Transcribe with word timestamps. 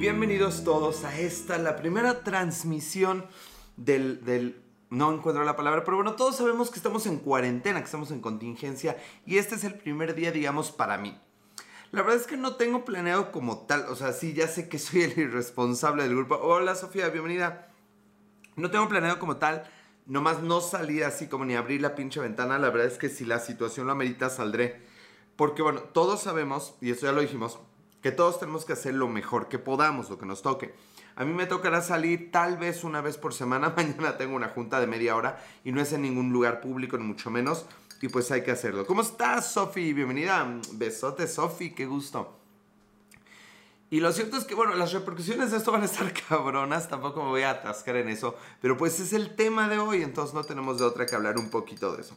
Bienvenidos 0.00 0.64
todos 0.64 1.04
a 1.04 1.20
esta, 1.20 1.58
la 1.58 1.76
primera 1.76 2.24
transmisión 2.24 3.26
del, 3.76 4.24
del, 4.24 4.62
No 4.88 5.12
encuentro 5.12 5.44
la 5.44 5.56
palabra, 5.56 5.84
pero 5.84 5.98
bueno, 5.98 6.14
todos 6.14 6.36
sabemos 6.36 6.70
que 6.70 6.76
estamos 6.76 7.04
en 7.04 7.18
cuarentena, 7.18 7.80
que 7.80 7.84
estamos 7.84 8.10
en 8.10 8.22
contingencia 8.22 8.96
y 9.26 9.36
este 9.36 9.56
es 9.56 9.64
el 9.64 9.74
primer 9.74 10.14
día, 10.14 10.32
digamos, 10.32 10.72
para 10.72 10.96
mí. 10.96 11.20
La 11.92 12.00
verdad 12.00 12.18
es 12.18 12.26
que 12.26 12.38
no 12.38 12.56
tengo 12.56 12.86
planeado 12.86 13.30
como 13.30 13.66
tal, 13.66 13.84
o 13.90 13.94
sea, 13.94 14.14
sí, 14.14 14.32
ya 14.32 14.48
sé 14.48 14.70
que 14.70 14.78
soy 14.78 15.02
el 15.02 15.18
irresponsable 15.18 16.04
del 16.04 16.16
grupo. 16.16 16.36
Hola 16.36 16.76
Sofía, 16.76 17.10
bienvenida. 17.10 17.68
No 18.56 18.70
tengo 18.70 18.88
planeado 18.88 19.18
como 19.18 19.36
tal, 19.36 19.70
nomás 20.06 20.42
no 20.42 20.62
salir 20.62 21.04
así 21.04 21.26
como 21.26 21.44
ni 21.44 21.56
abrir 21.56 21.82
la 21.82 21.94
pinche 21.94 22.20
ventana. 22.20 22.58
La 22.58 22.70
verdad 22.70 22.86
es 22.86 22.96
que 22.96 23.10
si 23.10 23.26
la 23.26 23.38
situación 23.38 23.84
lo 23.84 23.92
amerita, 23.92 24.30
saldré. 24.30 24.80
Porque 25.36 25.60
bueno, 25.60 25.82
todos 25.82 26.22
sabemos, 26.22 26.74
y 26.80 26.90
eso 26.90 27.04
ya 27.04 27.12
lo 27.12 27.20
dijimos, 27.20 27.58
que 28.02 28.12
todos 28.12 28.40
tenemos 28.40 28.64
que 28.64 28.72
hacer 28.72 28.94
lo 28.94 29.08
mejor 29.08 29.48
que 29.48 29.58
podamos, 29.58 30.10
lo 30.10 30.18
que 30.18 30.26
nos 30.26 30.42
toque. 30.42 30.74
A 31.16 31.24
mí 31.24 31.32
me 31.32 31.46
tocará 31.46 31.82
salir 31.82 32.30
tal 32.30 32.56
vez 32.56 32.84
una 32.84 33.00
vez 33.00 33.18
por 33.18 33.34
semana. 33.34 33.70
Mañana 33.76 34.16
tengo 34.16 34.36
una 34.36 34.48
junta 34.48 34.80
de 34.80 34.86
media 34.86 35.16
hora 35.16 35.42
y 35.64 35.72
no 35.72 35.80
es 35.80 35.92
en 35.92 36.02
ningún 36.02 36.32
lugar 36.32 36.60
público, 36.60 36.96
ni 36.96 37.04
mucho 37.04 37.30
menos. 37.30 37.66
Y 38.00 38.08
pues 38.08 38.30
hay 38.30 38.42
que 38.42 38.50
hacerlo. 38.50 38.86
¿Cómo 38.86 39.02
estás, 39.02 39.52
Sofi? 39.52 39.92
Bienvenida. 39.92 40.46
Besote, 40.72 41.26
Sofi. 41.26 41.74
Qué 41.74 41.84
gusto. 41.84 42.40
Y 43.90 43.98
lo 43.98 44.12
cierto 44.12 44.36
es 44.36 44.44
que, 44.44 44.54
bueno, 44.54 44.76
las 44.76 44.92
repercusiones 44.92 45.50
de 45.50 45.56
esto 45.56 45.72
van 45.72 45.82
a 45.82 45.86
estar 45.86 46.12
cabronas, 46.28 46.88
tampoco 46.88 47.24
me 47.24 47.30
voy 47.30 47.42
a 47.42 47.50
atascar 47.50 47.96
en 47.96 48.08
eso, 48.08 48.36
pero 48.62 48.76
pues 48.76 49.00
es 49.00 49.12
el 49.12 49.34
tema 49.34 49.68
de 49.68 49.78
hoy, 49.78 50.02
entonces 50.02 50.32
no 50.32 50.44
tenemos 50.44 50.78
de 50.78 50.84
otra 50.84 51.06
que 51.06 51.16
hablar 51.16 51.38
un 51.38 51.50
poquito 51.50 51.94
de 51.96 52.02
eso. 52.02 52.16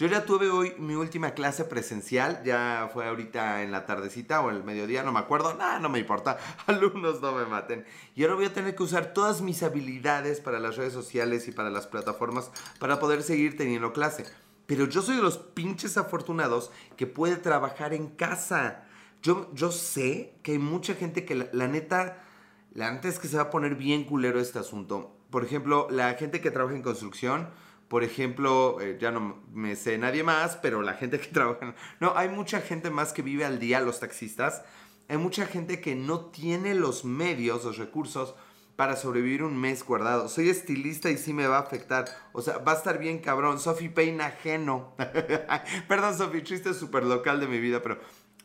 Yo 0.00 0.06
ya 0.06 0.24
tuve 0.24 0.48
hoy 0.48 0.72
mi 0.78 0.94
última 0.94 1.32
clase 1.32 1.66
presencial, 1.66 2.42
ya 2.42 2.88
fue 2.90 3.06
ahorita 3.06 3.62
en 3.62 3.70
la 3.70 3.84
tardecita 3.84 4.40
o 4.40 4.48
el 4.48 4.64
mediodía, 4.64 5.02
no 5.02 5.12
me 5.12 5.18
acuerdo, 5.18 5.52
nada, 5.52 5.78
no 5.78 5.90
me 5.90 5.98
importa, 5.98 6.38
alumnos 6.66 7.20
no 7.20 7.32
me 7.32 7.44
maten. 7.44 7.84
Y 8.16 8.22
ahora 8.22 8.36
voy 8.36 8.46
a 8.46 8.54
tener 8.54 8.74
que 8.74 8.82
usar 8.82 9.12
todas 9.12 9.42
mis 9.42 9.62
habilidades 9.62 10.40
para 10.40 10.58
las 10.58 10.78
redes 10.78 10.94
sociales 10.94 11.48
y 11.48 11.52
para 11.52 11.68
las 11.68 11.86
plataformas 11.86 12.50
para 12.78 12.98
poder 12.98 13.22
seguir 13.22 13.58
teniendo 13.58 13.92
clase. 13.92 14.24
Pero 14.64 14.86
yo 14.86 15.02
soy 15.02 15.16
de 15.16 15.22
los 15.22 15.36
pinches 15.36 15.98
afortunados 15.98 16.70
que 16.96 17.06
puede 17.06 17.36
trabajar 17.36 17.92
en 17.92 18.08
casa. 18.08 18.84
Yo, 19.20 19.50
yo 19.52 19.70
sé 19.70 20.32
que 20.42 20.52
hay 20.52 20.58
mucha 20.58 20.94
gente 20.94 21.26
que 21.26 21.34
la, 21.34 21.68
neta, 21.68 22.24
la 22.72 22.90
neta 22.90 23.12
que 23.20 23.28
se 23.28 23.36
va 23.36 23.42
a 23.42 23.50
poner 23.50 23.74
bien 23.74 24.04
culero 24.04 24.40
este 24.40 24.60
asunto. 24.60 25.14
Por 25.28 25.44
ejemplo, 25.44 25.88
la 25.90 26.14
gente 26.14 26.40
que 26.40 26.50
trabaja 26.50 26.74
en 26.74 26.82
construcción, 26.82 27.50
por 27.90 28.04
ejemplo, 28.04 28.80
eh, 28.80 28.98
ya 29.00 29.10
no 29.10 29.42
me 29.52 29.74
sé 29.74 29.98
nadie 29.98 30.22
más, 30.22 30.54
pero 30.54 30.80
la 30.80 30.94
gente 30.94 31.18
que 31.20 31.26
trabaja... 31.26 31.74
No, 31.98 32.16
hay 32.16 32.28
mucha 32.28 32.60
gente 32.60 32.88
más 32.88 33.12
que 33.12 33.20
vive 33.20 33.44
al 33.44 33.58
día, 33.58 33.80
los 33.80 33.98
taxistas. 33.98 34.62
Hay 35.08 35.16
mucha 35.16 35.44
gente 35.44 35.80
que 35.80 35.96
no 35.96 36.26
tiene 36.26 36.76
los 36.76 37.04
medios, 37.04 37.64
los 37.64 37.78
recursos 37.78 38.36
para 38.76 38.94
sobrevivir 38.94 39.42
un 39.42 39.60
mes 39.60 39.84
guardado. 39.84 40.28
Soy 40.28 40.50
estilista 40.50 41.10
y 41.10 41.18
sí 41.18 41.32
me 41.32 41.48
va 41.48 41.56
a 41.56 41.62
afectar. 41.62 42.04
O 42.32 42.42
sea, 42.42 42.58
va 42.58 42.72
a 42.72 42.76
estar 42.76 42.96
bien 43.00 43.18
cabrón. 43.18 43.58
Sofi 43.58 43.88
peina 43.88 44.26
ajeno. 44.26 44.94
Perdón, 45.88 46.16
Sofi, 46.16 46.44
chiste 46.44 46.72
súper 46.74 47.02
local 47.02 47.40
de 47.40 47.48
mi 47.48 47.58
vida, 47.58 47.82
pero 47.82 47.98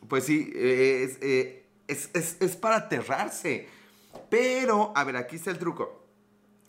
pues 0.08 0.24
sí, 0.24 0.50
eh, 0.56 1.62
es, 1.86 2.10
es, 2.14 2.36
es 2.40 2.56
para 2.56 2.78
aterrarse. 2.78 3.68
Pero, 4.28 4.92
a 4.96 5.04
ver, 5.04 5.16
aquí 5.16 5.36
está 5.36 5.52
el 5.52 5.58
truco. 5.58 6.05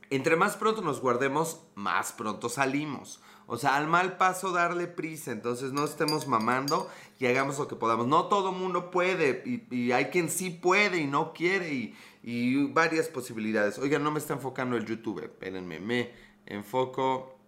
Entre 0.09 0.35
más 0.35 0.55
pronto 0.55 0.81
nos 0.81 1.01
guardemos, 1.01 1.61
más 1.75 2.13
pronto 2.13 2.49
salimos. 2.49 3.19
O 3.45 3.57
sea, 3.57 3.75
al 3.75 3.87
mal 3.87 4.17
paso 4.17 4.51
darle 4.51 4.87
prisa. 4.87 5.31
Entonces 5.31 5.71
no 5.71 5.85
estemos 5.85 6.27
mamando 6.27 6.89
y 7.19 7.25
hagamos 7.25 7.57
lo 7.57 7.67
que 7.67 7.75
podamos. 7.75 8.07
No 8.07 8.25
todo 8.25 8.51
mundo 8.51 8.91
puede. 8.91 9.43
Y, 9.71 9.91
hay 9.91 10.05
quien 10.05 10.29
sí 10.29 10.49
puede 10.49 10.99
y 10.99 11.07
no 11.07 11.33
quiere. 11.33 11.73
Y, 11.73 12.65
varias 12.73 13.07
posibilidades. 13.07 13.79
Oigan, 13.79 14.03
no 14.03 14.11
me 14.11 14.19
está 14.19 14.33
enfocando 14.33 14.75
el 14.75 14.85
YouTube. 14.85 15.23
Espérenme, 15.23 15.79
me 15.79 16.11
enfoco. 16.45 17.39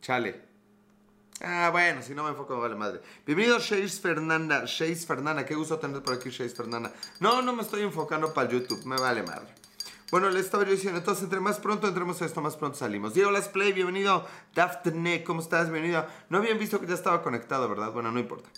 Chale. 0.00 0.48
Ah, 1.40 1.70
bueno, 1.70 2.02
si 2.02 2.14
no 2.14 2.24
me 2.24 2.30
enfoco, 2.30 2.58
vale 2.58 2.74
madre. 2.74 3.00
Bienvenido, 3.26 3.58
Chase 3.58 4.00
Fernanda. 4.00 4.64
Chase 4.64 5.06
Fernanda, 5.06 5.44
qué 5.44 5.54
gusto 5.54 5.78
tener 5.78 6.02
por 6.02 6.14
aquí, 6.14 6.30
Chase 6.30 6.50
Fernanda. 6.50 6.92
No, 7.20 7.42
no 7.42 7.52
me 7.52 7.62
estoy 7.62 7.82
enfocando 7.82 8.32
para 8.32 8.48
el 8.48 8.60
YouTube, 8.60 8.84
me 8.86 8.96
vale 8.96 9.22
madre. 9.22 9.54
Bueno, 10.10 10.30
le 10.30 10.40
estaba 10.40 10.64
yo 10.64 10.70
diciendo, 10.70 10.98
entonces 10.98 11.24
entre 11.24 11.38
más 11.38 11.58
pronto 11.58 11.86
entremos 11.86 12.22
a 12.22 12.24
esto, 12.24 12.40
más 12.40 12.56
pronto 12.56 12.78
salimos. 12.78 13.12
Diego 13.12 13.30
Las 13.30 13.48
Play, 13.48 13.74
bienvenido. 13.74 14.24
Daphne, 14.54 15.22
¿cómo 15.22 15.42
estás? 15.42 15.70
Bienvenido. 15.70 16.06
No 16.30 16.38
habían 16.38 16.58
visto 16.58 16.80
que 16.80 16.86
ya 16.86 16.94
estaba 16.94 17.22
conectado, 17.22 17.68
¿verdad? 17.68 17.92
Bueno, 17.92 18.10
no 18.10 18.18
importa. 18.18 18.48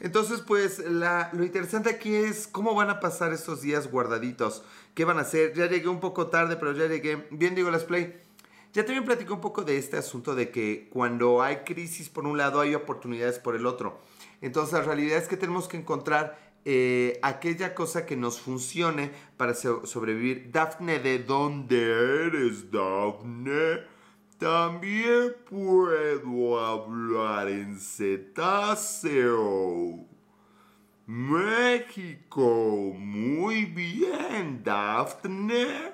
Entonces, 0.00 0.42
pues, 0.42 0.80
lo 0.80 1.42
interesante 1.42 1.88
aquí 1.88 2.14
es 2.14 2.46
cómo 2.46 2.74
van 2.74 2.90
a 2.90 3.00
pasar 3.00 3.32
estos 3.32 3.62
días 3.62 3.90
guardaditos. 3.90 4.62
¿Qué 4.92 5.06
van 5.06 5.16
a 5.16 5.22
hacer? 5.22 5.54
Ya 5.54 5.70
llegué 5.70 5.88
un 5.88 6.00
poco 6.00 6.26
tarde, 6.26 6.56
pero 6.56 6.72
ya 6.72 6.86
llegué. 6.86 7.28
Bien, 7.30 7.54
Diego 7.54 7.70
Las 7.70 7.84
Play. 7.84 8.20
Ya 8.74 8.84
también 8.84 9.06
platico 9.06 9.32
un 9.32 9.40
poco 9.40 9.62
de 9.62 9.78
este 9.78 9.96
asunto 9.96 10.34
de 10.34 10.50
que 10.50 10.90
cuando 10.92 11.40
hay 11.40 11.64
crisis 11.64 12.10
por 12.10 12.26
un 12.26 12.36
lado, 12.36 12.60
hay 12.60 12.74
oportunidades 12.74 13.38
por 13.38 13.56
el 13.56 13.64
otro. 13.64 14.02
Entonces, 14.42 14.74
la 14.74 14.82
realidad 14.82 15.16
es 15.16 15.28
que 15.28 15.38
tenemos 15.38 15.66
que 15.66 15.78
encontrar 15.78 16.43
eh, 16.64 17.18
aquella 17.22 17.74
cosa 17.74 18.06
que 18.06 18.16
nos 18.16 18.40
funcione 18.40 19.10
para 19.36 19.54
sobrevivir. 19.54 20.50
Dafne, 20.50 20.98
¿de 20.98 21.18
dónde 21.18 22.26
eres, 22.26 22.70
Dafne? 22.70 23.82
También 24.38 25.36
puedo 25.48 26.58
hablar 26.58 27.48
en 27.48 27.78
cetáceo. 27.78 29.26
México, 31.06 32.92
muy 32.96 33.66
bien, 33.66 34.62
Dafne. 34.64 35.92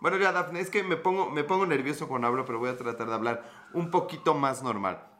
Bueno, 0.00 0.18
ya, 0.18 0.32
Dafne, 0.32 0.60
es 0.60 0.68
que 0.68 0.82
me 0.82 0.96
pongo, 0.96 1.30
me 1.30 1.44
pongo 1.44 1.64
nervioso 1.64 2.08
cuando 2.08 2.28
hablo, 2.28 2.44
pero 2.44 2.58
voy 2.58 2.68
a 2.68 2.76
tratar 2.76 3.08
de 3.08 3.14
hablar 3.14 3.70
un 3.72 3.90
poquito 3.90 4.34
más 4.34 4.62
normal. 4.62 5.13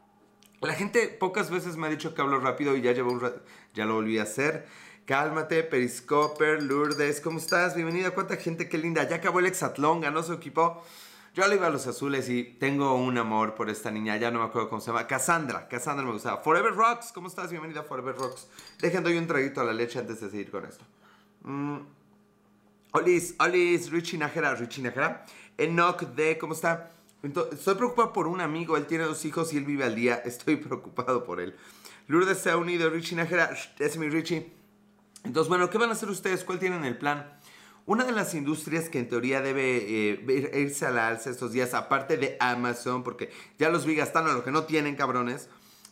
La 0.65 0.73
gente 0.73 1.07
pocas 1.09 1.51
veces 1.51 1.77
me 1.77 1.85
ha 1.85 1.89
dicho 1.91 2.15
que 2.15 2.21
hablo 2.23 2.39
rápido 2.39 2.75
y 2.75 2.81
ya 2.81 2.91
llevo 2.91 3.11
un 3.11 3.21
rato, 3.21 3.39
ya 3.75 3.85
lo 3.85 3.93
volví 3.93 4.17
a 4.17 4.23
hacer. 4.23 4.65
Cálmate, 5.05 5.61
Periscoper, 5.61 6.63
Lourdes, 6.63 7.21
¿cómo 7.21 7.37
estás? 7.37 7.75
Bienvenida, 7.75 8.09
cuánta 8.11 8.35
gente, 8.35 8.67
qué 8.67 8.79
linda. 8.79 9.07
Ya 9.07 9.17
acabó 9.17 9.39
el 9.39 9.45
Exatlón, 9.45 10.01
ganó 10.01 10.23
su 10.23 10.33
equipo. 10.33 10.83
Yo 11.35 11.47
le 11.47 11.55
iba 11.55 11.67
a 11.67 11.69
los 11.69 11.85
azules 11.85 12.29
y 12.29 12.43
tengo 12.43 12.95
un 12.95 13.15
amor 13.19 13.53
por 13.53 13.69
esta 13.69 13.91
niña, 13.91 14.17
ya 14.17 14.31
no 14.31 14.39
me 14.39 14.45
acuerdo 14.45 14.67
cómo 14.67 14.81
se 14.81 14.87
llama. 14.87 15.05
Cassandra, 15.05 15.67
Cassandra 15.67 16.03
me 16.03 16.13
gustaba. 16.13 16.37
Forever 16.37 16.73
Rocks, 16.73 17.11
¿cómo 17.11 17.27
estás? 17.27 17.51
Bienvenida 17.51 17.81
a 17.81 17.83
Forever 17.83 18.15
Rocks. 18.15 18.47
Dejen 18.79 19.03
doy 19.03 19.17
un 19.19 19.27
traguito 19.27 19.61
a 19.61 19.65
la 19.65 19.73
leche 19.73 19.99
antes 19.99 20.19
de 20.19 20.31
seguir 20.31 20.49
con 20.49 20.65
esto. 20.65 20.83
Mm. 21.43 21.77
Olis, 22.93 23.35
Olis, 23.37 23.91
Richie 23.91 24.17
Najera, 24.17 24.55
Richie 24.55 24.81
Najera. 24.81 25.27
Enoch 25.59 26.01
D, 26.15 26.39
¿cómo 26.39 26.53
está? 26.53 26.91
Estoy 27.51 27.75
preocupado 27.75 28.13
por 28.13 28.27
un 28.27 28.41
amigo, 28.41 28.77
él 28.77 28.85
tiene 28.85 29.05
dos 29.05 29.25
hijos 29.25 29.53
y 29.53 29.57
él 29.57 29.65
vive 29.65 29.83
al 29.83 29.95
día. 29.95 30.15
Estoy 30.25 30.57
preocupado 30.57 31.23
por 31.23 31.39
él. 31.39 31.55
Lourdes 32.07 32.37
se 32.37 32.51
ha 32.51 32.57
unido, 32.57 32.89
Richie 32.89 33.15
Najera, 33.15 33.55
es 33.79 33.97
mi 33.97 34.09
Richie. 34.09 34.51
Entonces, 35.23 35.49
bueno, 35.49 35.69
¿qué 35.69 35.77
van 35.77 35.89
a 35.89 35.93
hacer 35.93 36.09
ustedes? 36.09 36.43
¿Cuál 36.43 36.59
tienen 36.59 36.85
el 36.85 36.97
plan? 36.97 37.39
Una 37.87 38.03
de 38.03 38.11
las 38.11 38.33
industrias 38.33 38.89
que 38.89 38.99
en 38.99 39.09
teoría 39.09 39.41
debe 39.41 39.77
eh, 39.77 40.51
irse 40.59 40.85
a 40.85 40.91
la 40.91 41.07
alza 41.07 41.29
estos 41.29 41.51
días, 41.51 41.73
aparte 41.73 42.17
de 42.17 42.37
Amazon, 42.39 43.03
porque 43.03 43.31
ya 43.59 43.69
los 43.69 43.85
vi 43.85 43.95
gastando 43.95 44.33
lo 44.33 44.43
que 44.43 44.51
no 44.51 44.65
tienen, 44.65 44.95
cabrones, 44.95 45.49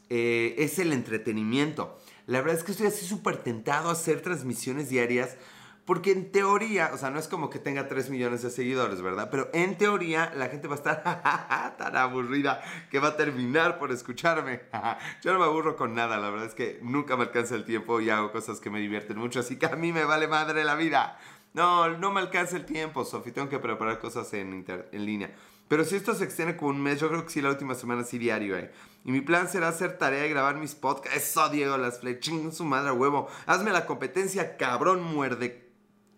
eh, 0.09 0.55
es 0.57 0.79
el 0.79 0.93
entretenimiento. 0.93 1.99
La 2.25 2.41
verdad 2.41 2.57
es 2.57 2.63
que 2.63 2.71
estoy 2.71 2.87
así 2.87 3.05
súper 3.05 3.37
tentado 3.37 3.89
a 3.89 3.93
hacer 3.93 4.21
transmisiones 4.21 4.89
diarias 4.89 5.37
porque 5.85 6.11
en 6.11 6.31
teoría, 6.31 6.91
o 6.93 6.97
sea, 6.97 7.09
no 7.09 7.19
es 7.19 7.27
como 7.27 7.49
que 7.49 7.59
tenga 7.59 7.87
3 7.87 8.09
millones 8.09 8.41
de 8.41 8.49
seguidores, 8.49 9.01
¿verdad? 9.01 9.29
Pero 9.29 9.49
en 9.53 9.77
teoría 9.77 10.31
la 10.35 10.47
gente 10.47 10.67
va 10.67 10.75
a 10.75 10.77
estar 10.77 11.75
tan 11.77 11.97
aburrida 11.97 12.61
que 12.89 12.99
va 12.99 13.09
a 13.09 13.17
terminar 13.17 13.79
por 13.79 13.91
escucharme. 13.91 14.61
Yo 15.21 15.33
no 15.33 15.39
me 15.39 15.45
aburro 15.45 15.75
con 15.75 15.93
nada, 15.93 16.17
la 16.17 16.29
verdad 16.29 16.47
es 16.47 16.55
que 16.55 16.79
nunca 16.81 17.17
me 17.17 17.23
alcanza 17.23 17.55
el 17.55 17.65
tiempo 17.65 17.99
y 17.99 18.09
hago 18.09 18.31
cosas 18.31 18.59
que 18.59 18.69
me 18.69 18.79
divierten 18.79 19.17
mucho, 19.17 19.41
así 19.41 19.57
que 19.57 19.65
a 19.65 19.75
mí 19.75 19.91
me 19.91 20.05
vale 20.05 20.27
madre 20.27 20.63
la 20.63 20.75
vida. 20.75 21.19
No, 21.53 21.89
no 21.97 22.11
me 22.11 22.19
alcanza 22.19 22.55
el 22.55 22.65
tiempo, 22.65 23.05
Sofi, 23.05 23.31
tengo 23.31 23.49
que 23.49 23.59
preparar 23.59 23.99
cosas 23.99 24.33
en, 24.33 24.65
en 24.67 25.05
línea. 25.05 25.35
Pero 25.67 25.85
si 25.85 25.95
esto 25.95 26.13
se 26.13 26.23
extiende 26.23 26.57
como 26.57 26.71
un 26.71 26.81
mes, 26.81 26.99
yo 26.99 27.09
creo 27.09 27.23
que 27.23 27.29
sí, 27.31 27.41
la 27.41 27.49
última 27.49 27.75
semana 27.75 28.03
sí 28.03 28.17
diario, 28.17 28.57
eh. 28.57 28.71
Y 29.05 29.11
mi 29.11 29.21
plan 29.21 29.47
será 29.47 29.67
hacer 29.67 29.97
tarea 29.97 30.25
y 30.25 30.29
grabar 30.29 30.55
mis 30.55 30.75
podcasts. 30.75 31.17
Eso, 31.17 31.49
Diego, 31.49 31.77
las 31.77 31.99
flechín, 31.99 32.51
su 32.51 32.63
madre, 32.63 32.91
huevo. 32.91 33.27
Hazme 33.45 33.71
la 33.71 33.85
competencia, 33.85 34.55
cabrón, 34.57 35.03
muerde 35.03 35.62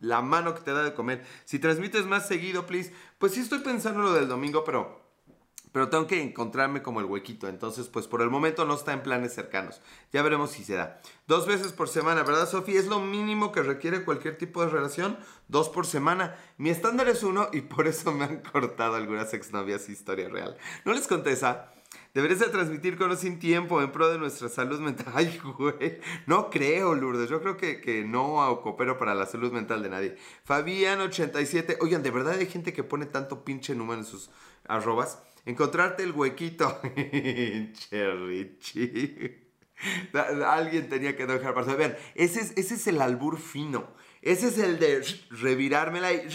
la 0.06 0.22
mano 0.22 0.54
que 0.56 0.62
te 0.62 0.72
da 0.72 0.84
de 0.84 0.94
comer. 0.94 1.26
Si 1.46 1.60
transmites 1.60 2.06
más 2.06 2.28
seguido, 2.28 2.66
please. 2.66 2.94
Pues 3.18 3.34
sí 3.34 3.42
estoy 3.42 3.60
pensando 3.60 4.02
lo 4.02 4.14
del 4.14 4.28
domingo, 4.28 4.64
pero 4.64 5.06
pero 5.76 5.90
tengo 5.90 6.08
que 6.08 6.22
encontrarme 6.22 6.82
como 6.82 7.02
el 7.02 7.06
huequito. 7.06 7.50
Entonces, 7.50 7.90
pues 7.90 8.08
por 8.08 8.22
el 8.22 8.30
momento 8.30 8.64
no 8.64 8.76
está 8.76 8.94
en 8.94 9.04
planes 9.04 9.34
cercanos. 9.34 9.82
Ya 10.14 10.22
veremos 10.22 10.52
si 10.52 10.64
se 10.64 10.76
da. 10.76 11.02
Dos 11.28 11.46
veces 11.46 11.74
por 11.74 11.90
semana, 11.90 12.24
¿verdad, 12.24 12.48
Sofía? 12.48 12.80
Es 12.80 12.88
lo 12.88 13.02
mínimo 13.02 13.52
que 13.52 13.62
requiere 13.62 14.06
cualquier 14.06 14.38
tipo 14.38 14.64
de 14.64 14.70
relación. 14.70 15.18
Dos 15.50 15.68
por 15.68 15.86
semana. 15.86 16.38
Mi 16.58 16.70
estándar 16.70 17.10
es 17.10 17.24
uno 17.24 17.50
y 17.52 17.60
por 17.60 17.90
eso 17.90 18.14
me 18.14 18.24
han 18.24 18.38
cortado 18.54 18.96
algunas 18.96 19.34
exnovias 19.34 19.90
historia 19.90 20.30
real. 20.30 20.56
¿No 20.86 20.94
les 20.94 21.10
conté 21.10 21.34
esa? 21.34 21.74
Deberías 22.16 22.40
de 22.40 22.48
transmitir 22.48 22.98
con 22.98 23.12
o 23.12 23.16
sin 23.18 23.40
tiempo 23.40 23.82
en 23.82 23.92
pro 23.92 24.08
de 24.08 24.18
nuestra 24.18 24.48
salud 24.48 24.80
mental. 24.80 25.08
Ay, 25.14 25.38
güey. 25.58 26.00
No 26.26 26.50
creo, 26.50 26.96
Lourdes. 26.96 27.30
Yo 27.30 27.42
creo 27.42 27.58
que, 27.58 27.82
que 27.82 28.06
no 28.06 28.62
coopero 28.64 28.98
para 28.98 29.14
la 29.14 29.26
salud 29.26 29.52
mental 29.52 29.84
de 29.84 29.90
nadie. 29.90 30.16
Fabián87. 30.48 31.76
Oigan, 31.82 32.04
¿de 32.04 32.12
verdad 32.12 32.36
hay 32.40 32.46
gente 32.46 32.72
que 32.72 32.84
pone 32.84 33.06
tanto 33.06 33.44
pinche 33.44 33.76
número 33.76 34.00
en 34.00 34.06
sus 34.06 34.30
arrobas? 34.66 35.20
Encontrarte 35.46 36.04
el 36.04 36.14
huequito. 36.14 36.80
Cherrichi. 37.74 39.42
Alguien 40.48 40.88
tenía 40.88 41.18
que 41.18 41.28
dejar 41.28 41.54
pasar. 41.54 41.76
Vean, 41.76 41.98
ese 42.16 42.40
es, 42.40 42.54
ese 42.56 42.76
es 42.76 42.88
el 42.88 43.02
albur 43.02 43.38
fino. 43.38 43.94
Ese 44.22 44.48
es 44.48 44.58
el 44.58 44.80
de 44.80 45.06
revirármela 45.32 46.14
y 46.14 46.30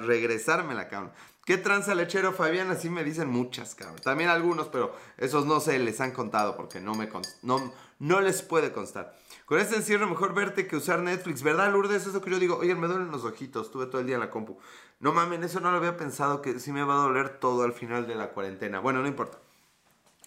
regresármela, 0.00 0.88
cabrón. 0.88 1.12
¿Qué 1.44 1.58
tranza 1.58 1.96
lechero, 1.96 2.32
Fabián? 2.32 2.70
Así 2.70 2.88
me 2.88 3.02
dicen 3.02 3.28
muchas, 3.28 3.74
cabrón. 3.74 3.98
También 4.00 4.30
algunos, 4.30 4.68
pero 4.68 4.94
esos 5.18 5.44
no 5.44 5.58
se 5.58 5.76
les 5.80 6.00
han 6.00 6.12
contado 6.12 6.56
porque 6.56 6.80
no, 6.80 6.94
me 6.94 7.08
no, 7.42 7.72
no 7.98 8.20
les 8.20 8.42
puede 8.42 8.72
constar. 8.72 9.16
Con 9.44 9.58
este 9.58 9.74
encierro 9.74 10.08
mejor 10.08 10.34
verte 10.34 10.68
que 10.68 10.76
usar 10.76 11.00
Netflix, 11.00 11.42
¿verdad, 11.42 11.72
Lourdes? 11.72 12.06
Eso 12.06 12.22
que 12.22 12.30
yo 12.30 12.38
digo, 12.38 12.58
oye, 12.58 12.76
me 12.76 12.86
duelen 12.86 13.10
los 13.10 13.24
ojitos, 13.24 13.66
estuve 13.66 13.86
todo 13.86 14.00
el 14.00 14.06
día 14.06 14.14
en 14.14 14.20
la 14.20 14.30
compu. 14.30 14.56
No 15.00 15.12
mames, 15.12 15.42
eso 15.42 15.58
no 15.58 15.72
lo 15.72 15.78
había 15.78 15.96
pensado, 15.96 16.42
que 16.42 16.60
sí 16.60 16.70
me 16.70 16.84
va 16.84 16.94
a 16.94 17.06
doler 17.08 17.40
todo 17.40 17.64
al 17.64 17.72
final 17.72 18.06
de 18.06 18.14
la 18.14 18.28
cuarentena. 18.28 18.78
Bueno, 18.78 19.02
no 19.02 19.08
importa. 19.08 19.38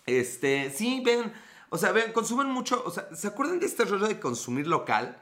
Este, 0.06 0.69
sí, 0.69 1.01
ven, 1.03 1.31
o 1.69 1.77
sea, 1.77 1.94
ven, 1.94 2.12
consumen 2.12 2.47
mucho, 2.47 2.83
o 2.85 2.91
sea, 2.91 3.07
¿se 3.15 3.27
acuerdan 3.27 3.59
de 3.62 3.67
este 3.67 3.85
rollo 3.85 4.07
de 4.07 4.19
consumir 4.19 4.67
local? 4.67 5.17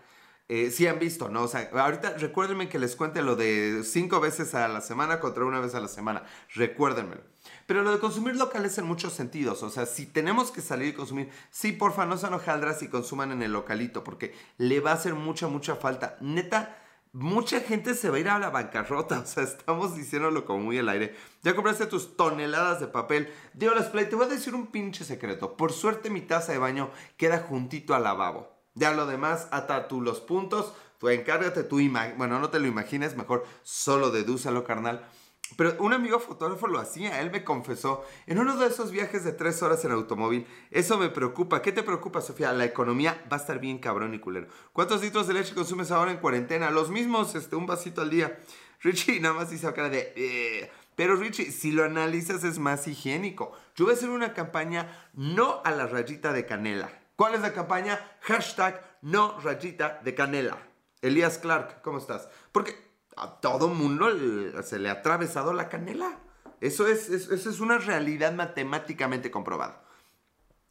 Eh, 0.49 0.71
sí 0.71 0.85
han 0.87 0.99
visto, 0.99 1.29
¿no? 1.29 1.43
O 1.43 1.47
sea, 1.47 1.69
ahorita 1.73 2.17
recuérdenme 2.17 2.67
que 2.67 2.77
les 2.77 2.95
cuente 2.95 3.21
lo 3.21 3.35
de 3.35 3.81
cinco 3.83 4.19
veces 4.19 4.53
a 4.55 4.67
la 4.67 4.81
semana 4.81 5.19
contra 5.19 5.45
una 5.45 5.59
vez 5.59 5.73
a 5.73 5.79
la 5.79 5.87
semana. 5.87 6.23
Recuérdenmelo. 6.53 7.21
Pero 7.65 7.81
lo 7.81 7.91
de 7.91 7.99
consumir 7.99 8.35
local 8.35 8.65
es 8.65 8.77
en 8.77 8.85
muchos 8.85 9.13
sentidos. 9.13 9.63
O 9.63 9.69
sea, 9.69 9.85
si 9.85 10.05
tenemos 10.05 10.51
que 10.51 10.61
salir 10.61 10.89
y 10.89 10.93
consumir, 10.93 11.29
sí, 11.49 11.71
porfa, 11.71 12.05
no 12.05 12.17
sean 12.17 12.33
hojaldras 12.33 12.83
y 12.83 12.89
consuman 12.89 13.31
en 13.31 13.41
el 13.41 13.53
localito, 13.53 14.03
porque 14.03 14.35
le 14.57 14.81
va 14.81 14.91
a 14.91 14.95
hacer 14.95 15.13
mucha, 15.13 15.47
mucha 15.47 15.75
falta. 15.75 16.17
Neta, 16.19 16.77
mucha 17.13 17.61
gente 17.61 17.93
se 17.95 18.09
va 18.09 18.17
a 18.17 18.19
ir 18.19 18.29
a 18.29 18.39
la 18.39 18.49
bancarrota. 18.49 19.19
O 19.23 19.25
sea, 19.25 19.43
estamos 19.43 19.95
diciéndolo 19.95 20.45
como 20.45 20.59
muy 20.65 20.77
al 20.77 20.89
aire. 20.89 21.15
Ya 21.41 21.55
compraste 21.55 21.85
tus 21.85 22.17
toneladas 22.17 22.81
de 22.81 22.87
papel. 22.87 23.31
Dios, 23.53 23.85
Play, 23.85 24.09
te 24.09 24.15
voy 24.17 24.25
a 24.25 24.29
decir 24.29 24.53
un 24.55 24.67
pinche 24.67 25.05
secreto. 25.05 25.55
Por 25.55 25.71
suerte, 25.71 26.09
mi 26.09 26.21
taza 26.21 26.51
de 26.51 26.57
baño 26.57 26.91
queda 27.15 27.39
juntito 27.39 27.95
al 27.95 28.03
lavabo. 28.03 28.62
Ya 28.75 28.91
lo 28.91 29.05
demás, 29.05 29.47
ata 29.51 29.87
tú 29.87 30.01
los 30.01 30.19
puntos, 30.19 30.73
tú 30.99 31.09
encárgate, 31.09 31.63
tú, 31.63 31.79
bueno, 32.17 32.39
no 32.39 32.49
te 32.49 32.59
lo 32.59 32.67
imagines, 32.67 33.15
mejor 33.15 33.45
solo 33.61 34.09
dedúzalo, 34.09 34.63
carnal. 34.63 35.07
Pero 35.55 35.75
un 35.79 35.93
amigo 35.93 36.19
fotógrafo 36.19 36.67
lo 36.67 36.79
hacía, 36.79 37.21
él 37.21 37.29
me 37.29 37.43
confesó, 37.43 38.03
en 38.25 38.39
uno 38.39 38.57
de 38.57 38.67
esos 38.67 38.91
viajes 38.91 39.23
de 39.23 39.33
tres 39.33 39.61
horas 39.61 39.85
en 39.85 39.91
automóvil, 39.91 40.47
eso 40.71 40.97
me 40.97 41.09
preocupa. 41.09 41.61
¿Qué 41.61 41.71
te 41.71 41.83
preocupa, 41.83 42.21
Sofía? 42.21 42.51
La 42.53 42.65
economía 42.65 43.23
va 43.31 43.37
a 43.37 43.39
estar 43.39 43.59
bien 43.59 43.77
cabrón 43.77 44.15
y 44.15 44.19
culero. 44.19 44.47
¿Cuántos 44.71 45.01
litros 45.01 45.27
de 45.27 45.35
leche 45.35 45.53
consumes 45.53 45.91
ahora 45.91 46.11
en 46.11 46.17
cuarentena? 46.17 46.71
Los 46.71 46.89
mismos, 46.89 47.35
este, 47.35 47.55
un 47.55 47.67
vasito 47.67 48.01
al 48.01 48.09
día. 48.09 48.39
Richie 48.81 49.19
nada 49.21 49.35
más 49.35 49.53
hizo 49.53 49.71
cara 49.73 49.89
de... 49.89 50.13
Eh". 50.15 50.71
Pero 50.95 51.15
Richie, 51.15 51.51
si 51.51 51.71
lo 51.71 51.83
analizas 51.83 52.43
es 52.43 52.59
más 52.59 52.87
higiénico. 52.87 53.51
Yo 53.75 53.85
voy 53.85 53.93
a 53.93 53.97
hacer 53.97 54.09
una 54.09 54.33
campaña 54.33 55.07
no 55.13 55.61
a 55.65 55.71
la 55.71 55.87
rayita 55.87 56.33
de 56.33 56.45
canela 56.45 57.02
¿Cuál 57.15 57.35
es 57.35 57.41
la 57.41 57.53
campaña? 57.53 57.99
Hashtag 58.21 58.97
no 59.01 59.39
rayita 59.39 60.01
de 60.03 60.15
canela. 60.15 60.57
Elías 61.01 61.37
Clark, 61.37 61.81
¿cómo 61.81 61.97
estás? 61.97 62.29
Porque 62.51 62.75
a 63.15 63.39
todo 63.39 63.67
mundo 63.67 64.07
se 64.63 64.79
le 64.79 64.89
ha 64.89 64.93
atravesado 64.93 65.53
la 65.53 65.69
canela. 65.69 66.19
Eso 66.61 66.87
es, 66.87 67.09
eso 67.09 67.49
es 67.49 67.59
una 67.59 67.77
realidad 67.77 68.33
matemáticamente 68.33 69.29
comprobada. 69.29 69.83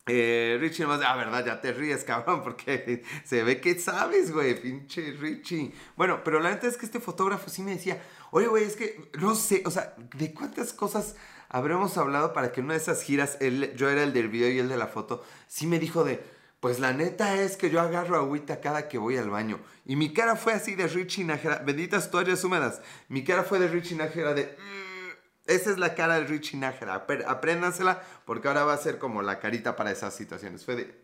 Eh, 0.07 0.57
Richie 0.61 0.85
más, 0.85 1.01
ah, 1.07 1.15
verdad, 1.15 1.45
ya 1.45 1.61
te 1.61 1.73
ríes, 1.73 2.03
cabrón, 2.07 2.43
porque 2.43 3.05
se 3.25 3.45
ve 3.45 3.61
que 3.61 3.79
sabes, 3.79 4.33
güey, 4.33 4.61
pinche 4.61 5.13
Richie. 5.13 5.73
Bueno, 5.97 6.25
pero 6.25 6.41
la 6.41 6.51
neta 6.51 6.67
es 6.67 6.77
que 6.77 6.87
este 6.87 6.99
fotógrafo 6.99 7.49
sí 7.51 7.63
me 7.63 7.73
decía, 7.73 8.03
oye, 8.33 8.49
güey, 8.49 8.65
es 8.65 8.77
que 8.77 9.11
no 9.21 9.35
sé, 9.35 9.63
o 9.67 9.71
sea, 9.71 9.95
¿de 10.17 10.33
cuántas 10.33 10.73
cosas 10.73 11.17
habremos 11.51 11.99
hablado 11.99 12.33
para 12.33 12.51
que 12.51 12.61
en 12.61 12.67
una 12.67 12.75
de 12.75 12.81
esas 12.81 13.03
giras, 13.03 13.39
yo 13.77 13.91
era 13.91 14.03
el 14.03 14.13
del 14.13 14.29
video 14.29 14.51
y 14.51 14.59
el 14.59 14.69
de 14.71 14.79
la 14.79 14.87
foto, 14.87 15.23
sí 15.47 15.67
me 15.67 15.79
dijo 15.79 16.03
de, 16.03 16.25
pues 16.59 16.81
la 16.81 16.95
neta 16.95 17.41
es 17.43 17.59
que 17.59 17.69
yo 17.69 17.81
agarro 17.81 18.17
agüita 18.17 18.61
cada 18.61 18.89
que 18.89 18.97
voy 18.97 19.19
al 19.19 19.29
baño. 19.29 19.61
Y 19.85 19.97
mi 19.97 20.15
cara 20.15 20.35
fue 20.35 20.55
así 20.55 20.75
de 20.75 20.89
Richie 20.89 21.25
Nájera, 21.25 21.59
benditas 21.59 22.11
toallas 22.11 22.43
húmedas, 22.43 22.81
mi 23.09 23.23
cara 23.23 23.45
fue 23.45 23.59
de 23.59 23.69
Richie 23.69 23.97
Nájera 23.97 24.33
de... 24.33 24.47
Mm, 24.47 25.51
esa 25.51 25.71
es 25.71 25.79
la 25.79 25.95
cara 25.95 26.15
de 26.15 26.25
Richie 26.25 26.59
Nájera, 26.59 27.07
apréndansela 27.27 28.03
porque 28.25 28.49
ahora 28.49 28.65
va 28.65 28.73
a 28.73 28.79
ser 28.79 28.99
como 28.99 29.21
la 29.21 29.41
carita 29.41 29.77
para 29.77 29.93
esas 29.93 30.15
situaciones. 30.15 30.65
Fue 30.65 30.77
de... 30.77 31.01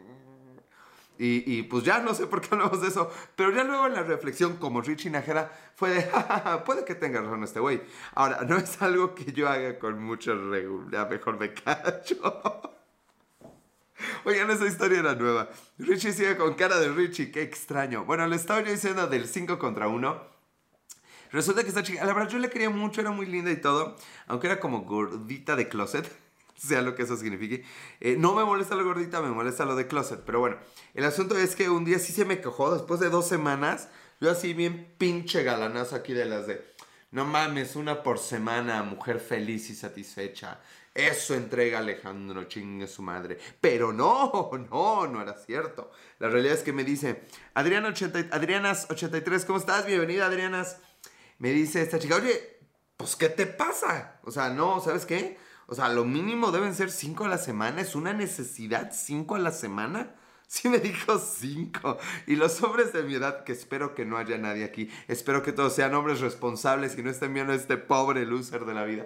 Mm". 1.19 1.25
Y, 1.47 1.63
pues 1.65 1.85
ya 1.85 1.99
no 2.01 2.15
sé 2.15 2.27
por 2.27 2.41
qué 2.41 2.49
hablamos 2.53 2.81
de 2.81 2.89
eso, 2.89 3.11
pero 3.35 3.51
ya 3.51 3.65
luego 3.65 3.87
en 3.87 3.95
la 3.95 4.03
reflexión 4.03 4.57
como 4.57 4.81
Richie 4.81 5.11
Nájera 5.11 5.53
fue 5.75 5.91
de, 5.91 6.11
puede 6.65 6.85
que 6.85 6.95
tenga 6.95 7.21
razón 7.21 7.43
este 7.45 7.61
güey. 7.61 7.83
Ahora, 8.15 8.45
no 8.49 8.57
es 8.57 8.81
algo 8.81 9.15
que 9.15 9.33
yo 9.33 9.49
haga 9.49 9.79
con 9.79 10.03
mucho 10.03 10.35
regular, 10.35 11.11
mejor 11.11 11.39
me 11.39 11.53
cacho. 11.53 12.69
Oigan, 14.25 14.51
esa 14.51 14.67
historia 14.67 15.01
era 15.01 15.15
nueva. 15.15 15.49
Richie 15.79 16.13
sigue 16.13 16.37
con 16.37 16.55
cara 16.55 16.79
de 16.79 16.89
Richie, 16.89 17.33
qué 17.33 17.43
extraño. 17.43 18.05
Bueno, 18.05 18.27
le 18.27 18.37
estaba 18.37 18.61
yo 18.61 18.71
diciendo 18.71 19.07
del 19.07 19.27
5 19.27 19.59
contra 19.59 19.89
1. 19.89 20.39
Resulta 21.31 21.63
que 21.63 21.69
esta 21.69 21.83
chica, 21.83 22.05
la 22.05 22.15
verdad 22.15 22.31
yo 22.31 22.39
le 22.39 22.49
quería 22.49 22.71
mucho, 22.71 23.01
era 23.01 23.11
muy 23.11 23.27
linda 23.27 23.51
y 23.51 23.61
todo, 23.61 23.97
aunque 24.27 24.47
era 24.47 24.61
como 24.61 24.83
gordita 24.83 25.57
de 25.57 25.69
closet, 25.69 26.11
sea 26.67 26.83
lo 26.83 26.95
que 26.95 27.05
eso 27.05 27.17
signifique. 27.17 27.65
Eh, 28.01 28.17
no 28.19 28.35
me 28.35 28.45
molesta 28.45 28.75
lo 28.75 28.85
gordita, 28.85 29.21
me 29.23 29.31
molesta 29.31 29.65
lo 29.65 29.77
de 29.77 29.87
closet, 29.87 30.21
pero 30.25 30.41
bueno, 30.41 30.57
el 30.95 31.05
asunto 31.05 31.39
es 31.39 31.55
que 31.55 31.71
un 31.71 31.85
día 31.85 31.99
sí 31.99 32.13
se 32.13 32.25
me 32.25 32.41
cojó, 32.41 32.75
después 32.75 33.01
de 33.01 33.11
dos 33.11 33.29
semanas, 33.29 33.89
yo 34.21 34.31
así 34.31 34.53
bien 34.55 34.95
pinche 34.99 35.45
galanazo 35.45 35.95
aquí 35.95 36.13
de 36.13 36.25
las 36.25 36.47
de, 36.47 36.75
no 37.13 37.25
mames, 37.25 37.77
una 37.77 38.03
por 38.03 38.19
semana, 38.19 38.83
mujer 38.83 39.21
feliz 39.21 39.71
y 39.71 39.75
satisfecha. 39.75 40.61
Eso 40.95 41.35
entrega 41.35 41.79
Alejandro, 41.79 42.45
chingue 42.45 42.89
su 42.89 43.03
madre. 43.03 43.39
Pero 43.61 43.93
no, 43.93 44.51
no, 44.71 45.07
no 45.07 45.23
era 45.23 45.35
cierto. 45.35 45.93
La 46.19 46.29
realidad 46.29 46.55
es 46.55 46.65
que 46.65 46.73
me 46.73 46.83
dice, 46.83 47.23
Adriana 47.55 47.89
80, 47.91 48.31
Adrianas83, 48.37 49.47
¿cómo 49.47 49.59
estás? 49.59 49.87
Bienvenida, 49.87 50.27
Adrianas. 50.27 50.79
Me 51.39 51.53
dice 51.53 51.83
esta 51.83 52.01
chica, 52.01 52.17
oye, 52.17 52.59
pues 52.97 53.15
¿qué 53.15 53.29
te 53.29 53.47
pasa? 53.47 54.19
O 54.25 54.33
sea, 54.33 54.51
no, 54.51 54.81
¿sabes 54.81 55.07
qué? 55.07 55.39
O 55.71 55.75
sea, 55.75 55.91
lo 55.91 56.07
mínimo 56.07 56.51
deben 56.51 56.75
ser 56.75 56.91
cinco 56.91 57.27
a 57.27 57.29
la 57.29 57.37
semana. 57.37 57.83
¿Es 57.83 57.95
una 57.95 58.15
necesidad 58.15 58.91
cinco 58.93 59.35
a 59.37 59.39
la 59.39 59.53
semana? 59.53 60.15
Sí 60.51 60.71
me 60.71 60.79
dijo 60.79 61.19
cinco. 61.19 61.99
Y 62.27 62.37
los 62.37 62.63
hombres 62.63 62.95
de 62.95 63.03
mi 63.03 63.17
edad, 63.17 63.45
que 63.45 63.53
espero 63.53 63.95
que 63.95 64.07
no 64.07 64.17
haya 64.17 64.39
nadie 64.39 64.65
aquí, 64.65 64.89
espero 65.07 65.43
que 65.43 65.53
todos 65.53 65.75
sean 65.75 65.95
hombres 65.95 66.21
responsables 66.21 66.97
y 66.97 67.03
no 67.03 67.11
estén 67.11 67.35
viendo 67.35 67.53
este 67.53 67.77
pobre 67.77 68.25
loser 68.25 68.65
de 68.65 68.73
la 68.73 68.85
vida. 68.85 69.05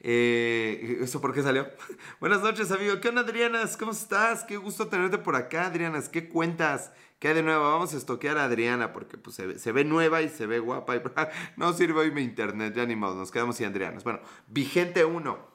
Eh, 0.00 0.98
¿Eso 1.00 1.20
por 1.20 1.32
qué 1.32 1.44
salió? 1.44 1.68
Buenas 2.20 2.42
noches, 2.42 2.72
amigo. 2.72 3.00
¿Qué 3.00 3.10
onda, 3.10 3.20
Adrianas? 3.20 3.76
¿Cómo 3.76 3.92
estás? 3.92 4.42
Qué 4.42 4.56
gusto 4.56 4.88
tenerte 4.88 5.18
por 5.18 5.36
acá, 5.36 5.66
Adrianas. 5.66 6.08
¿Qué 6.08 6.28
cuentas? 6.28 6.90
¿Qué 7.20 7.28
hay 7.28 7.34
de 7.34 7.44
nuevo? 7.44 7.62
Vamos 7.62 7.94
a 7.94 7.98
estoquear 7.98 8.36
a 8.38 8.46
Adriana 8.46 8.92
porque 8.92 9.18
pues, 9.18 9.36
se, 9.36 9.72
ve, 9.72 9.84
nueva 9.84 10.20
y 10.22 10.28
se 10.28 10.48
ve 10.48 10.58
guapa. 10.58 10.96
Y, 10.96 11.02
no 11.56 11.72
sirve 11.74 12.00
hoy 12.00 12.10
mi 12.10 12.22
internet, 12.22 12.74
ya 12.74 12.86
ni 12.86 12.96
modo, 12.96 13.14
nos 13.14 13.30
quedamos 13.30 13.54
sin 13.54 13.66
Adrianas. 13.66 14.02
Bueno, 14.02 14.18
vigente 14.48 15.04
1. 15.04 15.51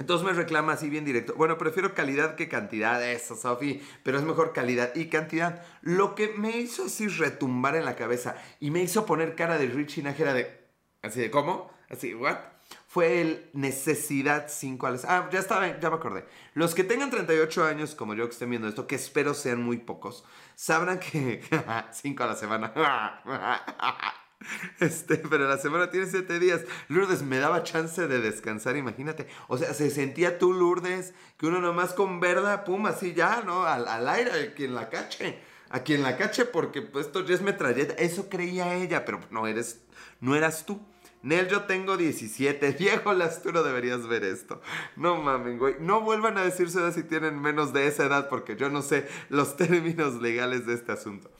Entonces 0.00 0.26
me 0.26 0.32
reclama 0.32 0.72
así 0.72 0.88
bien 0.88 1.04
directo. 1.04 1.34
Bueno, 1.36 1.58
prefiero 1.58 1.94
calidad 1.94 2.34
que 2.34 2.48
cantidad, 2.48 3.06
eso, 3.08 3.36
Sofi, 3.36 3.82
pero 4.02 4.18
es 4.18 4.24
mejor 4.24 4.54
calidad 4.54 4.94
y 4.94 5.10
cantidad. 5.10 5.62
Lo 5.82 6.14
que 6.14 6.28
me 6.28 6.56
hizo 6.56 6.86
así 6.86 7.06
retumbar 7.06 7.76
en 7.76 7.84
la 7.84 7.96
cabeza 7.96 8.34
y 8.58 8.70
me 8.70 8.82
hizo 8.82 9.04
poner 9.04 9.36
cara 9.36 9.58
de 9.58 9.66
Richie 9.66 10.02
Nájera 10.02 10.32
de. 10.32 10.58
Así 11.02 11.20
de, 11.20 11.30
¿cómo? 11.30 11.70
Así, 11.90 12.14
¿what? 12.14 12.38
fue 12.86 13.20
el 13.20 13.50
necesidad 13.52 14.46
5 14.48 14.86
a 14.86 14.90
la 14.90 14.98
Ah, 15.06 15.28
ya 15.30 15.38
estaba, 15.38 15.78
ya 15.78 15.90
me 15.90 15.96
acordé. 15.96 16.24
Los 16.54 16.74
que 16.74 16.82
tengan 16.82 17.10
38 17.10 17.64
años, 17.64 17.94
como 17.94 18.14
yo 18.14 18.24
que 18.24 18.32
estén 18.32 18.50
viendo 18.50 18.68
esto, 18.68 18.86
que 18.86 18.96
espero 18.96 19.34
sean 19.34 19.62
muy 19.62 19.78
pocos, 19.78 20.24
sabrán 20.54 20.98
que 20.98 21.42
5 21.92 22.24
a 22.24 22.26
la 22.26 22.36
semana. 22.36 22.72
Este, 24.80 25.16
pero 25.16 25.48
la 25.48 25.58
semana 25.58 25.90
tiene 25.90 26.06
7 26.06 26.38
días. 26.38 26.62
Lourdes 26.88 27.22
me 27.22 27.38
daba 27.38 27.62
chance 27.62 28.06
de 28.06 28.20
descansar, 28.20 28.76
imagínate. 28.76 29.26
O 29.48 29.58
sea, 29.58 29.74
se 29.74 29.90
sentía 29.90 30.38
tú, 30.38 30.52
Lourdes, 30.52 31.14
que 31.36 31.46
uno 31.46 31.60
nomás 31.60 31.92
con 31.92 32.20
verda, 32.20 32.64
pum, 32.64 32.86
así 32.86 33.14
ya, 33.14 33.42
¿no? 33.44 33.64
Al, 33.64 34.08
aire, 34.08 34.30
a 34.32 34.54
quien 34.54 34.74
la 34.74 34.88
cache. 34.88 35.38
A 35.68 35.80
quien 35.80 36.02
la 36.02 36.16
cache, 36.16 36.46
porque 36.46 36.82
pues, 36.82 37.06
esto 37.06 37.24
ya 37.24 37.34
es 37.34 37.42
metralleta. 37.42 37.94
Eso 37.94 38.28
creía 38.28 38.74
ella, 38.74 39.04
pero 39.04 39.20
no 39.30 39.46
eres, 39.46 39.80
no 40.20 40.34
eras 40.34 40.66
tú. 40.66 40.80
Nel, 41.22 41.48
yo 41.48 41.64
tengo 41.64 41.98
17. 41.98 42.72
Viejo 42.72 43.12
Lasturo, 43.12 43.62
deberías 43.62 44.06
ver 44.08 44.24
esto. 44.24 44.62
No 44.96 45.20
mamen, 45.20 45.58
güey. 45.58 45.76
No 45.78 46.00
vuelvan 46.00 46.38
a 46.38 46.42
decirse 46.42 46.90
si 46.92 47.02
tienen 47.02 47.40
menos 47.40 47.74
de 47.74 47.86
esa 47.86 48.06
edad 48.06 48.28
porque 48.30 48.56
yo 48.56 48.70
no 48.70 48.80
sé 48.80 49.06
los 49.28 49.56
términos 49.58 50.14
legales 50.14 50.66
de 50.66 50.74
este 50.74 50.92
asunto. 50.92 51.30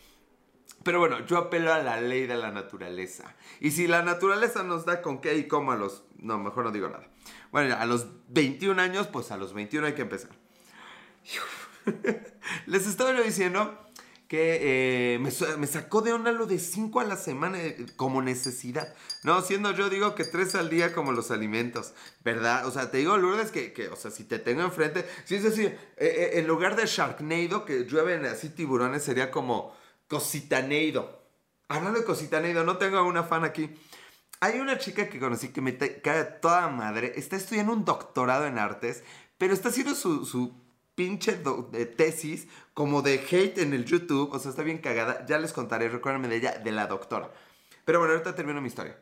Pero 0.82 0.99
bueno, 0.99 1.25
yo 1.26 1.37
apelo 1.37 1.72
a 1.72 1.78
la 1.78 2.00
ley 2.00 2.26
de 2.26 2.37
la 2.37 2.50
naturaleza. 2.50 3.34
Y 3.60 3.72
si 3.72 3.87
la 3.87 4.02
naturaleza 4.02 4.62
nos 4.62 4.87
da 4.87 5.02
con 5.02 5.20
qué 5.20 5.37
y 5.37 5.46
cómo 5.46 5.72
a 5.72 5.76
los... 5.76 6.04
No, 6.18 6.38
mejor 6.38 6.64
no 6.64 6.70
digo 6.70 6.88
nada. 6.88 7.06
Bueno, 7.52 7.76
a 7.78 7.84
los 7.84 8.06
21 8.28 8.80
años, 8.80 9.06
pues 9.06 9.30
a 9.30 9.37
los 9.37 9.52
21 9.52 9.88
hay 9.88 9.94
que 9.94 10.02
empezar. 10.02 10.30
Les 12.66 12.87
estaba 12.87 13.12
yo 13.12 13.22
diciendo 13.22 13.78
que 14.30 15.14
eh, 15.14 15.18
me, 15.18 15.66
sacó 15.66 16.02
de 16.02 16.12
onda 16.12 16.30
lo 16.30 16.46
de 16.46 16.60
5 16.60 17.00
a 17.00 17.04
la 17.04 17.16
semana 17.16 17.60
eh, 17.60 17.84
como 17.96 18.22
necesidad. 18.22 18.94
No, 19.25 19.42
siendo 19.42 19.72
yo 19.72 19.90
digo 19.90 20.14
que 20.14 20.25
3 20.25 20.54
al 20.54 20.70
día 20.70 20.94
como 20.94 21.10
los 21.10 21.32
alimentos, 21.32 21.94
¿verdad? 22.25 22.64
O 22.66 22.70
sea, 22.70 22.92
te 22.92 22.99
digo, 22.99 23.16
Lourdes, 23.16 23.50
que, 23.50 23.72
que 23.72 23.88
o 23.88 23.96
sea, 23.96 24.12
si 24.12 24.22
te 24.22 24.38
tengo 24.38 24.62
enfrente, 24.62 25.04
si 25.25 25.34
es 25.34 25.42
decir, 25.42 25.76
eh, 25.96 26.30
en 26.34 26.46
lugar 26.46 26.76
de 26.76 26.87
Sharknado, 26.87 27.64
que 27.64 27.87
llueven 27.87 28.25
así 28.25 28.50
tiburones, 28.50 29.02
sería 29.02 29.32
como 29.32 29.75
Cositaneido. 30.10 31.22
Hablando 31.68 32.00
de 32.00 32.04
Cositaneido, 32.04 32.64
no 32.64 32.78
tengo 32.78 33.02
una 33.04 33.22
fan 33.22 33.44
aquí. 33.44 33.70
Hay 34.40 34.58
una 34.58 34.76
chica 34.76 35.08
que 35.08 35.20
conocí 35.20 35.50
que 35.50 35.60
me 35.60 35.78
cae 35.78 36.24
toda 36.24 36.68
madre, 36.68 37.12
está 37.14 37.36
estudiando 37.36 37.72
un 37.72 37.84
doctorado 37.84 38.46
en 38.46 38.58
artes, 38.58 39.04
pero 39.38 39.54
está 39.54 39.68
haciendo 39.68 39.94
su, 39.94 40.52
pinche 40.96 41.40
tesis 41.96 42.48
como 42.74 43.02
de 43.02 43.24
hate 43.30 43.58
en 43.58 43.72
el 43.72 43.84
YouTube. 43.84 44.30
O 44.32 44.38
sea, 44.40 44.50
está 44.50 44.64
bien 44.64 44.78
cagada. 44.78 45.24
Ya 45.26 45.38
les 45.38 45.52
contaré, 45.52 45.88
recuérdenme 45.88 46.26
de 46.26 46.36
ella, 46.36 46.58
de 46.58 46.72
la 46.72 46.88
doctora. 46.88 47.30
Pero 47.84 48.00
bueno, 48.00 48.12
ahorita 48.14 48.34
termino 48.34 48.60
mi 48.60 48.68
historia. 48.68 48.98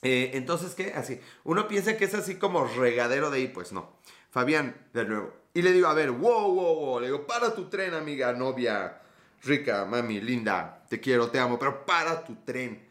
Eh, 0.00 0.30
entonces, 0.32 0.74
¿qué? 0.74 0.94
Así. 0.94 1.20
Uno 1.44 1.68
piensa 1.68 1.96
que 1.98 2.06
es 2.06 2.14
así 2.14 2.36
como 2.36 2.64
regadero 2.64 3.30
de 3.30 3.38
ahí, 3.38 3.48
pues 3.48 3.72
no. 3.72 3.92
Fabián, 4.30 4.88
de 4.94 5.04
nuevo. 5.04 5.32
Y 5.52 5.60
le 5.60 5.72
digo, 5.72 5.88
a 5.88 5.94
ver, 5.94 6.10
wow, 6.10 6.54
wow, 6.54 6.74
wow. 6.74 7.00
Le 7.00 7.08
digo, 7.08 7.26
para 7.26 7.54
tu 7.54 7.68
tren, 7.68 7.92
amiga, 7.94 8.32
novia, 8.32 9.02
rica, 9.42 9.84
mami, 9.84 10.20
linda. 10.20 10.84
Te 10.88 11.00
quiero, 11.00 11.30
te 11.30 11.38
amo, 11.38 11.58
pero 11.58 11.84
para 11.84 12.24
tu 12.24 12.36
tren. 12.44 12.88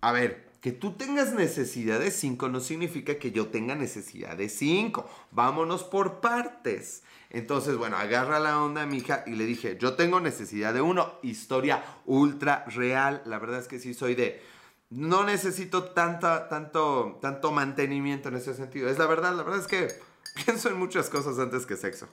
A 0.00 0.12
ver, 0.12 0.52
que 0.60 0.72
tú 0.72 0.92
tengas 0.92 1.32
necesidad 1.32 1.98
de 1.98 2.10
cinco 2.10 2.48
no 2.48 2.60
significa 2.60 3.16
que 3.16 3.32
yo 3.32 3.48
tenga 3.48 3.74
necesidad 3.74 4.36
de 4.36 4.48
cinco. 4.48 5.10
Vámonos 5.30 5.84
por 5.84 6.20
partes. 6.20 7.02
Entonces, 7.30 7.76
bueno, 7.76 7.96
agarra 7.96 8.38
la 8.38 8.62
onda, 8.62 8.84
mi 8.86 8.98
hija, 8.98 9.24
y 9.26 9.32
le 9.32 9.46
dije, 9.46 9.78
yo 9.80 9.94
tengo 9.94 10.20
necesidad 10.20 10.74
de 10.74 10.82
uno, 10.82 11.14
historia 11.22 11.82
ultra 12.04 12.64
real. 12.66 13.22
La 13.24 13.38
verdad 13.38 13.60
es 13.60 13.68
que 13.68 13.80
sí 13.80 13.94
soy 13.94 14.14
de, 14.14 14.42
no 14.90 15.24
necesito 15.24 15.84
tanta, 15.84 16.48
tanto, 16.48 17.18
tanto 17.22 17.50
mantenimiento 17.50 18.28
en 18.28 18.36
ese 18.36 18.54
sentido. 18.54 18.88
Es 18.88 18.98
la 18.98 19.06
verdad, 19.06 19.34
la 19.34 19.42
verdad 19.42 19.60
es 19.60 19.66
que 19.66 19.88
pienso 20.44 20.68
en 20.68 20.78
muchas 20.78 21.08
cosas 21.08 21.38
antes 21.38 21.64
que 21.64 21.76
sexo. 21.76 22.06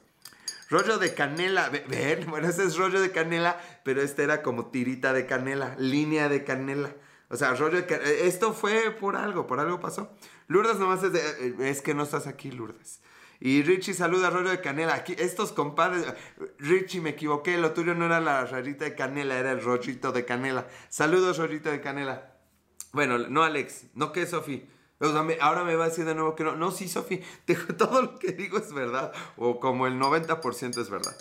Rollo 0.69 0.99
de 0.99 1.13
canela, 1.13 1.69
ven, 1.69 2.25
bueno, 2.29 2.47
ese 2.47 2.63
es 2.63 2.77
rollo 2.77 3.01
de 3.01 3.11
canela, 3.11 3.59
pero 3.83 4.01
este 4.01 4.23
era 4.23 4.43
como 4.43 4.67
tirita 4.67 5.13
de 5.13 5.25
canela, 5.25 5.75
línea 5.79 6.29
de 6.29 6.43
canela. 6.43 6.95
O 7.29 7.35
sea, 7.35 7.53
rollo 7.55 7.77
de 7.77 7.85
canela. 7.85 8.09
Esto 8.09 8.53
fue 8.53 8.91
por 8.91 9.15
algo, 9.15 9.47
por 9.47 9.59
algo 9.59 9.79
pasó. 9.79 10.15
Lourdes 10.47 10.77
nomás 10.77 11.03
es 11.03 11.13
de, 11.13 11.69
es 11.69 11.81
que 11.81 11.93
no 11.93 12.03
estás 12.03 12.27
aquí, 12.27 12.51
Lourdes. 12.51 13.01
Y 13.39 13.63
Richie 13.63 13.93
saluda 13.93 14.29
rollo 14.29 14.49
de 14.49 14.61
canela. 14.61 14.95
Aquí, 14.95 15.15
estos 15.17 15.53
compadres. 15.53 16.05
Richie, 16.57 17.01
me 17.01 17.11
equivoqué. 17.11 17.57
Lo 17.57 17.71
tuyo 17.71 17.95
no 17.95 18.05
era 18.05 18.19
la 18.19 18.45
rarita 18.45 18.85
de 18.85 18.95
canela, 18.95 19.38
era 19.39 19.51
el 19.51 19.61
rollito 19.63 20.11
de 20.11 20.25
canela. 20.25 20.67
Saludos, 20.89 21.38
rollito 21.38 21.71
de 21.71 21.79
canela. 21.79 22.35
Bueno, 22.91 23.17
no, 23.17 23.43
Alex. 23.43 23.85
No 23.93 24.11
que 24.11 24.25
Sofi. 24.25 24.69
Ahora 25.39 25.63
me 25.63 25.75
va 25.75 25.86
a 25.86 25.89
decir 25.89 26.06
de 26.06 26.15
nuevo 26.15 26.36
que 26.36 26.44
no. 26.44 26.56
No, 26.56 26.72
sí, 26.72 26.88
Sofi. 26.88 27.22
Todo 27.77 28.01
lo 28.01 28.20
que 28.20 28.32
digo 28.32 28.58
es 28.58 28.74
verdad. 28.74 29.13
O 29.38 29.60
como 29.60 29.88
el 29.88 30.00
90% 30.00 30.79
es 30.79 30.89
verdad. 30.89 31.15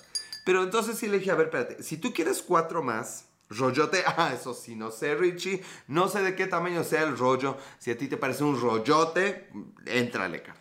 Pero 0.45 0.63
entonces 0.63 0.99
sí 0.99 1.09
le 1.09 1.19
dije, 1.19 1.31
a 1.31 1.35
ver, 1.35 1.47
espérate. 1.47 1.83
Si 1.83 1.99
tú 1.99 2.13
quieres 2.13 2.43
cuatro 2.43 2.83
más. 2.83 3.27
Rollote, 3.51 4.03
ah, 4.07 4.33
eso 4.35 4.53
sí, 4.53 4.77
no 4.77 4.91
sé, 4.91 5.15
Richie. 5.15 5.63
No 5.87 6.09
sé 6.09 6.23
de 6.23 6.35
qué 6.35 6.47
tamaño 6.47 6.85
sea 6.85 7.03
el 7.03 7.17
rollo. 7.17 7.57
Si 7.79 7.91
a 7.91 7.97
ti 7.97 8.09
te 8.09 8.17
parece 8.17 8.45
un 8.45 8.61
rollote, 8.61 9.49
éntrale, 9.87 10.43
carnal. 10.43 10.58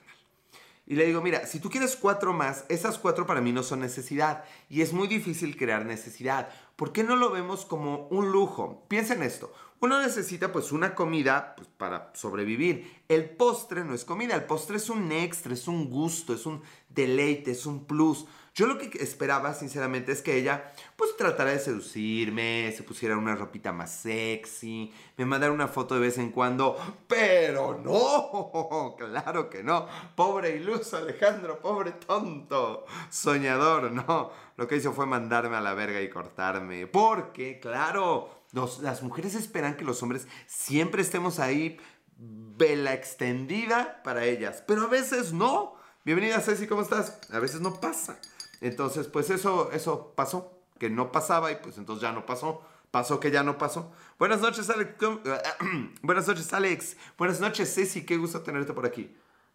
Y 0.87 0.95
le 0.95 1.05
digo, 1.05 1.21
mira, 1.21 1.45
si 1.45 1.59
tú 1.59 1.69
quieres 1.69 1.97
cuatro 1.97 2.33
más, 2.33 2.63
esas 2.69 2.97
cuatro 2.97 3.27
para 3.27 3.41
mí 3.41 3.51
no 3.51 3.61
son 3.61 3.81
necesidad. 3.81 4.45
Y 4.69 4.81
es 4.81 4.93
muy 4.93 5.09
difícil 5.09 5.57
crear 5.57 5.85
necesidad. 5.85 6.49
¿Por 6.77 6.93
qué 6.93 7.03
no 7.03 7.17
lo 7.17 7.29
vemos 7.29 7.65
como 7.65 8.07
un 8.07 8.31
lujo? 8.31 8.85
Piensa 8.87 9.13
en 9.13 9.23
esto. 9.23 9.53
Uno 9.81 10.01
necesita 10.01 10.51
pues 10.51 10.71
una 10.71 10.95
comida 10.95 11.55
pues, 11.57 11.67
para 11.67 12.11
sobrevivir. 12.15 13.03
El 13.09 13.29
postre 13.29 13.83
no 13.83 13.93
es 13.93 14.05
comida, 14.05 14.33
el 14.33 14.45
postre 14.45 14.77
es 14.77 14.89
un 14.89 15.11
extra, 15.11 15.53
es 15.53 15.67
un 15.67 15.89
gusto, 15.89 16.33
es 16.33 16.45
un 16.45 16.63
deleite, 16.89 17.51
es 17.51 17.65
un 17.65 17.85
plus. 17.85 18.25
Yo 18.57 18.65
lo 18.65 18.79
que 18.79 18.89
esperaba, 19.03 19.53
sinceramente, 19.53 20.11
es 20.11 20.23
que 20.23 20.35
ella, 20.35 20.71
pues, 20.95 21.15
tratara 21.15 21.51
de 21.51 21.59
seducirme, 21.59 22.73
se 22.75 22.81
pusiera 22.81 23.15
una 23.15 23.35
ropita 23.35 23.71
más 23.71 23.91
sexy, 23.91 24.91
me 25.15 25.27
mandara 25.27 25.53
una 25.53 25.67
foto 25.67 25.93
de 25.93 26.01
vez 26.01 26.17
en 26.17 26.31
cuando, 26.31 26.75
pero 27.07 27.77
no, 27.77 28.95
claro 28.97 29.47
que 29.51 29.61
no. 29.61 29.85
Pobre 30.15 30.55
iluso 30.55 30.97
Alejandro, 30.97 31.59
pobre 31.61 31.91
tonto, 31.91 32.87
soñador, 33.11 33.91
no. 33.91 34.31
Lo 34.55 34.67
que 34.67 34.77
hizo 34.77 34.91
fue 34.91 35.05
mandarme 35.05 35.55
a 35.55 35.61
la 35.61 35.75
verga 35.75 36.01
y 36.01 36.09
cortarme, 36.09 36.87
porque, 36.87 37.59
claro, 37.59 38.41
las 38.81 39.03
mujeres 39.03 39.35
esperan 39.35 39.77
que 39.77 39.85
los 39.85 40.01
hombres 40.01 40.27
siempre 40.47 41.03
estemos 41.03 41.37
ahí, 41.37 41.77
vela 42.17 42.95
extendida 42.95 44.01
para 44.01 44.25
ellas, 44.25 44.63
pero 44.65 44.85
a 44.85 44.87
veces 44.87 45.31
no. 45.31 45.75
Bienvenida 46.03 46.41
Ceci, 46.41 46.65
¿cómo 46.65 46.81
estás? 46.81 47.19
A 47.31 47.37
veces 47.37 47.61
no 47.61 47.79
pasa. 47.79 48.19
Entonces, 48.61 49.07
pues 49.07 49.29
eso, 49.29 49.71
eso 49.71 50.13
pasó, 50.15 50.59
que 50.79 50.89
no 50.89 51.11
pasaba 51.11 51.51
y 51.51 51.55
pues 51.57 51.77
entonces 51.77 52.01
ya 52.01 52.11
no 52.11 52.25
pasó. 52.25 52.61
Pasó 52.91 53.19
que 53.19 53.31
ya 53.31 53.43
no 53.43 53.57
pasó. 53.57 53.91
Buenas 54.17 54.39
noches, 54.39 54.69
Alex. 54.69 54.95
Buenas 56.01 56.27
noches, 56.27 56.53
Alex. 56.53 56.95
Buenas 57.17 57.39
noches, 57.39 57.73
Ceci. 57.73 58.05
Qué 58.05 58.17
gusto 58.17 58.41
tenerte 58.41 58.73
por 58.73 58.85
aquí. 58.85 59.13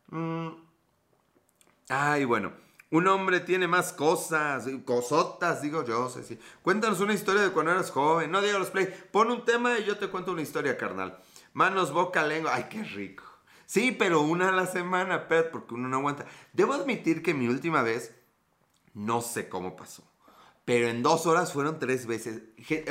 Mm. 0.08 0.48
Ay, 1.88 2.24
bueno. 2.24 2.52
Un 2.90 3.08
hombre 3.08 3.40
tiene 3.40 3.66
más 3.66 3.94
cosas, 3.94 4.68
cosotas, 4.84 5.62
digo 5.62 5.82
yo, 5.82 6.10
Ceci. 6.10 6.38
Cuéntanos 6.60 7.00
una 7.00 7.14
historia 7.14 7.40
de 7.40 7.50
cuando 7.50 7.72
eras 7.72 7.90
joven. 7.90 8.30
No 8.30 8.42
digo 8.42 8.58
los 8.58 8.68
play. 8.68 8.86
Pon 9.10 9.30
un 9.30 9.46
tema 9.46 9.78
y 9.78 9.84
yo 9.84 9.96
te 9.96 10.08
cuento 10.08 10.32
una 10.32 10.42
historia, 10.42 10.76
carnal. 10.76 11.18
Manos, 11.54 11.90
boca, 11.90 12.22
lengua. 12.26 12.54
Ay, 12.54 12.66
qué 12.68 12.84
rico. 12.84 13.24
Sí, 13.64 13.96
pero 13.98 14.20
una 14.20 14.50
a 14.50 14.52
la 14.52 14.66
semana, 14.66 15.26
Pet, 15.26 15.50
porque 15.50 15.72
uno 15.72 15.88
no 15.88 15.96
aguanta. 15.96 16.26
Debo 16.52 16.74
admitir 16.74 17.22
que 17.22 17.32
mi 17.32 17.48
última 17.48 17.80
vez 17.80 18.14
no 18.94 19.20
sé 19.20 19.48
cómo 19.48 19.76
pasó. 19.76 20.04
Pero 20.64 20.88
en 20.88 21.02
dos 21.02 21.26
horas 21.26 21.52
fueron 21.52 21.78
tres 21.78 22.06
veces. 22.06 22.42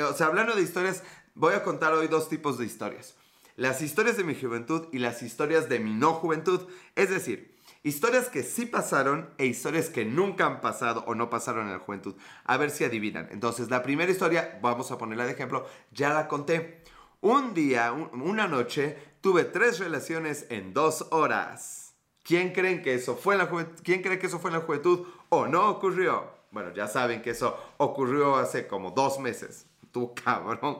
O 0.08 0.12
sea, 0.14 0.26
hablando 0.26 0.54
de 0.54 0.62
historias, 0.62 1.02
voy 1.34 1.54
a 1.54 1.62
contar 1.62 1.94
hoy 1.94 2.08
dos 2.08 2.28
tipos 2.28 2.58
de 2.58 2.66
historias. 2.66 3.16
Las 3.56 3.82
historias 3.82 4.16
de 4.16 4.24
mi 4.24 4.34
juventud 4.34 4.88
y 4.92 4.98
las 4.98 5.22
historias 5.22 5.68
de 5.68 5.78
mi 5.78 5.92
no 5.92 6.14
juventud. 6.14 6.60
Es 6.96 7.10
decir, 7.10 7.54
historias 7.82 8.28
que 8.28 8.42
sí 8.42 8.66
pasaron 8.66 9.30
e 9.38 9.46
historias 9.46 9.88
que 9.88 10.04
nunca 10.04 10.46
han 10.46 10.60
pasado 10.60 11.04
o 11.06 11.14
no 11.14 11.30
pasaron 11.30 11.66
en 11.66 11.72
la 11.72 11.78
juventud. 11.78 12.14
A 12.44 12.56
ver 12.56 12.70
si 12.70 12.84
adivinan. 12.84 13.28
Entonces, 13.30 13.70
la 13.70 13.82
primera 13.82 14.12
historia, 14.12 14.58
vamos 14.62 14.90
a 14.90 14.98
ponerla 14.98 15.26
de 15.26 15.32
ejemplo, 15.32 15.66
ya 15.92 16.12
la 16.12 16.28
conté. 16.28 16.82
Un 17.20 17.54
día, 17.54 17.92
una 17.92 18.48
noche, 18.48 18.98
tuve 19.20 19.44
tres 19.44 19.78
relaciones 19.78 20.46
en 20.50 20.74
dos 20.74 21.06
horas. 21.10 21.81
¿Quién 22.22 22.52
creen 22.52 22.82
que 22.82 22.94
eso 22.94 23.16
fue 23.16 23.34
en 23.34 23.38
la 23.38 23.46
juventud? 23.46 23.80
¿Quién 23.82 24.02
cree 24.02 24.18
que 24.18 24.26
eso 24.26 24.38
fue 24.38 24.50
en 24.50 24.58
la 24.58 24.62
juventud 24.62 25.06
o 25.28 25.46
no 25.46 25.68
ocurrió? 25.70 26.30
Bueno, 26.50 26.72
ya 26.72 26.86
saben 26.86 27.22
que 27.22 27.30
eso 27.30 27.56
ocurrió 27.78 28.36
hace 28.36 28.66
como 28.66 28.90
dos 28.90 29.18
meses. 29.18 29.66
Tú 29.90 30.14
cabrón. 30.24 30.78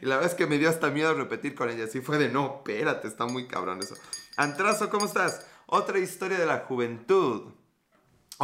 Y 0.00 0.06
la 0.06 0.16
verdad 0.16 0.30
es 0.30 0.36
que 0.36 0.46
me 0.46 0.58
dio 0.58 0.68
hasta 0.68 0.90
miedo 0.90 1.14
repetir 1.14 1.54
con 1.54 1.70
ella. 1.70 1.84
Así 1.84 2.00
fue 2.00 2.18
de 2.18 2.28
no, 2.28 2.56
espérate, 2.56 3.08
está 3.08 3.26
muy 3.26 3.46
cabrón 3.46 3.80
eso. 3.80 3.94
Antrazo, 4.36 4.90
¿cómo 4.90 5.06
estás? 5.06 5.46
Otra 5.66 5.98
historia 5.98 6.38
de 6.38 6.46
la 6.46 6.60
juventud. 6.60 7.52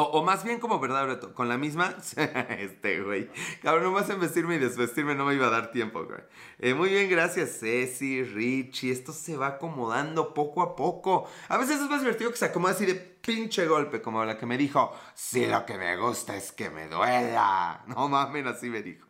O, 0.01 0.23
más 0.23 0.45
bien 0.45 0.61
como 0.61 0.79
verdad, 0.79 1.21
con 1.33 1.49
la 1.49 1.59
misma, 1.59 1.93
este 2.51 3.01
güey, 3.03 3.29
cabrón, 3.61 3.83
nomás 3.83 4.09
en 4.11 4.21
vestirme 4.21 4.55
y 4.55 4.59
desvestirme 4.59 5.17
no 5.17 5.25
me 5.25 5.35
iba 5.35 5.49
a 5.49 5.51
dar 5.51 5.73
tiempo, 5.73 6.05
güey. 6.05 6.21
Eh, 6.61 6.73
muy 6.73 6.91
bien, 6.91 7.11
gracias, 7.11 7.59
Ceci, 7.59 8.23
Richie, 8.23 8.93
esto 8.93 9.13
se 9.13 9.37
va 9.37 9.49
acomodando 9.49 10.35
poco 10.35 10.63
a 10.63 10.77
poco. 10.77 11.29
A 11.49 11.57
veces 11.57 11.81
es 11.81 11.91
más 11.91 12.01
divertido 12.01 12.31
que 12.31 12.37
se 12.37 12.45
acomoda 12.45 12.75
así 12.75 12.87
de 12.87 12.95
pinche 12.95 13.67
golpe, 13.67 14.01
como 14.01 14.25
la 14.25 14.39
que 14.39 14.47
me 14.47 14.57
dijo, 14.57 14.93
sí, 15.15 15.47
lo 15.47 15.67
que 15.67 15.77
me 15.77 15.97
gusta 15.97 16.37
es 16.37 16.53
que 16.53 16.71
me 16.71 16.87
duela. 16.87 17.83
No 17.89 18.09
mames, 18.09 18.47
así 18.47 18.71
me 18.71 18.83
dijo. 18.83 19.05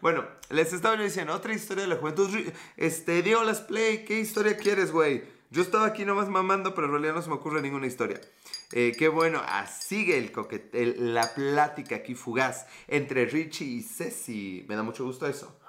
Bueno, 0.00 0.24
les 0.50 0.72
estaba 0.72 0.94
diciendo, 0.96 1.34
otra 1.34 1.52
historia 1.52 1.82
de 1.82 1.88
la 1.88 1.96
juventud. 1.96 2.30
Este, 2.76 3.22
Diego 3.22 3.42
Las 3.42 3.62
Play, 3.62 4.04
¿qué 4.04 4.20
historia 4.20 4.56
quieres, 4.56 4.92
güey? 4.92 5.41
Yo 5.52 5.60
estaba 5.60 5.84
aquí 5.84 6.06
nomás 6.06 6.30
mamando, 6.30 6.74
pero 6.74 6.86
en 6.86 6.92
realidad 6.92 7.12
no 7.12 7.20
se 7.20 7.28
me 7.28 7.34
ocurre 7.34 7.60
ninguna 7.60 7.86
historia. 7.86 8.18
Eh, 8.72 8.96
qué 8.98 9.08
bueno, 9.08 9.42
ah, 9.44 9.66
sigue 9.66 10.16
el 10.16 10.32
coquete, 10.32 10.94
la 10.96 11.34
plática 11.34 11.96
aquí 11.96 12.14
fugaz 12.14 12.66
entre 12.88 13.26
Richie 13.26 13.66
y 13.66 13.82
Ceci. 13.82 14.64
Me 14.66 14.76
da 14.76 14.82
mucho 14.82 15.04
gusto 15.04 15.26
eso. 15.26 15.60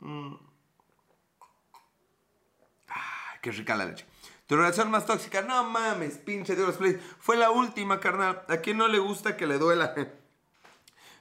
Mm. 0.00 0.34
qué 3.42 3.52
rica 3.52 3.76
la 3.76 3.84
leche. 3.84 4.06
Tu 4.46 4.56
relación 4.56 4.90
más 4.90 5.04
tóxica, 5.04 5.42
no 5.42 5.62
mames, 5.62 6.16
pinche 6.16 6.56
Dios 6.56 6.76
Play. 6.78 6.98
Fue 7.20 7.36
la 7.36 7.50
última, 7.50 8.00
carnal. 8.00 8.46
¿A 8.48 8.56
quién 8.56 8.78
no 8.78 8.88
le 8.88 8.98
gusta 8.98 9.36
que 9.36 9.46
le 9.46 9.58
duela? 9.58 9.94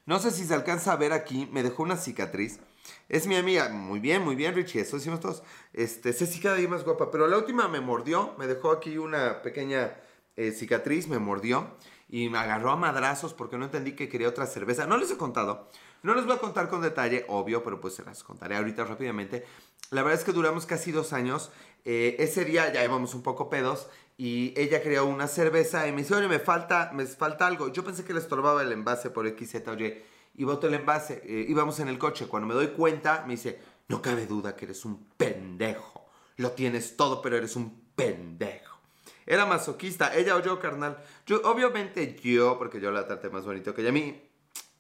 No 0.06 0.20
sé 0.20 0.32
si 0.32 0.46
se 0.46 0.54
alcanza 0.54 0.94
a 0.94 0.96
ver 0.96 1.12
aquí, 1.12 1.50
me 1.52 1.64
dejó 1.64 1.84
una 1.84 1.98
cicatriz. 1.98 2.62
Es 3.10 3.28
mi 3.28 3.36
amiga, 3.36 3.70
muy 3.70 4.00
bien, 4.00 4.24
muy 4.24 4.36
bien, 4.36 4.56
Richie, 4.56 4.82
eso 4.82 4.98
decimos 4.98 5.20
todos. 5.20 5.44
Este, 5.74 6.14
Ceci 6.14 6.40
cada 6.40 6.56
día 6.56 6.68
más 6.70 6.84
guapa, 6.84 7.12
pero 7.12 7.28
la 7.28 7.38
última 7.38 7.68
me 7.68 7.80
mordió, 7.82 8.36
me 8.38 8.48
dejó 8.48 8.72
aquí 8.72 8.98
una 8.98 9.42
pequeña 9.42 9.96
eh, 10.36 10.52
cicatriz, 10.52 11.08
me 11.08 11.20
mordió. 11.20 11.76
y 12.10 12.30
me 12.30 12.38
agarró 12.38 12.72
a 12.72 12.76
madrazos 12.78 13.34
porque 13.34 13.58
no 13.58 13.66
entendí 13.66 13.94
que 13.94 14.08
quería 14.10 14.30
otra 14.30 14.46
cerveza. 14.46 14.88
No 14.88 14.98
les 14.98 15.12
he 15.12 15.18
contado. 15.18 15.70
No 16.04 16.14
les 16.16 16.26
voy 16.26 16.36
a 16.36 16.40
contar 16.40 16.70
con 16.70 16.82
detalle, 16.82 17.26
obvio, 17.28 17.64
pero 17.64 17.82
pues 17.82 17.96
se 17.96 18.04
las 18.04 18.24
contaré 18.24 18.56
ahorita 18.56 18.86
rápidamente. 18.86 19.46
La 19.90 20.04
verdad 20.04 20.20
es 20.20 20.26
que 20.26 20.32
duramos 20.32 20.66
casi 20.66 20.92
dos 20.92 21.12
años. 21.12 21.52
Eh, 21.86 22.16
ese 22.20 22.46
día 22.46 22.72
ya 22.72 22.84
íbamos 22.84 23.14
un 23.14 23.24
poco 23.24 23.50
pedos 23.50 23.90
y 24.18 24.54
ella 24.58 24.82
quería 24.82 25.04
una 25.04 25.28
cerveza 25.28 25.88
y 25.88 25.92
me 25.92 26.00
dice, 26.04 26.16
oye, 26.16 26.28
me 26.28 26.40
falta, 26.40 26.92
me 26.94 27.06
falta 27.06 27.48
algo. 27.48 27.70
Yo 27.72 27.84
pensé 27.84 28.04
que 28.06 28.14
le 28.14 28.20
estorbaba 28.20 28.62
el 28.62 28.72
envase 28.72 29.10
por 29.10 29.28
X, 29.28 29.52
Z, 29.52 29.72
oye, 29.72 30.06
y 30.38 30.44
boto 30.44 30.68
el 30.68 30.76
envase. 30.76 31.22
Eh, 31.26 31.46
íbamos 31.50 31.80
en 31.80 31.90
el 31.90 31.98
coche. 31.98 32.28
Cuando 32.28 32.48
me 32.48 32.54
doy 32.54 32.68
cuenta, 32.68 33.24
me 33.28 33.34
dice, 33.34 33.60
no 33.90 34.02
cabe 34.02 34.28
duda 34.28 34.56
que 34.56 34.66
eres 34.66 34.86
un 34.86 35.10
pendejo. 35.18 36.06
Lo 36.38 36.52
tienes 36.52 36.96
todo, 36.96 37.22
pero 37.22 37.36
eres 37.36 37.56
un 37.56 37.82
pendejo. 37.96 38.78
Era 39.26 39.46
masoquista, 39.46 40.16
ella 40.16 40.36
o 40.36 40.42
yo, 40.42 40.60
carnal. 40.60 41.04
Yo, 41.26 41.42
obviamente 41.44 42.16
yo, 42.22 42.58
porque 42.58 42.80
yo 42.80 42.92
la 42.92 43.08
traté 43.08 43.30
más 43.30 43.46
bonito 43.46 43.74
que 43.74 43.82
ella 43.82 43.90
a 43.90 43.94
mí. 43.94 44.22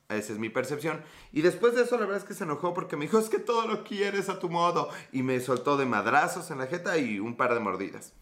Esa 0.07 0.31
es 0.31 0.39
mi 0.39 0.49
percepción. 0.49 1.03
Y 1.33 1.41
después 1.41 1.75
de 1.75 1.81
eso, 1.81 1.97
la 1.97 2.05
verdad 2.05 2.21
es 2.21 2.23
que 2.23 2.33
se 2.33 2.45
enojó 2.45 2.73
porque 2.73 2.95
me 2.95 3.05
dijo, 3.05 3.19
es 3.19 3.27
que 3.27 3.39
todo 3.39 3.67
lo 3.67 3.83
quieres 3.83 4.29
a 4.29 4.39
tu 4.39 4.49
modo. 4.49 4.89
Y 5.11 5.23
me 5.23 5.39
soltó 5.39 5.75
de 5.75 5.85
madrazos 5.85 6.51
en 6.51 6.59
la 6.59 6.67
jeta 6.67 6.97
y 6.97 7.19
un 7.19 7.35
par 7.35 7.53
de 7.55 7.59
mordidas. 7.59 8.13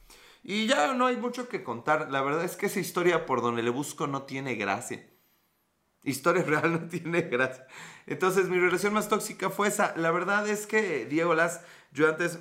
Y 0.41 0.67
ya 0.67 0.93
no 0.93 1.05
hay 1.05 1.17
mucho 1.17 1.49
que 1.49 1.63
contar. 1.63 2.09
La 2.11 2.21
verdad 2.21 2.45
es 2.45 2.55
que 2.55 2.67
esa 2.67 2.79
historia 2.79 3.25
por 3.25 3.41
donde 3.41 3.61
le 3.61 3.69
busco 3.69 4.07
no 4.07 4.23
tiene 4.23 4.55
gracia. 4.55 5.05
Historia 6.05 6.43
real 6.47 6.71
no 6.71 6.87
tiene 6.87 7.23
gracia. 7.23 7.67
Entonces 8.07 8.47
mi 8.47 8.59
relación 8.59 8.93
más 8.93 9.09
tóxica 9.09 9.49
fue 9.49 9.67
esa. 9.67 9.93
La 9.97 10.11
verdad 10.11 10.47
es 10.47 10.67
que, 10.67 11.05
Diego 11.05 11.35
Las, 11.35 11.61
yo 11.91 12.07
antes... 12.07 12.39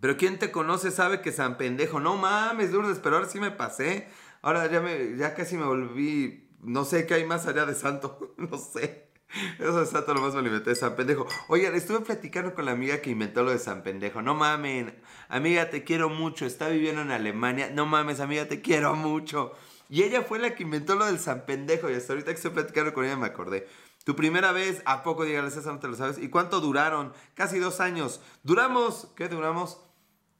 Pero 0.00 0.16
¿quién 0.16 0.38
te 0.38 0.50
conoce 0.50 0.90
sabe 0.90 1.20
que 1.20 1.30
San 1.30 1.56
Pendejo? 1.56 2.00
No 2.00 2.16
mames, 2.16 2.72
Lourdes, 2.72 2.98
pero 2.98 3.16
ahora 3.16 3.28
sí 3.28 3.38
me 3.38 3.52
pasé. 3.52 4.08
Ahora 4.42 4.68
ya, 4.68 4.80
me, 4.80 5.16
ya 5.16 5.34
casi 5.34 5.56
me 5.56 5.64
volví 5.64 6.42
no 6.62 6.84
sé 6.84 7.06
qué 7.06 7.14
hay 7.14 7.26
más 7.26 7.46
allá 7.46 7.66
de 7.66 7.74
santo, 7.74 8.34
no 8.38 8.56
sé. 8.56 9.10
Eso 9.58 9.80
de 9.80 9.86
santo 9.86 10.12
nomás 10.12 10.34
me 10.34 10.42
lo 10.42 10.74
San 10.74 10.94
Pendejo. 10.94 11.26
Oigan, 11.48 11.74
estuve 11.74 12.00
platicando 12.00 12.54
con 12.54 12.66
la 12.66 12.72
amiga 12.72 13.00
que 13.00 13.10
inventó 13.10 13.42
lo 13.42 13.50
de 13.50 13.58
San 13.58 13.82
Pendejo. 13.82 14.20
No 14.20 14.34
mamen, 14.34 14.94
amiga, 15.28 15.70
te 15.70 15.84
quiero 15.84 16.10
mucho. 16.10 16.44
Está 16.44 16.68
viviendo 16.68 17.00
en 17.00 17.10
Alemania. 17.10 17.70
No 17.72 17.86
mames, 17.86 18.20
amiga, 18.20 18.46
te 18.46 18.60
quiero 18.60 18.94
mucho. 18.94 19.52
Y 19.92 20.04
ella 20.04 20.22
fue 20.22 20.38
la 20.38 20.54
que 20.54 20.62
inventó 20.62 20.94
lo 20.94 21.04
del 21.04 21.18
San 21.18 21.44
Pendejo. 21.44 21.90
Y 21.90 21.94
hasta 21.94 22.14
ahorita 22.14 22.30
que 22.30 22.36
estoy 22.36 22.52
platicando 22.52 22.94
con 22.94 23.04
ella 23.04 23.14
me 23.14 23.26
acordé. 23.26 23.68
Tu 24.06 24.16
primera 24.16 24.50
vez, 24.50 24.80
¿a 24.86 25.02
poco, 25.02 25.26
dígales 25.26 25.54
esa 25.54 25.70
no 25.70 25.80
te 25.80 25.88
lo 25.88 25.94
sabes? 25.96 26.16
¿Y 26.16 26.30
cuánto 26.30 26.62
duraron? 26.62 27.12
Casi 27.34 27.58
dos 27.58 27.78
años. 27.78 28.22
Duramos, 28.42 29.08
¿qué 29.16 29.28
duramos? 29.28 29.84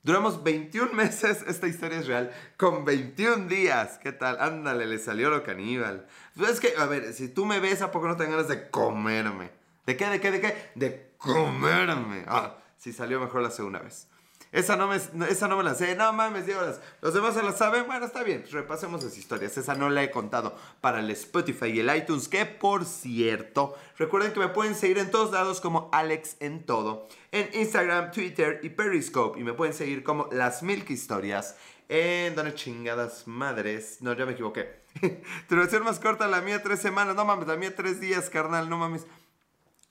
Duramos 0.04 0.42
21 0.42 0.94
meses, 0.94 1.42
esta 1.47 1.68
historia 1.68 1.99
es 1.99 2.06
real, 2.06 2.32
con 2.56 2.87
21 2.87 3.47
días. 3.47 3.99
¿Qué 3.99 4.12
tal? 4.12 4.40
Ándale, 4.40 4.87
le 4.87 4.99
salió 4.99 5.28
lo 5.28 5.42
caníbal. 5.42 6.06
Es 6.49 6.59
que, 6.59 6.73
a 6.78 6.87
ver, 6.87 7.12
si 7.12 7.28
tú 7.28 7.44
me 7.44 7.61
ves, 7.61 7.82
¿a 7.82 7.90
poco 7.90 8.09
no 8.09 8.16
te 8.16 8.25
ganas 8.25 8.49
de 8.49 8.71
comerme? 8.71 9.50
¿De 9.85 9.99
qué, 9.99 10.06
de 10.06 10.18
qué, 10.18 10.30
de 10.30 10.40
qué? 10.40 10.71
De 10.76 11.12
comerme. 11.18 12.25
Ah, 12.26 12.56
si 12.78 12.90
salió 12.94 13.21
mejor 13.21 13.42
la 13.42 13.50
segunda 13.50 13.80
vez. 13.80 14.09
Esa 14.52 14.76
no 14.76 14.87
me, 14.87 14.97
esa 14.97 15.49
no 15.49 15.56
me 15.56 15.64
la 15.64 15.75
sé. 15.75 15.97
No 15.97 16.12
mames, 16.12 16.44
Diego, 16.44 16.61
los 17.00 17.14
demás 17.14 17.35
se 17.35 17.42
la 17.42 17.52
saben. 17.52 17.87
Bueno, 17.87 18.04
está 18.04 18.23
bien. 18.23 18.44
Repasemos 18.50 19.02
las 19.02 19.16
historias. 19.16 19.56
Esa 19.56 19.75
no 19.75 19.88
la 19.88 20.02
he 20.04 20.11
contado 20.11 20.54
para 20.82 21.00
el 21.00 21.11
Spotify 21.11 21.68
y 21.68 21.80
el 21.80 21.97
iTunes. 21.97 22.28
Que 22.28 22.44
por 22.44 22.85
cierto, 22.85 23.75
recuerden 23.97 24.32
que 24.32 24.40
me 24.40 24.49
pueden 24.49 24.75
seguir 24.75 24.99
en 24.99 25.11
todos 25.11 25.32
lados 25.32 25.62
como 25.62 25.88
Alex 25.90 26.37
en 26.40 26.66
todo. 26.66 27.09
En 27.32 27.49
Instagram, 27.54 28.12
Twitter 28.12 28.61
y 28.62 28.68
Periscope. 28.68 29.40
Y 29.40 29.42
me 29.42 29.54
pueden 29.54 29.73
seguir 29.73 30.04
como 30.04 30.28
Las 30.30 30.62
Milk 30.62 30.90
Historias. 30.90 31.56
En 31.88 32.35
donde 32.35 32.54
chingadas 32.54 33.26
madres. 33.26 34.02
No, 34.02 34.12
ya 34.12 34.26
me 34.26 34.32
equivoqué. 34.32 34.82
versión 35.49 35.85
más 35.85 35.99
corta, 35.99 36.26
la 36.28 36.42
mía 36.42 36.62
tres 36.62 36.80
semanas. 36.80 37.16
No 37.16 37.25
mames, 37.25 37.49
la 37.49 37.56
mía 37.56 37.75
tres 37.75 38.00
días, 38.00 38.28
carnal. 38.28 38.68
No 38.68 38.76
mames. 38.76 39.06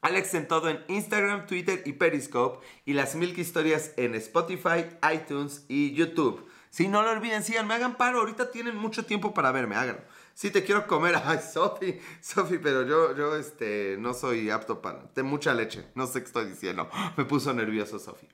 Alex 0.02 0.34
en 0.34 0.48
todo 0.48 0.68
en 0.70 0.84
Instagram, 0.88 1.46
Twitter 1.46 1.84
y 1.86 1.94
Periscope 1.94 2.66
y 2.86 2.94
las 2.94 3.14
Milk 3.16 3.38
Historias 3.38 3.92
en 3.98 4.16
Spotify, 4.16 4.86
iTunes 5.14 5.64
y 5.68 5.94
YouTube. 5.94 6.50
Si 6.72 6.88
no 6.88 7.04
lo 7.04 7.12
olviden, 7.12 7.44
síganme, 7.44 7.76
hagan 7.76 7.98
paro, 7.98 8.20
ahorita 8.20 8.50
tienen 8.50 8.76
mucho 8.76 9.06
tiempo 9.06 9.34
para 9.34 9.52
verme, 9.52 9.76
háganlo. 9.76 10.02
Si 10.34 10.50
te 10.50 10.64
quiero 10.64 10.88
comer, 10.88 11.22
ay, 11.24 11.40
Sofi, 11.40 12.00
Sofi, 12.20 12.58
pero 12.58 12.82
yo, 12.84 13.16
yo, 13.16 13.36
este, 13.36 13.98
no 14.00 14.16
soy 14.16 14.50
apto 14.50 14.82
para, 14.82 15.04
de 15.14 15.22
mucha 15.22 15.54
leche, 15.54 15.86
no 15.94 16.08
sé 16.08 16.22
qué 16.22 16.26
estoy 16.26 16.46
diciendo, 16.46 16.90
me 17.18 17.26
puso 17.26 17.54
nervioso 17.54 18.00
Sofi. 18.00 18.28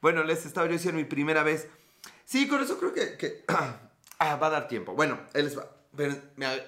Bueno, 0.00 0.24
les 0.24 0.44
estaba 0.44 0.66
yo 0.66 0.72
diciendo 0.72 0.98
mi 0.98 1.04
primera 1.04 1.44
vez. 1.44 1.68
Sí, 2.24 2.48
con 2.48 2.60
eso 2.60 2.78
creo 2.78 2.92
que, 2.92 3.16
que 3.16 3.44
ah, 3.48 4.36
va 4.36 4.46
a 4.48 4.50
dar 4.50 4.66
tiempo. 4.66 4.94
Bueno, 4.94 5.20
él 5.34 5.44
les 5.44 5.56
va, 5.56 5.70
me, 5.92 6.08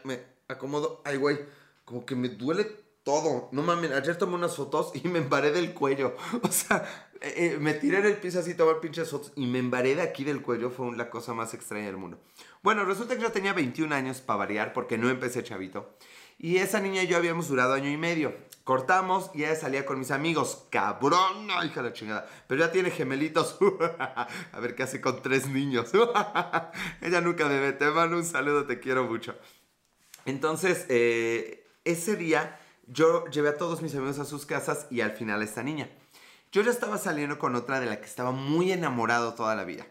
me 0.05 0.21
acomodo, 0.47 1.03
ay, 1.05 1.17
güey, 1.17 1.41
como 1.85 2.07
que 2.07 2.15
me 2.15 2.29
duele 2.29 2.84
todo. 3.05 3.49
No 3.53 3.63
mames, 3.63 3.93
ayer 3.93 4.17
tomé 4.17 4.35
unas 4.35 4.57
fotos 4.57 4.91
y 4.95 5.07
me 5.09 5.19
embaré 5.19 5.53
del 5.53 5.73
cuello. 5.73 6.17
O 6.43 6.51
sea, 6.51 7.11
eh, 7.21 7.35
eh, 7.37 7.59
me 7.61 7.75
tiré 7.75 7.99
en 7.99 8.07
el 8.07 8.17
piso 8.17 8.41
así, 8.41 8.55
tomar 8.55 8.81
pinches 8.81 9.11
fotos 9.11 9.33
y 9.37 9.47
me 9.47 9.59
embaré 9.59 9.95
de 9.95 10.03
aquí 10.03 10.25
del 10.25 10.43
cuello. 10.43 10.71
Fue 10.71 10.91
la 10.97 11.11
cosa 11.11 11.35
más 11.35 11.55
extraña 11.55 11.87
del 11.87 11.99
mundo. 11.99 12.19
Bueno, 12.63 12.85
resulta 12.85 13.15
que 13.15 13.23
yo 13.23 13.31
tenía 13.31 13.53
21 13.53 13.95
años 13.95 14.21
para 14.21 14.39
variar 14.39 14.73
porque 14.73 14.99
no 14.99 15.09
empecé 15.11 15.45
chavito. 15.45 15.97
Y 16.39 16.57
esa 16.57 16.81
niña 16.81 17.03
y 17.03 17.07
yo 17.07 17.17
habíamos 17.17 17.49
durado 17.49 17.75
año 17.75 17.91
y 17.91 17.97
medio. 17.97 18.35
Cortamos 18.65 19.31
y 19.35 19.45
ella 19.45 19.55
salía 19.55 19.85
con 19.85 19.99
mis 19.99 20.11
amigos. 20.11 20.67
Cabrón, 20.71 21.49
hija 21.65 21.83
de 21.83 21.91
la 21.91 21.93
chingada. 21.93 22.29
Pero 22.49 22.65
ya 22.65 22.73
tiene 22.73 22.91
gemelitos. 22.91 23.59
A 23.99 24.61
ver 24.61 24.75
qué 24.75 24.83
hace 24.83 25.01
con 25.01 25.23
tres 25.23 25.47
niños. 25.47 25.93
ella 27.03 27.21
nunca 27.21 27.49
debe. 27.49 27.73
Te 27.73 27.91
mando 27.91 28.17
un 28.17 28.25
saludo, 28.25 28.67
te 28.67 28.81
quiero 28.81 29.05
mucho. 29.05 29.37
Entonces, 30.25 30.87
eh, 30.89 31.67
ese 31.85 32.17
día 32.17 32.59
yo 32.87 33.27
llevé 33.27 33.51
a 33.51 33.57
todos 33.57 33.83
mis 33.83 33.95
amigos 33.95 34.19
a 34.19 34.25
sus 34.25 34.47
casas 34.47 34.87
y 34.91 35.01
al 35.01 35.13
final 35.13 35.41
a 35.41 35.45
esta 35.45 35.63
niña. 35.63 35.91
Yo 36.53 36.63
ya 36.63 36.71
estaba 36.71 36.99
saliendo 36.99 37.39
con 37.39 37.55
otra 37.55 37.81
de 37.81 37.87
la 37.87 38.01
que 38.01 38.07
estaba 38.07 38.31
muy 38.31 38.73
enamorado 38.73 39.35
toda 39.35 39.57
la 39.57 39.65
vida. 39.65 39.87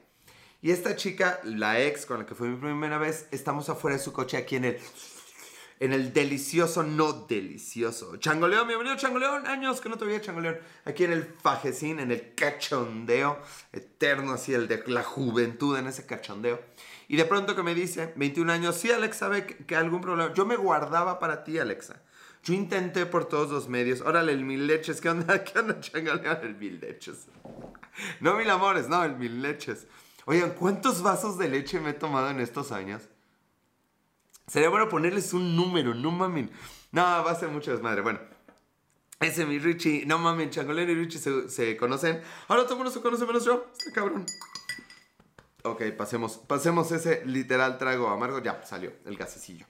Y 0.62 0.72
esta 0.72 0.96
chica, 0.96 1.42
la 1.44 1.82
ex 1.82 2.06
con 2.06 2.20
la 2.20 2.26
que 2.26 2.36
fue 2.36 2.48
mi 2.48 2.56
primera 2.56 2.98
vez, 2.98 3.28
estamos 3.32 3.68
afuera 3.70 3.98
de 3.98 4.04
su 4.04 4.14
coche 4.14 4.38
aquí 4.38 4.56
en 4.56 4.66
el 4.66 4.80
en 5.84 5.92
el 5.92 6.14
delicioso, 6.14 6.82
no 6.82 7.12
delicioso. 7.12 8.16
Changoleón, 8.16 8.68
bienvenido 8.68 8.96
Changoleón, 8.96 9.48
años 9.48 9.82
que 9.82 9.90
no 9.90 9.98
te 9.98 10.06
veía 10.06 10.22
Changoleón. 10.22 10.58
Aquí 10.86 11.04
en 11.04 11.12
el 11.12 11.26
fajecín, 11.26 12.00
en 12.00 12.10
el 12.10 12.34
cachondeo 12.36 13.42
eterno, 13.74 14.32
así 14.32 14.54
el 14.54 14.70
de 14.70 14.82
la 14.88 15.04
juventud 15.04 15.78
en 15.78 15.88
ese 15.88 16.06
cachondeo. 16.06 16.62
Y 17.10 17.18
de 17.18 17.26
pronto 17.26 17.54
que 17.54 17.64
me 17.64 17.76
dice, 17.76 18.14
21 18.16 18.54
años, 18.54 18.78
sí, 18.78 18.92
Alex, 18.92 19.18
sabe 19.18 19.46
que, 19.46 19.58
que 19.66 19.76
algún 19.76 20.00
problema. 20.00 20.34
Yo 20.34 20.46
me 20.46 20.56
guardaba 20.56 21.20
para 21.20 21.44
ti, 21.44 21.60
Alexa. 21.60 22.02
Yo 22.44 22.54
intenté 22.54 23.06
por 23.06 23.26
todos 23.26 23.50
los 23.50 23.70
medios. 23.70 24.02
Órale, 24.02 24.34
el 24.34 24.44
mil 24.44 24.68
leches. 24.68 25.00
¿Qué 25.00 25.10
onda? 25.10 25.44
¿Qué 25.44 25.60
onda, 25.60 25.80
changaleón? 25.80 26.40
El 26.44 26.56
mil 26.56 26.80
leches. 26.80 27.28
No 28.20 28.36
mil 28.36 28.50
amores, 28.50 28.90
no, 28.90 29.04
el 29.04 29.16
mil 29.16 29.42
leches. 29.42 29.88
Oigan, 30.26 30.52
¿cuántos 30.52 31.02
vasos 31.02 31.38
de 31.38 31.48
leche 31.48 31.80
me 31.80 31.92
he 31.92 31.94
tomado 31.94 32.30
en 32.30 32.40
estos 32.40 32.72
años? 32.72 33.04
Sería 34.48 34.70
bueno 34.70 34.90
ponerles 34.90 35.34
un 35.34 35.56
número, 35.56 35.94
no 35.94 36.12
mamen. 36.12 36.52
No, 36.92 37.02
va 37.02 37.32
a 37.32 37.36
ser 37.36 37.50
mucho 37.50 37.72
desmadre. 37.72 38.02
Bueno, 38.02 38.20
ese 39.20 39.46
mi 39.46 39.58
Richie, 39.58 40.06
no 40.06 40.20
mamen, 40.20 40.50
Changolero 40.50 40.92
y 40.92 40.96
Richie 40.96 41.20
se, 41.20 41.50
se 41.50 41.78
conocen. 41.78 42.22
Ahora 42.50 42.64
todo 42.64 42.74
el 42.74 42.78
mundo 42.80 42.92
se 42.92 43.02
conoce 43.02 43.26
menos 43.26 43.46
yo. 43.46 43.68
Este 43.78 43.92
cabrón. 43.94 44.26
Ok, 45.64 45.82
pasemos, 45.98 46.38
pasemos 46.40 46.92
ese 46.92 47.26
literal 47.26 47.78
trago 47.78 48.10
amargo. 48.10 48.44
Ya, 48.44 48.62
salió 48.66 48.92
el 49.06 49.16
gasecillo. 49.16 49.66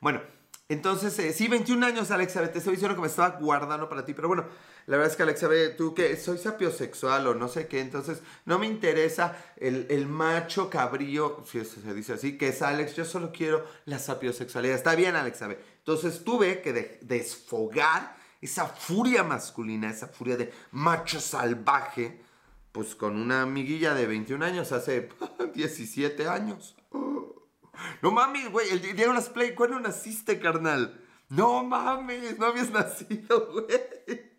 Bueno, 0.00 0.22
entonces, 0.68 1.18
eh, 1.18 1.34
sí, 1.34 1.46
21 1.46 1.84
años, 1.84 2.10
Alexa, 2.10 2.50
te 2.50 2.58
estoy 2.58 2.72
diciendo 2.72 2.94
que 2.94 3.02
me 3.02 3.08
estaba 3.08 3.38
guardando 3.38 3.86
para 3.86 4.04
ti, 4.06 4.14
pero 4.14 4.28
bueno, 4.28 4.46
la 4.86 4.96
verdad 4.96 5.10
es 5.10 5.16
que 5.16 5.22
Alexa, 5.22 5.48
tú 5.76 5.94
que 5.94 6.16
soy 6.16 6.38
sapiosexual 6.38 7.26
o 7.26 7.34
no 7.34 7.48
sé 7.48 7.68
qué, 7.68 7.80
entonces 7.80 8.22
no 8.46 8.58
me 8.58 8.66
interesa 8.66 9.36
el, 9.56 10.06
macho 10.06 10.70
cabrío, 10.70 11.44
se 11.46 11.94
dice 11.94 12.14
así, 12.14 12.38
que 12.38 12.48
es 12.48 12.62
Alex, 12.62 12.96
yo 12.96 13.04
solo 13.04 13.30
quiero 13.30 13.66
la 13.84 13.98
sapiosexualidad. 13.98 14.76
Está 14.76 14.94
bien, 14.94 15.16
Alexa, 15.16 15.50
Entonces 15.78 16.24
tuve 16.24 16.62
que 16.62 16.98
desfogar 17.02 18.16
esa 18.40 18.66
furia 18.66 19.22
masculina, 19.22 19.90
esa 19.90 20.08
furia 20.08 20.38
de 20.38 20.50
macho 20.70 21.20
salvaje, 21.20 22.22
pues 22.72 22.94
con 22.94 23.16
una 23.16 23.42
amiguilla 23.42 23.92
de 23.92 24.06
21 24.06 24.42
años, 24.42 24.72
hace 24.72 25.10
17 25.54 26.26
años. 26.26 26.74
No 28.02 28.10
mames, 28.10 28.50
güey, 28.50 28.70
el 28.70 28.80
Diego 28.80 29.12
Las 29.12 29.28
Play, 29.28 29.54
¿cuándo 29.54 29.78
naciste, 29.80 30.38
carnal? 30.38 31.00
No 31.28 31.64
mames, 31.64 32.38
no 32.38 32.46
habías 32.46 32.70
nacido, 32.70 33.46
güey. 33.52 34.34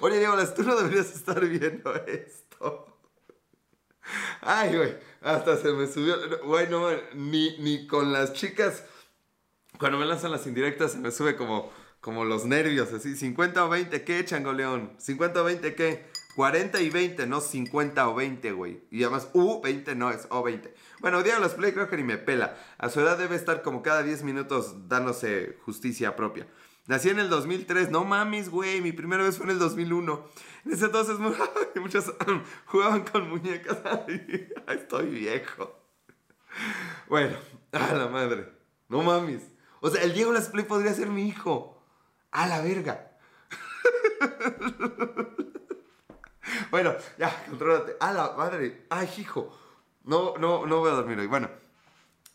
Oye, 0.00 0.18
Diego 0.18 0.36
Las, 0.36 0.54
tú 0.54 0.62
no 0.62 0.76
deberías 0.76 1.14
estar 1.14 1.40
viendo 1.46 1.94
esto. 2.06 2.86
Ay, 4.40 4.76
güey, 4.76 4.96
hasta 5.22 5.56
se 5.56 5.72
me 5.72 5.86
subió. 5.86 6.16
Güey, 6.44 6.68
no, 6.68 6.88
ni, 7.14 7.56
ni 7.58 7.86
con 7.86 8.12
las 8.12 8.32
chicas, 8.32 8.84
cuando 9.78 9.98
me 9.98 10.06
lanzan 10.06 10.32
las 10.32 10.46
indirectas, 10.46 10.92
se 10.92 10.98
me 10.98 11.10
sube 11.10 11.36
como, 11.36 11.72
como 12.00 12.24
los 12.24 12.44
nervios, 12.44 12.92
así. 12.92 13.16
50 13.16 13.64
o 13.64 13.68
20, 13.68 14.04
¿qué, 14.04 14.24
changoleón? 14.24 14.92
50 14.98 15.40
o 15.40 15.44
20, 15.44 15.74
¿qué? 15.74 16.09
40 16.36 16.80
y 16.80 16.90
20, 16.90 17.26
no 17.26 17.40
50 17.40 18.08
o 18.08 18.14
20, 18.14 18.52
güey. 18.52 18.82
Y 18.90 19.02
además, 19.02 19.28
U, 19.32 19.60
20 19.60 19.94
no 19.94 20.10
es 20.10 20.26
O 20.30 20.42
20. 20.42 20.72
Bueno, 21.00 21.22
Diego 21.22 21.40
Las 21.40 21.54
Play 21.54 21.72
que 21.72 21.96
ni 21.96 22.04
me 22.04 22.18
pela. 22.18 22.56
A 22.78 22.88
su 22.88 23.00
edad 23.00 23.18
debe 23.18 23.36
estar 23.36 23.62
como 23.62 23.82
cada 23.82 24.02
10 24.02 24.22
minutos 24.22 24.88
dándose 24.88 25.58
justicia 25.64 26.16
propia. 26.16 26.46
Nací 26.86 27.08
en 27.08 27.18
el 27.20 27.28
2003, 27.28 27.90
no 27.90 28.04
mames, 28.04 28.48
güey, 28.48 28.80
mi 28.80 28.92
primera 28.92 29.22
vez 29.22 29.36
fue 29.36 29.44
en 29.46 29.52
el 29.52 29.58
2001. 29.58 30.28
En 30.64 30.72
ese 30.72 30.86
entonces 30.86 31.18
muchos 31.76 32.12
jugaban 32.66 33.02
con 33.04 33.28
muñecas. 33.28 33.78
Estoy 34.68 35.06
viejo. 35.06 35.78
Bueno, 37.08 37.36
a 37.72 37.94
la 37.94 38.08
madre. 38.08 38.52
No 38.88 39.02
mames. 39.02 39.42
O 39.80 39.90
sea, 39.90 40.02
el 40.02 40.14
Diego 40.14 40.32
Las 40.32 40.48
Play 40.48 40.64
podría 40.64 40.92
ser 40.92 41.08
mi 41.08 41.28
hijo. 41.28 41.80
A 42.32 42.46
la 42.46 42.60
verga. 42.60 43.12
Bueno, 46.70 46.94
ya, 47.18 47.44
contrólate. 47.48 47.96
A 48.00 48.12
la 48.12 48.32
madre. 48.32 48.86
Ay, 48.90 49.08
hijo. 49.18 49.56
No, 50.04 50.34
no, 50.38 50.66
no 50.66 50.78
voy 50.78 50.90
a 50.90 50.94
dormir 50.94 51.18
hoy. 51.18 51.26
Bueno. 51.26 51.48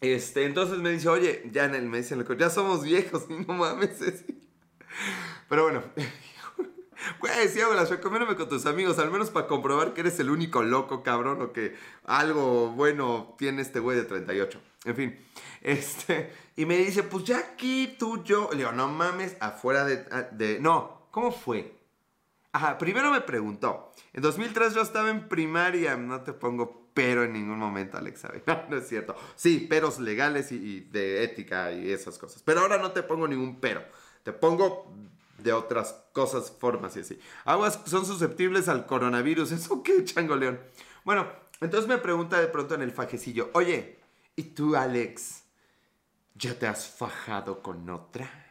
Este, 0.02 0.46
entonces 0.46 0.78
me 0.80 0.92
dice, 0.92 1.10
oye, 1.10 1.50
ya 1.52 1.66
en 1.66 1.74
el, 1.74 1.84
me 1.84 1.98
dicen, 1.98 2.24
ya 2.38 2.50
somos 2.50 2.84
viejos, 2.84 3.30
no 3.30 3.54
mames. 3.54 3.98
Pero 5.50 5.64
bueno, 5.64 5.84
Güey, 7.20 7.48
sí, 7.50 7.60
las 7.60 7.90
recomiéndame 7.90 8.36
con 8.36 8.50
tus 8.50 8.66
amigos, 8.66 8.98
al 9.00 9.12
menos 9.12 9.30
para 9.30 9.48
comprobar 9.48 9.94
que 9.94 10.02
eres 10.02 10.20
el 10.20 10.30
único 10.30 10.64
loco, 10.64 11.04
cabrón, 11.04 11.42
o 11.42 11.52
que 11.54 11.76
algo 12.04 12.70
bueno 12.72 13.36
tiene 13.38 13.62
este 13.62 13.80
güey 13.80 13.98
de 13.98 14.06
38. 14.06 14.60
En 14.86 14.96
fin, 14.96 15.20
este, 15.62 16.32
y 16.56 16.66
me 16.66 16.78
dice, 16.78 17.04
pues 17.04 17.24
ya 17.24 17.38
aquí 17.38 17.96
tú, 18.00 18.24
yo. 18.24 18.50
Le 18.52 18.60
digo, 18.60 18.72
no 18.72 18.88
mames, 18.88 19.36
afuera 19.40 19.86
de, 19.86 20.06
de. 20.32 20.60
No, 20.60 21.08
¿cómo 21.12 21.32
fue? 21.32 21.74
Ajá, 22.56 22.78
primero 22.78 23.12
me 23.12 23.20
preguntó. 23.20 23.92
En 24.14 24.22
2003 24.22 24.74
yo 24.74 24.82
estaba 24.82 25.10
en 25.10 25.28
primaria, 25.28 25.98
no 25.98 26.22
te 26.22 26.32
pongo 26.32 26.90
pero 26.94 27.26
en 27.26 27.34
ningún 27.34 27.60
momento, 27.60 27.98
Alex, 27.98 28.22
¿sabes? 28.22 28.44
No, 28.48 28.58
no 28.70 28.78
es 28.78 28.88
cierto. 28.88 29.14
Sí, 29.36 29.60
peros 29.60 30.00
legales 30.00 30.54
y, 30.54 30.80
de 30.80 31.26
ética 31.26 31.74
y 31.74 31.92
esas 31.92 32.18
cosas. 32.18 32.42
Pero 32.44 32.62
ahora 32.62 32.78
no 32.78 32.94
te 32.94 33.04
pongo 33.04 33.28
ningún 33.28 33.60
pero. 33.60 33.84
Te 34.24 34.32
pongo 34.32 34.90
de 35.38 35.52
otras 35.52 36.02
cosas, 36.14 36.50
formas 36.50 36.96
y 36.96 37.02
así. 37.02 37.20
Aguas 37.44 37.78
son 37.88 38.06
susceptibles 38.06 38.70
al 38.70 38.86
coronavirus. 38.86 39.52
¿Eso 39.52 39.84
qué, 39.84 40.06
changoleón? 40.06 40.58
Bueno, 41.04 41.28
entonces 41.60 41.90
me 41.90 41.98
pregunta 41.98 42.40
de 42.40 42.48
pronto 42.48 42.74
en 42.74 42.84
el 42.84 42.94
fajecillo, 42.94 43.50
oye, 43.52 44.00
¿y 44.38 44.44
tú, 44.44 44.78
Alex, 44.78 45.44
ya 46.36 46.58
te 46.58 46.68
has 46.68 46.88
fajado 46.88 47.62
con 47.62 47.90
otra? 47.90 48.46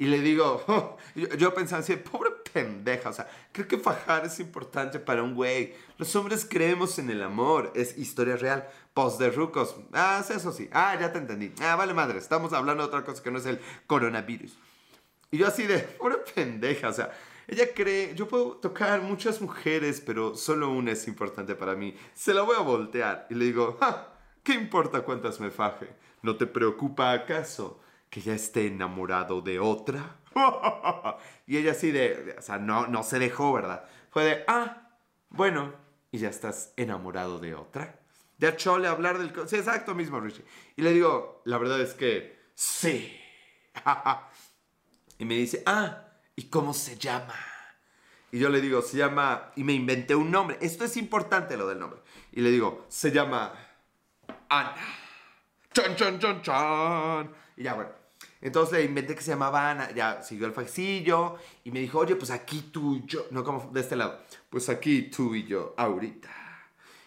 Y 0.00 0.06
le 0.06 0.20
digo, 0.20 0.64
oh", 0.68 0.96
yo, 1.14 1.52
pensaba 1.52 1.80
así, 1.80 1.94
pobre 1.96 2.30
pendeja, 2.52 3.10
o 3.10 3.12
sea, 3.12 3.28
creo 3.52 3.66
que 3.68 3.78
fajar 3.78 4.24
es 4.24 4.40
importante 4.40 4.98
para 4.98 5.22
un 5.22 5.34
güey. 5.34 5.74
Los 5.98 6.14
hombres 6.16 6.46
creemos 6.48 6.98
en 6.98 7.10
el 7.10 7.22
amor, 7.22 7.72
es 7.74 7.96
historia 7.98 8.36
real. 8.36 8.68
Post 8.94 9.20
de 9.20 9.30
rucos, 9.30 9.76
ah, 9.92 10.24
eso 10.28 10.52
sí, 10.52 10.68
ah, 10.72 10.96
ya 11.00 11.12
te 11.12 11.18
entendí. 11.18 11.52
Ah, 11.60 11.76
vale 11.76 11.94
madre, 11.94 12.18
estamos 12.18 12.52
hablando 12.52 12.82
de 12.82 12.88
otra 12.88 13.04
cosa 13.04 13.22
que 13.22 13.30
no 13.30 13.38
es 13.38 13.46
el 13.46 13.60
coronavirus. 13.86 14.56
Y 15.30 15.38
yo 15.38 15.46
así 15.46 15.66
de, 15.66 15.78
pobre 15.98 16.18
pendeja, 16.34 16.88
o 16.88 16.92
sea, 16.92 17.10
ella 17.46 17.72
cree, 17.74 18.14
yo 18.14 18.28
puedo 18.28 18.52
tocar 18.58 19.02
muchas 19.02 19.40
mujeres, 19.40 20.00
pero 20.00 20.36
solo 20.36 20.70
una 20.70 20.92
es 20.92 21.08
importante 21.08 21.54
para 21.56 21.74
mí. 21.74 21.96
Se 22.14 22.32
la 22.32 22.42
voy 22.42 22.54
a 22.56 22.60
voltear. 22.60 23.26
Y 23.28 23.34
le 23.34 23.46
digo, 23.46 23.76
¿qué 24.44 24.54
importa 24.54 25.00
cuántas 25.00 25.40
me 25.40 25.50
faje? 25.50 25.88
¿No 26.22 26.36
te 26.36 26.46
preocupa 26.46 27.10
acaso 27.10 27.80
que 28.10 28.20
ya 28.20 28.34
esté 28.34 28.66
enamorado 28.66 29.40
de 29.40 29.58
otra? 29.60 30.16
y 31.46 31.56
ella 31.56 31.72
así 31.72 31.90
de, 31.90 32.36
o 32.38 32.42
sea, 32.42 32.58
no, 32.58 32.86
no 32.86 33.02
se 33.02 33.18
dejó, 33.18 33.52
¿verdad? 33.52 33.84
Fue 34.10 34.24
de, 34.24 34.44
ah, 34.48 34.90
bueno, 35.30 35.72
¿y 36.10 36.18
ya 36.18 36.28
estás 36.28 36.72
enamorado 36.76 37.38
de 37.38 37.54
otra? 37.54 38.00
De 38.36 38.48
a 38.48 38.56
Chole 38.56 38.88
hablar 38.88 39.18
del... 39.18 39.32
Sí, 39.48 39.56
exacto 39.56 39.94
mismo, 39.94 40.18
Richie. 40.18 40.44
Y 40.76 40.82
le 40.82 40.92
digo, 40.92 41.42
la 41.44 41.58
verdad 41.58 41.80
es 41.80 41.94
que 41.94 42.38
sí. 42.54 43.16
Y 45.18 45.26
me 45.26 45.34
dice, 45.34 45.62
ah, 45.66 46.06
¿y 46.34 46.44
cómo 46.44 46.72
se 46.72 46.96
llama? 46.96 47.34
Y 48.32 48.38
yo 48.38 48.48
le 48.48 48.62
digo, 48.62 48.80
se 48.80 48.96
llama, 48.96 49.52
y 49.54 49.64
me 49.64 49.74
inventé 49.74 50.14
un 50.14 50.30
nombre. 50.30 50.56
Esto 50.62 50.86
es 50.86 50.96
importante 50.96 51.58
lo 51.58 51.66
del 51.66 51.78
nombre. 51.78 52.00
Y 52.32 52.40
le 52.40 52.50
digo, 52.50 52.86
se 52.88 53.10
llama 53.10 53.52
Ana. 54.48 54.74
Chan, 55.74 55.94
chan, 55.94 56.18
chan, 56.18 56.40
chan. 56.40 57.30
Y 57.56 57.64
ya, 57.64 57.74
bueno. 57.74 57.99
Entonces 58.40 58.78
le 58.78 58.84
inventé 58.84 59.14
que 59.14 59.22
se 59.22 59.30
llamaba 59.30 59.70
Ana. 59.70 59.90
Ya 59.92 60.22
siguió 60.22 60.46
el 60.46 60.52
faxillo 60.52 61.36
y 61.64 61.70
me 61.70 61.80
dijo, 61.80 61.98
oye, 61.98 62.16
pues 62.16 62.30
aquí 62.30 62.70
tú 62.72 62.96
y 62.96 63.04
yo. 63.06 63.26
No, 63.30 63.44
como 63.44 63.70
de 63.72 63.80
este 63.80 63.96
lado. 63.96 64.18
Pues 64.48 64.68
aquí 64.68 65.10
tú 65.10 65.34
y 65.34 65.44
yo, 65.44 65.74
ahorita. 65.76 66.30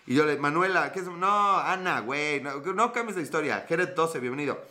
Y 0.06 0.16
yo 0.16 0.26
le, 0.26 0.38
Manuela, 0.38 0.92
¿qué 0.92 1.00
es? 1.00 1.08
No, 1.08 1.58
Ana, 1.58 2.02
güey, 2.02 2.42
no, 2.42 2.92
cambies 2.92 3.16
la 3.16 3.24
historia. 3.24 3.66
Jerez 3.68 3.96
12, 3.96 4.20
bienvenido. 4.20 4.62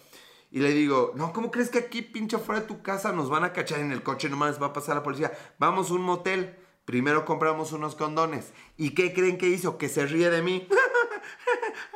Y 0.51 0.61
le 0.61 0.71
digo, 0.73 1.13
no, 1.17 1.33
¿cómo 1.33 1.51
crees 1.51 1.71
que 1.71 1.79
aquí, 1.79 2.03
pinche, 2.03 2.37
fuera 2.37 2.61
de 2.61 2.67
tu 2.67 2.83
casa 2.83 3.13
nos 3.13 3.31
van 3.31 3.45
a 3.45 3.55
cachar 3.55 3.81
en 3.81 3.91
el 3.91 4.03
coche? 4.03 4.29
Nomás 4.29 4.61
va 4.61 4.67
a 4.67 4.73
pasar 4.75 4.95
la 4.95 5.03
policía. 5.03 5.33
Vamos 5.59 5.91
a 5.91 5.95
un 5.95 6.03
motel. 6.03 6.57
Primero 6.85 7.25
compramos 7.25 7.73
unos 7.73 7.95
condones. 7.95 8.53
¿Y 8.77 8.91
qué 8.91 9.15
creen 9.15 9.39
que 9.39 9.49
hizo? 9.49 9.79
Que 9.79 9.89
se 9.89 10.05
ríe 10.05 10.29
de 10.29 10.43
mí. 10.43 10.69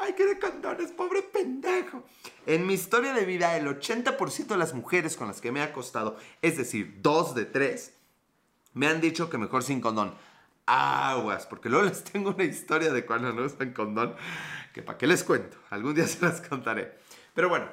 Ay, 0.01 0.15
qué 0.15 0.27
de 0.27 0.39
condones, 0.39 0.93
pobre 0.93 1.23
pendejo. 1.23 2.05
En 2.47 2.67
mi 2.67 2.75
historia 2.75 3.13
de 3.13 3.25
vida, 3.25 3.57
el 3.57 3.67
80% 3.67 4.47
de 4.47 4.57
las 4.57 4.75
mujeres 4.75 5.17
con 5.17 5.29
las 5.29 5.41
que 5.41 5.53
me 5.53 5.61
he 5.61 5.63
acostado, 5.63 6.17
es 6.43 6.57
decir, 6.57 6.99
dos 7.03 7.35
de 7.35 7.45
tres, 7.45 7.95
me 8.75 8.87
han 8.87 9.01
dicho 9.01 9.31
que 9.31 9.39
mejor 9.39 9.63
sin 9.63 9.81
condón. 9.81 10.15
Aguas, 10.67 11.47
porque 11.47 11.69
luego 11.69 11.87
les 11.87 12.05
tengo 12.05 12.31
una 12.31 12.45
historia 12.45 12.93
de 12.93 13.07
cuando 13.07 13.33
no 13.33 13.45
usan 13.45 13.73
condón, 13.73 14.15
que 14.75 14.83
para 14.83 14.99
qué 14.99 15.07
les 15.07 15.25
cuento. 15.25 15.57
Algún 15.71 15.95
día 15.95 16.07
se 16.09 16.25
las 16.25 16.41
contaré. 16.41 16.99
Pero 17.35 17.49
bueno, 17.49 17.67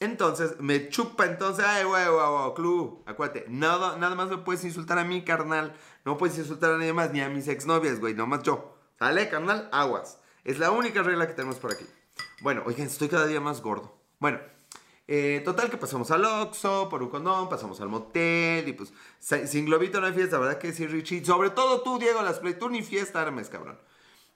entonces 0.00 0.60
me 0.60 0.88
chupa, 0.88 1.26
entonces, 1.26 1.64
ay, 1.66 1.84
güey, 1.84 2.06
güey, 2.08 2.26
güey, 2.28 2.54
club, 2.54 3.02
acuérdate, 3.06 3.46
nada, 3.48 3.96
nada 3.96 4.14
más 4.14 4.28
me 4.28 4.38
puedes 4.38 4.64
insultar 4.64 4.98
a 4.98 5.04
mí, 5.04 5.24
carnal. 5.24 5.74
No 6.04 6.18
puedes 6.18 6.36
insultar 6.36 6.72
a 6.72 6.78
nadie 6.78 6.92
más, 6.92 7.12
ni 7.12 7.20
a 7.20 7.28
mis 7.28 7.48
exnovias, 7.48 8.00
güey, 8.00 8.14
nomás 8.14 8.42
yo. 8.42 8.76
¿Sale, 8.98 9.28
carnal? 9.28 9.68
Aguas. 9.72 10.18
Es 10.44 10.58
la 10.58 10.70
única 10.70 11.02
regla 11.02 11.26
que 11.26 11.32
tenemos 11.32 11.56
por 11.56 11.72
aquí. 11.72 11.86
Bueno, 12.42 12.62
oigan, 12.66 12.86
estoy 12.86 13.08
cada 13.08 13.26
día 13.26 13.40
más 13.40 13.62
gordo. 13.62 13.96
Bueno, 14.18 14.40
eh, 15.08 15.40
total 15.42 15.70
que 15.70 15.78
pasamos 15.78 16.10
al 16.10 16.22
Oxxo 16.22 16.88
por 16.90 17.02
un 17.02 17.08
condón, 17.08 17.48
pasamos 17.48 17.80
al 17.80 17.88
motel 17.88 18.68
y 18.68 18.74
pues 18.74 18.92
sin 19.20 19.64
globito 19.64 20.00
no 20.00 20.06
hay 20.06 20.12
fiesta, 20.12 20.38
¿verdad 20.38 20.58
que 20.58 20.72
sí, 20.72 20.86
Richie? 20.86 21.24
Sobre 21.24 21.48
todo 21.48 21.80
tú, 21.80 21.98
Diego 21.98 22.20
Las 22.20 22.40
Play, 22.40 22.54
tú 22.58 22.68
ni 22.68 22.82
fiesta 22.82 23.22
armes, 23.22 23.48
cabrón. 23.48 23.78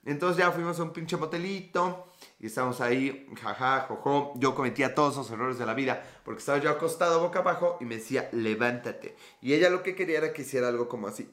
Entonces 0.03 0.37
ya 0.37 0.51
fuimos 0.51 0.79
a 0.79 0.83
un 0.83 0.93
pinche 0.93 1.15
motelito 1.15 2.07
y 2.39 2.47
estábamos 2.47 2.81
ahí, 2.81 3.27
jaja, 3.39 3.81
jojo. 3.81 4.33
Yo 4.37 4.55
cometía 4.55 4.95
todos 4.95 5.13
esos 5.13 5.29
errores 5.29 5.59
de 5.59 5.67
la 5.67 5.75
vida 5.75 6.03
porque 6.23 6.39
estaba 6.39 6.57
yo 6.57 6.71
acostado 6.71 7.19
boca 7.19 7.39
abajo 7.39 7.77
y 7.79 7.85
me 7.85 7.97
decía, 7.97 8.29
levántate. 8.31 9.15
Y 9.41 9.53
ella 9.53 9.69
lo 9.69 9.83
que 9.83 9.93
quería 9.93 10.17
era 10.17 10.33
que 10.33 10.41
hiciera 10.41 10.69
algo 10.69 10.87
como 10.87 11.07
así. 11.07 11.29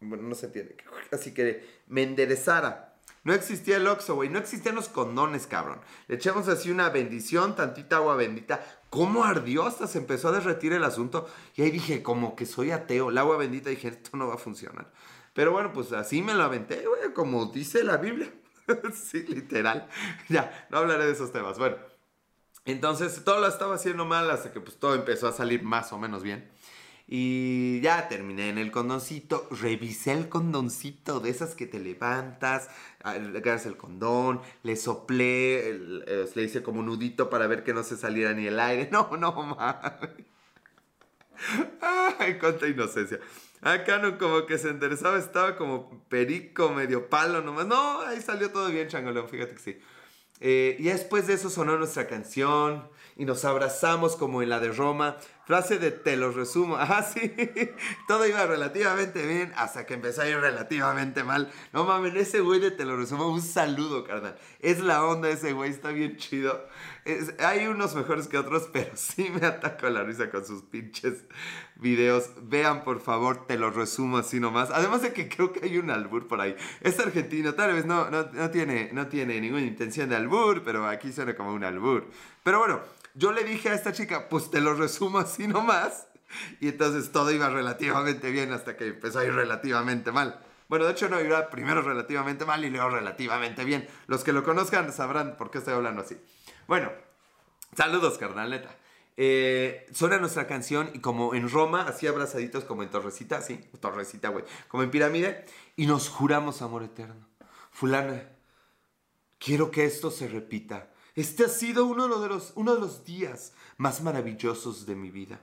Bueno, 0.00 0.24
no 0.24 0.34
se 0.34 0.46
entiende. 0.46 0.76
Así 1.10 1.32
que 1.32 1.80
me 1.86 2.02
enderezara. 2.02 2.89
No 3.22 3.34
existía 3.34 3.76
el 3.76 3.86
Oxxo, 3.86 4.14
güey. 4.14 4.28
No 4.28 4.38
existían 4.38 4.74
los 4.74 4.88
condones, 4.88 5.46
cabrón. 5.46 5.80
Le 6.08 6.16
echamos 6.16 6.48
así 6.48 6.70
una 6.70 6.88
bendición, 6.88 7.54
tantita 7.54 7.96
agua 7.96 8.16
bendita. 8.16 8.64
¿Cómo 8.88 9.24
ardió? 9.24 9.66
Hasta 9.66 9.86
se 9.86 9.98
empezó 9.98 10.28
a 10.28 10.32
derretir 10.32 10.72
el 10.72 10.84
asunto. 10.84 11.28
Y 11.54 11.62
ahí 11.62 11.70
dije, 11.70 12.02
como 12.02 12.34
que 12.34 12.46
soy 12.46 12.70
ateo. 12.70 13.10
El 13.10 13.18
agua 13.18 13.36
bendita, 13.36 13.70
dije, 13.70 13.88
esto 13.88 14.16
no 14.16 14.28
va 14.28 14.34
a 14.34 14.38
funcionar. 14.38 14.90
Pero 15.34 15.52
bueno, 15.52 15.72
pues 15.72 15.92
así 15.92 16.22
me 16.22 16.34
lo 16.34 16.42
aventé, 16.42 16.86
güey, 16.86 17.12
como 17.12 17.46
dice 17.46 17.84
la 17.84 17.98
Biblia. 17.98 18.32
sí, 18.94 19.22
literal. 19.28 19.88
Ya, 20.28 20.66
no 20.70 20.78
hablaré 20.78 21.06
de 21.06 21.12
esos 21.12 21.32
temas. 21.32 21.58
Bueno, 21.58 21.76
entonces 22.64 23.22
todo 23.24 23.40
lo 23.40 23.46
estaba 23.46 23.74
haciendo 23.74 24.04
mal 24.04 24.30
hasta 24.30 24.52
que 24.52 24.60
pues 24.60 24.78
todo 24.78 24.94
empezó 24.94 25.28
a 25.28 25.32
salir 25.32 25.62
más 25.62 25.92
o 25.92 25.98
menos 25.98 26.22
bien. 26.22 26.50
Y 27.12 27.80
ya 27.80 28.06
terminé 28.06 28.50
en 28.50 28.58
el 28.58 28.70
condoncito, 28.70 29.48
revisé 29.50 30.12
el 30.12 30.28
condoncito 30.28 31.18
de 31.18 31.30
esas 31.30 31.56
que 31.56 31.66
te 31.66 31.80
levantas, 31.80 32.68
ah, 33.02 33.14
agarras 33.14 33.66
el 33.66 33.76
condón, 33.76 34.40
le 34.62 34.76
soplé, 34.76 35.76
le 35.76 36.42
hice 36.44 36.62
como 36.62 36.78
un 36.78 36.86
nudito 36.86 37.28
para 37.28 37.48
ver 37.48 37.64
que 37.64 37.74
no 37.74 37.82
se 37.82 37.96
saliera 37.96 38.32
ni 38.32 38.46
el 38.46 38.60
aire. 38.60 38.88
No, 38.92 39.10
no, 39.16 39.32
mames. 39.32 40.10
Ay, 42.20 42.38
cuánta 42.38 42.68
inocencia. 42.68 43.18
Acá 43.60 43.98
no 43.98 44.16
como 44.16 44.46
que 44.46 44.56
se 44.56 44.68
enderezaba, 44.68 45.18
estaba 45.18 45.56
como 45.56 46.04
perico, 46.08 46.70
medio 46.70 47.10
palo 47.10 47.42
nomás. 47.42 47.66
No, 47.66 48.02
ahí 48.02 48.20
salió 48.20 48.52
todo 48.52 48.68
bien, 48.68 48.86
changolón, 48.86 49.28
fíjate 49.28 49.54
que 49.54 49.60
sí. 49.60 49.80
Eh, 50.38 50.76
y 50.78 50.84
después 50.84 51.26
de 51.26 51.34
eso 51.34 51.50
sonó 51.50 51.76
nuestra 51.76 52.06
canción 52.06 52.88
y 53.16 53.24
nos 53.26 53.44
abrazamos 53.44 54.16
como 54.16 54.42
en 54.42 54.48
la 54.48 54.60
de 54.60 54.70
Roma. 54.70 55.18
Frase 55.50 55.80
de 55.80 55.90
te 55.90 56.16
lo 56.16 56.30
resumo. 56.30 56.76
Ah, 56.78 57.02
sí. 57.02 57.32
Todo 58.06 58.24
iba 58.24 58.46
relativamente 58.46 59.26
bien 59.26 59.52
hasta 59.56 59.84
que 59.84 59.94
empezó 59.94 60.22
a 60.22 60.28
ir 60.28 60.36
relativamente 60.36 61.24
mal. 61.24 61.50
No 61.72 61.84
mames, 61.84 62.14
ese 62.14 62.38
güey 62.38 62.60
de 62.60 62.70
te 62.70 62.84
lo 62.84 62.96
resumo, 62.96 63.26
un 63.26 63.42
saludo, 63.42 64.04
carnal. 64.04 64.38
Es 64.60 64.78
la 64.78 65.04
onda 65.04 65.28
ese 65.28 65.52
güey, 65.52 65.72
está 65.72 65.90
bien 65.90 66.16
chido. 66.18 66.68
hay 67.40 67.66
unos 67.66 67.96
mejores 67.96 68.28
que 68.28 68.38
otros, 68.38 68.68
pero 68.72 68.92
sí 68.94 69.28
me 69.28 69.44
ataco 69.44 69.90
la 69.90 70.04
risa 70.04 70.30
con 70.30 70.46
sus 70.46 70.62
pinches 70.62 71.24
videos. 71.74 72.30
Vean, 72.42 72.84
por 72.84 73.00
favor, 73.00 73.48
te 73.48 73.58
lo 73.58 73.72
resumo 73.72 74.18
así 74.18 74.38
nomás. 74.38 74.70
Además 74.70 75.02
de 75.02 75.12
que 75.12 75.28
creo 75.28 75.52
que 75.52 75.64
hay 75.64 75.78
un 75.78 75.90
albur 75.90 76.28
por 76.28 76.40
ahí. 76.40 76.54
Es 76.80 77.00
argentino, 77.00 77.54
tal 77.54 77.72
vez 77.72 77.86
no, 77.86 78.08
no, 78.08 78.30
no 78.32 78.50
tiene, 78.50 78.90
no 78.92 79.08
tiene 79.08 79.40
ninguna 79.40 79.62
intención 79.62 80.08
de 80.10 80.14
albur, 80.14 80.62
pero 80.62 80.86
aquí 80.86 81.12
suena 81.12 81.34
como 81.34 81.52
un 81.52 81.64
albur. 81.64 82.06
Pero 82.44 82.60
bueno, 82.60 82.80
yo 83.20 83.32
le 83.32 83.44
dije 83.44 83.68
a 83.68 83.74
esta 83.74 83.92
chica, 83.92 84.30
pues 84.30 84.50
te 84.50 84.62
lo 84.62 84.72
resumo 84.72 85.18
así 85.18 85.46
nomás. 85.46 86.08
Y 86.58 86.68
entonces 86.68 87.12
todo 87.12 87.30
iba 87.30 87.50
relativamente 87.50 88.30
bien 88.30 88.52
hasta 88.52 88.76
que 88.76 88.86
empezó 88.86 89.18
a 89.18 89.24
ir 89.26 89.34
relativamente 89.34 90.10
mal. 90.10 90.40
Bueno, 90.68 90.86
de 90.86 90.92
hecho 90.92 91.08
no 91.10 91.20
iba 91.20 91.50
primero 91.50 91.82
relativamente 91.82 92.46
mal 92.46 92.64
y 92.64 92.70
luego 92.70 92.88
relativamente 92.88 93.64
bien. 93.64 93.86
Los 94.06 94.24
que 94.24 94.32
lo 94.32 94.42
conozcan 94.42 94.90
sabrán 94.92 95.36
por 95.36 95.50
qué 95.50 95.58
estoy 95.58 95.74
hablando 95.74 96.00
así. 96.00 96.16
Bueno, 96.66 96.92
saludos, 97.76 98.16
carnaleta. 98.16 98.74
Eh, 99.18 99.86
suena 99.92 100.16
nuestra 100.16 100.46
canción 100.46 100.90
y 100.94 101.00
como 101.00 101.34
en 101.34 101.50
Roma, 101.50 101.82
así 101.82 102.06
abrazaditos 102.06 102.64
como 102.64 102.82
en 102.82 102.88
Torrecita, 102.88 103.36
así, 103.36 103.56
Torrecita, 103.80 104.30
güey, 104.30 104.46
como 104.68 104.82
en 104.82 104.90
pirámide, 104.90 105.44
y 105.76 105.86
nos 105.86 106.08
juramos 106.08 106.62
amor 106.62 106.84
eterno. 106.84 107.28
Fulana, 107.70 108.30
quiero 109.38 109.70
que 109.70 109.84
esto 109.84 110.10
se 110.10 110.26
repita. 110.26 110.88
Este 111.20 111.44
ha 111.44 111.48
sido 111.48 111.84
uno 111.84 112.18
de 112.18 112.28
los, 112.30 112.52
uno 112.54 112.74
de 112.74 112.80
los 112.80 113.04
días 113.04 113.52
más 113.76 114.00
maravillosos 114.00 114.86
de 114.86 114.96
mi 114.96 115.10
vida. 115.10 115.38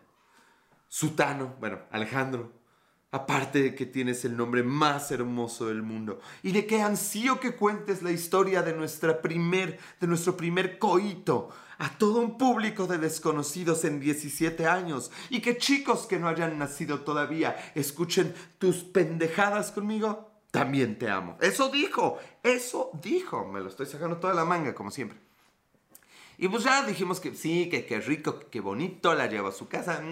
Sutano, 0.87 1.55
bueno, 1.59 1.81
Alejandro, 1.91 2.51
aparte 3.11 3.61
de 3.61 3.75
que 3.75 3.85
tienes 3.85 4.25
el 4.25 4.35
nombre 4.35 4.63
más 4.63 5.11
hermoso 5.11 5.67
del 5.67 5.83
mundo 5.83 6.19
y 6.41 6.51
de 6.51 6.65
que 6.65 6.81
ansío 6.81 7.39
que 7.39 7.55
cuentes 7.55 8.01
la 8.01 8.09
historia 8.09 8.63
de, 8.63 8.73
nuestra 8.73 9.21
primer, 9.21 9.77
de 10.01 10.07
nuestro 10.07 10.35
primer 10.35 10.79
coito 10.79 11.49
a 11.77 11.95
todo 11.95 12.21
un 12.21 12.39
público 12.39 12.87
de 12.87 12.97
desconocidos 12.97 13.85
en 13.85 13.99
17 13.99 14.65
años 14.65 15.11
y 15.29 15.41
que 15.41 15.57
chicos 15.57 16.07
que 16.07 16.17
no 16.17 16.27
hayan 16.27 16.57
nacido 16.57 17.01
todavía 17.01 17.55
escuchen 17.75 18.33
tus 18.57 18.77
pendejadas 18.77 19.71
conmigo, 19.71 20.31
también 20.49 20.97
te 20.97 21.07
amo. 21.07 21.37
Eso 21.39 21.69
dijo, 21.69 22.17
eso 22.41 22.89
dijo, 22.99 23.45
me 23.45 23.59
lo 23.59 23.67
estoy 23.67 23.85
sacando 23.85 24.17
toda 24.17 24.33
la 24.33 24.43
manga 24.43 24.73
como 24.73 24.89
siempre. 24.89 25.26
Y 26.37 26.47
pues 26.47 26.63
ya 26.63 26.85
dijimos 26.85 27.19
que 27.19 27.33
sí, 27.33 27.67
que 27.69 27.85
qué 27.85 27.99
rico, 27.99 28.39
que 28.51 28.59
bonito, 28.59 29.13
la 29.15 29.25
llevo 29.25 29.47
a 29.47 29.51
su 29.51 29.67
casa, 29.67 30.03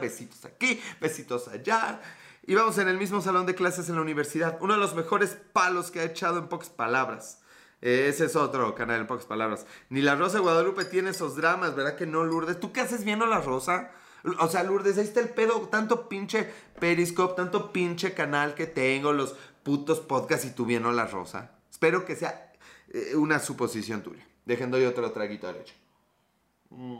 besitos 0.00 0.44
aquí, 0.46 0.80
besitos 1.00 1.48
allá. 1.48 2.00
Y 2.46 2.54
vamos 2.54 2.78
en 2.78 2.88
el 2.88 2.96
mismo 2.96 3.20
salón 3.20 3.44
de 3.44 3.54
clases 3.54 3.88
en 3.88 3.96
la 3.96 4.02
universidad. 4.02 4.56
Uno 4.60 4.74
de 4.74 4.80
los 4.80 4.94
mejores 4.94 5.36
palos 5.52 5.90
que 5.90 6.00
ha 6.00 6.04
echado 6.04 6.38
en 6.38 6.48
pocas 6.48 6.70
palabras. 6.70 7.40
Ese 7.82 8.24
es 8.24 8.36
otro 8.36 8.74
canal 8.74 9.00
en 9.00 9.06
pocas 9.06 9.26
palabras. 9.26 9.66
Ni 9.90 10.00
la 10.00 10.14
Rosa 10.14 10.38
de 10.38 10.42
Guadalupe 10.42 10.86
tiene 10.86 11.10
esos 11.10 11.36
dramas, 11.36 11.76
¿verdad 11.76 11.96
que 11.96 12.06
no, 12.06 12.24
Lourdes? 12.24 12.58
¿Tú 12.58 12.72
qué 12.72 12.80
haces 12.80 13.04
viendo 13.04 13.26
la 13.26 13.40
Rosa? 13.40 13.90
O 14.38 14.48
sea, 14.48 14.62
Lourdes, 14.62 14.96
ahí 14.96 15.04
está 15.04 15.20
el 15.20 15.28
pedo, 15.28 15.68
tanto 15.68 16.08
pinche 16.08 16.50
Periscope, 16.80 17.34
tanto 17.36 17.72
pinche 17.72 18.14
canal 18.14 18.54
que 18.54 18.66
tengo, 18.66 19.12
los 19.12 19.36
putos 19.62 20.00
podcasts 20.00 20.46
y 20.46 20.50
tú 20.50 20.64
viendo 20.64 20.90
la 20.92 21.06
Rosa. 21.06 21.50
Espero 21.70 22.06
que 22.06 22.16
sea 22.16 22.52
eh, 22.88 23.14
una 23.14 23.38
suposición 23.38 24.02
tuya. 24.02 24.26
Dejen 24.46 24.70
doy 24.70 24.84
otro 24.84 25.10
traguito 25.10 25.48
de 25.48 25.52
leche. 25.54 25.74
Mm. 26.70 26.98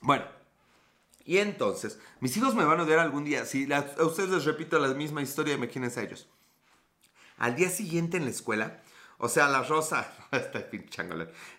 Bueno, 0.00 0.24
y 1.24 1.38
entonces, 1.38 2.00
mis 2.20 2.36
hijos 2.36 2.54
me 2.54 2.64
van 2.64 2.80
a 2.80 2.84
odiar 2.84 2.98
algún 2.98 3.24
día. 3.24 3.44
Si 3.44 3.70
a 3.70 3.84
ustedes 4.04 4.30
les 4.30 4.44
repito 4.46 4.78
la 4.78 4.88
misma 4.94 5.22
historia, 5.22 5.54
imagínense 5.54 6.00
a 6.00 6.04
ellos. 6.04 6.28
Al 7.36 7.54
día 7.56 7.68
siguiente 7.68 8.16
en 8.16 8.24
la 8.24 8.30
escuela, 8.30 8.80
o 9.18 9.28
sea, 9.28 9.48
la 9.48 9.62
rosa, 9.62 10.10
está 10.32 10.70
pinche 10.70 11.02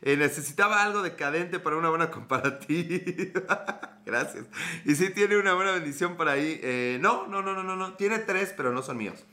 eh, 0.01 0.17
necesitaba 0.17 0.81
algo 0.81 1.03
decadente 1.03 1.59
para 1.59 1.77
una 1.77 1.89
buena 1.89 2.09
comparativa. 2.09 3.99
Gracias. 4.05 4.47
Y 4.85 4.95
si 4.95 5.11
tiene 5.11 5.37
una 5.37 5.53
buena 5.53 5.73
bendición 5.73 6.17
por 6.17 6.27
ahí. 6.27 6.59
Eh, 6.63 6.97
no, 7.01 7.27
no, 7.27 7.43
no, 7.43 7.53
no, 7.53 7.61
no, 7.61 7.75
no. 7.75 7.93
Tiene 7.93 8.17
tres, 8.17 8.53
pero 8.57 8.73
no 8.73 8.81
son 8.81 8.97
míos 8.97 9.25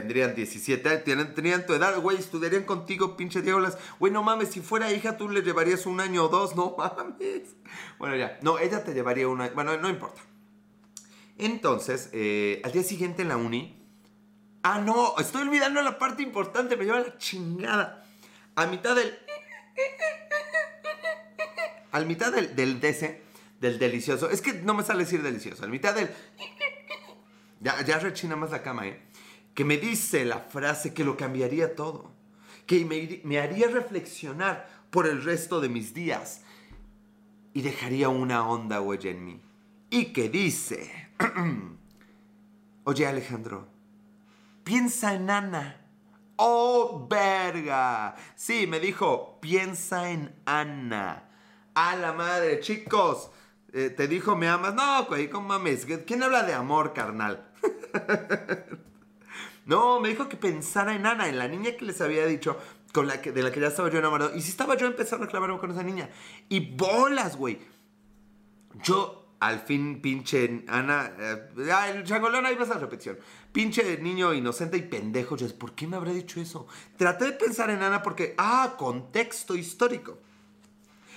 tendrían 0.00 0.34
17 0.34 0.98
tienen, 0.98 1.34
tenían 1.34 1.66
tu 1.66 1.72
edad, 1.72 1.96
güey, 2.00 2.16
estudiarían 2.16 2.64
contigo, 2.64 3.16
pinche 3.16 3.42
diablas. 3.42 3.78
Güey, 4.00 4.12
no 4.12 4.24
mames, 4.24 4.48
si 4.48 4.60
fuera 4.60 4.92
hija 4.92 5.16
tú 5.16 5.28
le 5.28 5.42
llevarías 5.42 5.86
un 5.86 6.00
año 6.00 6.24
o 6.24 6.28
dos, 6.28 6.56
no 6.56 6.74
mames. 6.76 7.54
Bueno, 7.98 8.16
ya, 8.16 8.36
no, 8.42 8.58
ella 8.58 8.82
te 8.82 8.92
llevaría 8.92 9.28
un 9.28 9.40
año, 9.40 9.52
bueno, 9.54 9.76
no 9.76 9.88
importa. 9.88 10.20
Entonces, 11.38 12.10
eh, 12.12 12.60
al 12.64 12.72
día 12.72 12.82
siguiente 12.82 13.22
en 13.22 13.28
la 13.28 13.36
uni, 13.36 13.86
ah, 14.64 14.80
no, 14.80 15.14
estoy 15.18 15.42
olvidando 15.42 15.80
la 15.80 15.96
parte 15.96 16.24
importante, 16.24 16.76
me 16.76 16.86
lleva 16.86 16.98
la 16.98 17.16
chingada. 17.16 18.04
A 18.56 18.66
mitad 18.66 18.96
del... 18.96 19.16
Al 21.92 22.06
mitad 22.06 22.32
del, 22.32 22.56
del 22.56 22.80
DC, 22.80 23.22
del 23.60 23.78
delicioso, 23.78 24.28
es 24.28 24.42
que 24.42 24.54
no 24.54 24.74
me 24.74 24.82
sale 24.82 25.04
decir 25.04 25.22
delicioso, 25.22 25.62
al 25.62 25.70
mitad 25.70 25.94
del... 25.94 26.10
Ya, 27.60 27.80
ya 27.82 28.00
rechina 28.00 28.34
más 28.34 28.50
la 28.50 28.62
cama, 28.62 28.88
¿eh? 28.88 29.13
Que 29.54 29.64
me 29.64 29.78
dice 29.78 30.24
la 30.24 30.40
frase 30.40 30.92
que 30.92 31.04
lo 31.04 31.16
cambiaría 31.16 31.74
todo, 31.74 32.10
que 32.66 32.84
me, 33.24 33.38
haría 33.38 33.68
reflexionar 33.68 34.68
por 34.90 35.06
el 35.06 35.22
resto 35.22 35.60
de 35.60 35.68
mis 35.68 35.94
días 35.94 36.42
y 37.52 37.62
dejaría 37.62 38.08
una 38.08 38.46
honda 38.48 38.80
huella 38.80 39.10
en 39.10 39.24
mí. 39.24 39.40
Y 39.90 40.06
que 40.06 40.28
dice, 40.28 41.08
oye 42.84 43.06
Alejandro, 43.06 43.68
piensa 44.64 45.14
en 45.14 45.30
Ana. 45.30 45.80
Oh, 46.36 47.06
verga. 47.08 48.16
Sí, 48.34 48.66
me 48.66 48.80
dijo, 48.80 49.38
piensa 49.40 50.10
en 50.10 50.34
Ana. 50.46 51.28
A 51.74 51.94
la 51.94 52.12
madre, 52.12 52.58
chicos. 52.58 53.30
Eh, 53.72 53.90
te 53.90 54.08
dijo, 54.08 54.34
me 54.34 54.48
amas. 54.48 54.74
No, 54.74 55.04
güey, 55.04 55.30
¿cómo 55.30 55.48
mames? 55.48 55.86
¿Quién 56.06 56.24
habla 56.24 56.42
de 56.42 56.54
amor, 56.54 56.92
carnal? 56.92 57.52
No, 59.66 60.00
me 60.00 60.10
dijo 60.10 60.28
que 60.28 60.36
pensara 60.36 60.94
en 60.94 61.06
Ana, 61.06 61.28
en 61.28 61.38
la 61.38 61.48
niña 61.48 61.72
que 61.76 61.84
les 61.84 62.00
había 62.00 62.26
dicho, 62.26 62.58
con 62.92 63.06
la 63.06 63.20
que, 63.20 63.32
de 63.32 63.42
la 63.42 63.50
que 63.50 63.60
ya 63.60 63.68
estaba 63.68 63.90
yo 63.90 63.98
enamorado. 63.98 64.34
Y 64.36 64.42
si 64.42 64.50
estaba 64.50 64.76
yo 64.76 64.86
empezando 64.86 65.24
a 65.24 65.28
clavarme 65.28 65.58
con 65.58 65.70
esa 65.70 65.82
niña. 65.82 66.10
Y 66.48 66.74
bolas, 66.74 67.36
güey. 67.36 67.58
Yo, 68.82 69.36
al 69.40 69.60
fin, 69.60 70.00
pinche 70.00 70.64
Ana. 70.68 71.12
Eh, 71.18 71.92
el 71.94 72.04
changolón, 72.04 72.44
ahí 72.46 72.54
vas 72.56 72.70
a 72.70 72.78
repetición. 72.78 73.18
Pinche 73.52 73.98
niño 73.98 74.34
inocente 74.34 74.76
y 74.76 74.82
pendejo. 74.82 75.36
Yo, 75.36 75.48
¿por 75.56 75.72
qué 75.72 75.86
me 75.86 75.96
habrá 75.96 76.12
dicho 76.12 76.40
eso? 76.40 76.66
Traté 76.96 77.26
de 77.26 77.32
pensar 77.32 77.70
en 77.70 77.82
Ana 77.82 78.02
porque. 78.02 78.34
Ah, 78.36 78.74
contexto 78.76 79.54
histórico. 79.54 80.18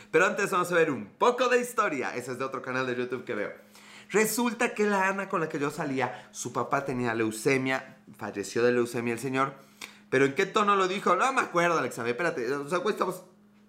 Pero 0.09 0.25
antes 0.25 0.49
vamos 0.51 0.71
a 0.71 0.75
ver 0.75 0.89
un 0.89 1.05
poco 1.05 1.49
de 1.49 1.59
historia. 1.59 2.15
Ese 2.15 2.31
es 2.31 2.39
de 2.39 2.45
otro 2.45 2.61
canal 2.61 2.87
de 2.87 2.95
YouTube 2.95 3.25
que 3.25 3.35
veo. 3.35 3.51
Resulta 4.09 4.73
que 4.73 4.85
la 4.85 5.09
Ana 5.09 5.27
con 5.27 5.41
la 5.41 5.49
que 5.49 5.59
yo 5.59 5.69
salía, 5.69 6.29
su 6.31 6.53
papá 6.53 6.85
tenía 6.85 7.13
leucemia, 7.13 7.96
falleció 8.15 8.63
de 8.63 8.71
leucemia 8.71 9.13
el 9.13 9.19
señor. 9.19 9.53
Pero 10.09 10.25
¿en 10.25 10.35
qué 10.35 10.45
tono 10.45 10.75
lo 10.75 10.87
dijo? 10.87 11.15
No 11.15 11.33
me 11.33 11.41
acuerdo, 11.41 11.77
Alexa, 11.77 12.07
espérate. 12.07 12.51
O 12.53 12.69
sea, 12.69 12.79
estamos 12.87 13.23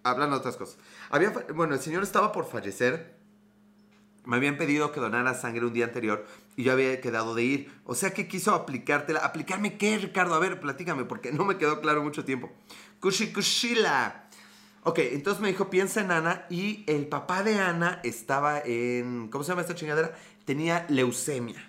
hablando 0.04 0.36
de 0.36 0.40
otras 0.40 0.56
cosas. 0.56 0.78
Había, 1.10 1.30
bueno, 1.54 1.74
el 1.74 1.80
señor 1.80 2.02
estaba 2.02 2.32
por 2.32 2.46
fallecer. 2.46 3.16
Me 4.24 4.36
habían 4.36 4.58
pedido 4.58 4.92
que 4.92 5.00
donara 5.00 5.34
sangre 5.34 5.64
un 5.64 5.72
día 5.72 5.86
anterior 5.86 6.26
y 6.54 6.64
yo 6.64 6.72
había 6.72 7.00
quedado 7.00 7.34
de 7.34 7.42
ir. 7.44 7.72
O 7.84 7.94
sea, 7.94 8.12
que 8.12 8.28
quiso 8.28 8.54
aplicártela. 8.54 9.20
¿Aplicarme 9.20 9.78
qué, 9.78 9.96
Ricardo? 9.98 10.34
A 10.34 10.38
ver, 10.38 10.60
platícame, 10.60 11.04
porque 11.04 11.32
no 11.32 11.44
me 11.44 11.56
quedó 11.56 11.80
claro 11.80 12.02
mucho 12.02 12.24
tiempo. 12.24 12.52
Kushikushila. 13.00 14.28
Ok, 14.84 14.98
entonces 14.98 15.42
me 15.42 15.48
dijo, 15.48 15.70
piensa 15.70 16.00
en 16.00 16.10
Ana 16.10 16.46
y 16.50 16.84
el 16.86 17.08
papá 17.08 17.42
de 17.42 17.58
Ana 17.58 18.00
estaba 18.04 18.60
en, 18.64 19.28
¿cómo 19.28 19.44
se 19.44 19.50
llama 19.50 19.62
esta 19.62 19.74
chingadera? 19.74 20.14
Tenía 20.44 20.86
leucemia. 20.88 21.68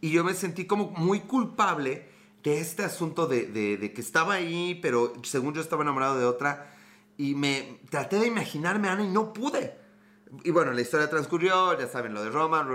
Y 0.00 0.10
yo 0.10 0.24
me 0.24 0.34
sentí 0.34 0.66
como 0.66 0.90
muy 0.90 1.20
culpable 1.20 2.08
de 2.42 2.60
este 2.60 2.84
asunto 2.84 3.26
de, 3.26 3.46
de, 3.46 3.92
que 3.92 4.00
estaba 4.00 4.34
ahí, 4.34 4.78
pero 4.80 5.12
según 5.22 5.54
yo 5.54 5.60
estaba 5.60 5.82
enamorado 5.82 6.18
de 6.18 6.24
otra. 6.24 6.74
Y 7.16 7.34
me 7.34 7.80
traté 7.90 8.18
de 8.18 8.26
imaginarme 8.26 8.88
a 8.88 8.92
Ana 8.92 9.04
y 9.04 9.08
no 9.08 9.32
pude. 9.32 9.78
Y 10.44 10.50
bueno, 10.50 10.72
la 10.72 10.80
historia 10.80 11.08
transcurrió, 11.08 11.78
ya 11.78 11.88
saben, 11.88 12.14
lo 12.14 12.22
de 12.22 12.30
Roma, 12.30 12.66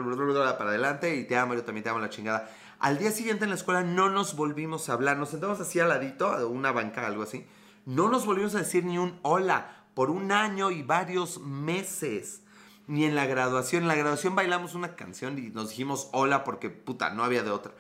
para 0.58 0.70
adelante, 0.70 1.16
y 1.16 1.26
te 1.26 1.38
amo, 1.38 1.54
yo 1.54 1.64
también 1.64 1.84
te 1.84 1.90
amo 1.90 2.00
la 2.00 2.10
chingada. 2.10 2.50
Al 2.80 2.98
día 2.98 3.12
siguiente 3.12 3.44
en 3.44 3.50
la 3.52 3.56
escuela 3.56 3.84
no 3.84 4.10
nos 4.10 4.36
volvimos 4.36 4.90
a 4.90 4.94
hablar, 4.94 5.18
nos 5.18 5.30
sentamos 5.30 5.60
así 5.60 5.80
al 5.80 5.90
ladito, 5.90 6.50
una 6.50 6.72
banca, 6.72 7.06
algo 7.06 7.24
así 7.24 7.46
no 7.86 8.10
nos 8.10 8.26
volvimos 8.26 8.56
a 8.56 8.60
decir 8.60 8.86
ni 8.86 8.98
un 8.98 9.20
hola 9.24 9.86
por 9.94 10.10
un 10.12 10.32
año 10.32 10.72
y 10.72 10.84
varios 10.84 11.40
meses. 11.42 12.44
Ni 12.88 13.06
en 13.06 13.16
la 13.16 13.26
graduación. 13.26 13.84
En 13.84 13.88
la 13.88 13.96
graduación 13.96 14.36
bailamos 14.36 14.76
una 14.76 14.96
canción 14.96 15.38
y 15.38 15.50
nos 15.50 15.70
dijimos 15.70 16.10
hola 16.14 16.44
porque 16.44 16.70
puta, 16.70 17.12
no 17.12 17.24
había 17.24 17.44
de 17.44 17.52
otra. 17.52 17.74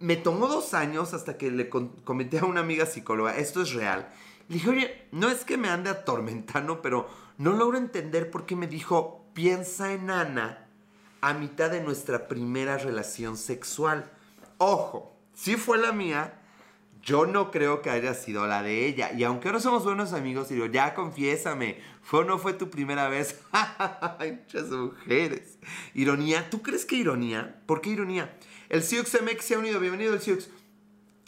Me 0.00 0.16
tomó 0.16 0.48
dos 0.48 0.74
años 0.74 1.14
hasta 1.14 1.38
que 1.38 1.50
le 1.50 1.68
comenté 1.68 2.38
a 2.38 2.44
una 2.44 2.60
amiga 2.60 2.86
psicóloga, 2.86 3.36
esto 3.36 3.62
es 3.62 3.72
real. 3.72 4.08
Le 4.48 4.56
dije, 4.56 4.68
oye, 4.68 5.08
no 5.12 5.28
es 5.30 5.44
que 5.44 5.56
me 5.56 5.68
ande 5.68 5.90
atormentando, 5.90 6.82
pero 6.82 7.08
No 7.36 7.52
logro 7.52 7.78
entender 7.78 8.30
por 8.30 8.46
qué 8.46 8.54
me 8.54 8.68
dijo, 8.68 9.26
piensa 9.34 9.92
en 9.92 10.10
Ana 10.10 10.68
a 11.20 11.34
mitad 11.34 11.70
de 11.70 11.80
nuestra 11.80 12.28
primera 12.28 12.78
relación 12.78 13.36
sexual. 13.36 14.10
Ojo, 14.58 15.16
si 15.32 15.56
fue 15.56 15.78
la 15.78 15.90
mía, 15.90 16.40
yo 17.04 17.26
no 17.26 17.50
creo 17.50 17.82
que 17.82 17.90
haya 17.90 18.14
sido 18.14 18.46
la 18.46 18.62
de 18.62 18.86
ella. 18.86 19.12
Y 19.12 19.24
aunque 19.24 19.48
ahora 19.48 19.60
somos 19.60 19.84
buenos 19.84 20.12
amigos, 20.14 20.48
digo, 20.48 20.66
ya 20.66 20.94
confiésame, 20.94 21.78
¿fue 22.02 22.20
o 22.20 22.24
no 22.24 22.38
fue 22.38 22.54
tu 22.54 22.70
primera 22.70 23.08
vez? 23.08 23.42
Muchas 24.18 24.70
mujeres. 24.70 25.58
Ironía, 25.92 26.48
¿tú 26.48 26.62
crees 26.62 26.86
que 26.86 26.96
ironía? 26.96 27.60
¿Por 27.66 27.82
qué 27.82 27.90
ironía? 27.90 28.36
El 28.70 28.82
Siux 28.82 29.20
MX 29.22 29.44
se 29.44 29.54
ha 29.54 29.58
unido, 29.58 29.80
bienvenido 29.80 30.14
el 30.14 30.20
Siux. 30.20 30.48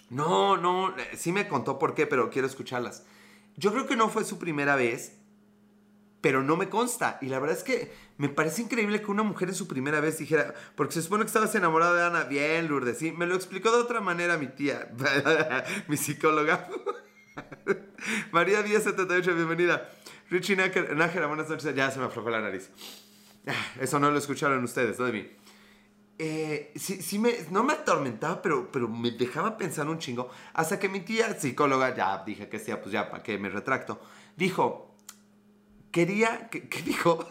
No, 0.08 0.56
no, 0.56 0.96
eh, 0.96 1.10
sí 1.16 1.30
me 1.30 1.46
contó 1.46 1.78
por 1.78 1.94
qué, 1.94 2.06
pero 2.06 2.30
quiero 2.30 2.48
escucharlas. 2.48 3.04
Yo 3.56 3.72
creo 3.72 3.86
que 3.86 3.96
no 3.96 4.08
fue 4.08 4.24
su 4.24 4.38
primera 4.38 4.76
vez, 4.76 5.18
pero 6.26 6.42
no 6.42 6.56
me 6.56 6.68
consta. 6.68 7.18
Y 7.22 7.26
la 7.26 7.38
verdad 7.38 7.56
es 7.56 7.62
que 7.62 7.92
me 8.18 8.28
parece 8.28 8.62
increíble 8.62 9.00
que 9.00 9.12
una 9.12 9.22
mujer 9.22 9.48
en 9.48 9.54
su 9.54 9.68
primera 9.68 10.00
vez 10.00 10.18
dijera, 10.18 10.54
porque 10.74 10.94
se 10.94 11.02
supone 11.02 11.22
que 11.22 11.28
estabas 11.28 11.54
enamorada 11.54 11.94
de 11.94 12.02
Ana. 12.02 12.24
Bien, 12.24 12.66
Lourdes, 12.66 12.98
sí. 12.98 13.12
Me 13.12 13.26
lo 13.26 13.36
explicó 13.36 13.70
de 13.70 13.80
otra 13.80 14.00
manera 14.00 14.36
mi 14.36 14.48
tía, 14.48 14.90
mi 15.86 15.96
psicóloga. 15.96 16.68
María 18.32 18.60
1078, 18.62 19.36
bienvenida. 19.36 19.88
Richie 20.28 20.56
Nájera, 20.56 21.28
buenas 21.28 21.48
noches. 21.48 21.72
Ya 21.76 21.92
se 21.92 22.00
me 22.00 22.06
aflojó 22.06 22.28
la 22.28 22.40
nariz. 22.40 22.72
Ah, 23.46 23.52
eso 23.80 24.00
no 24.00 24.10
lo 24.10 24.18
escucharon 24.18 24.64
ustedes, 24.64 24.98
no 24.98 25.04
de 25.04 25.12
mí. 25.12 25.30
Eh, 26.18 26.72
sí, 26.74 27.02
sí 27.02 27.20
me, 27.20 27.34
no 27.52 27.62
me 27.62 27.74
atormentaba, 27.74 28.42
pero, 28.42 28.72
pero 28.72 28.88
me 28.88 29.12
dejaba 29.12 29.56
pensar 29.56 29.88
un 29.88 30.00
chingo. 30.00 30.28
Hasta 30.54 30.80
que 30.80 30.88
mi 30.88 31.02
tía 31.02 31.38
psicóloga, 31.38 31.94
ya 31.94 32.24
dije 32.24 32.48
que 32.48 32.58
sea, 32.58 32.82
pues 32.82 32.90
ya, 32.90 33.08
para 33.08 33.22
que 33.22 33.38
me 33.38 33.48
retracto, 33.48 34.00
dijo, 34.34 34.85
quería, 35.96 36.50
¿qué, 36.50 36.60
dijo? 36.84 37.26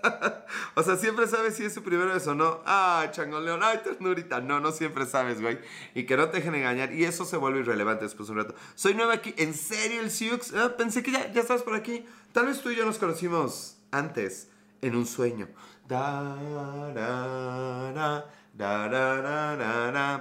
o 0.74 0.82
sea, 0.82 0.96
siempre 0.96 1.26
sabes 1.26 1.54
si 1.54 1.66
es 1.66 1.74
su 1.74 1.82
primera 1.82 2.14
vez 2.14 2.26
o 2.26 2.34
no. 2.34 2.62
Ah, 2.64 3.06
changoleón, 3.10 3.62
ay, 3.62 3.80
ternurita. 3.84 4.40
No, 4.40 4.58
no 4.58 4.72
siempre 4.72 5.04
sabes, 5.04 5.42
güey. 5.42 5.58
Y 5.94 6.06
que 6.06 6.16
no 6.16 6.30
te 6.30 6.38
dejen 6.38 6.54
engañar. 6.54 6.94
Y 6.94 7.04
eso 7.04 7.26
se 7.26 7.36
vuelve 7.36 7.60
irrelevante 7.60 8.04
después 8.04 8.28
de 8.28 8.32
un 8.32 8.38
rato. 8.38 8.54
Soy 8.74 8.94
nueva 8.94 9.12
aquí. 9.12 9.34
¿En 9.36 9.52
serio 9.52 10.00
el 10.00 10.10
Siux? 10.10 10.54
Ah, 10.54 10.78
pensé 10.78 11.02
que 11.02 11.12
ya, 11.12 11.30
ya 11.30 11.42
estabas 11.42 11.62
por 11.62 11.74
aquí. 11.74 12.06
Tal 12.32 12.46
vez 12.46 12.62
tú 12.62 12.70
y 12.70 12.76
yo 12.76 12.86
nos 12.86 12.96
conocimos 12.96 13.76
antes, 13.90 14.48
en 14.80 14.96
un 14.96 15.04
sueño. 15.04 15.48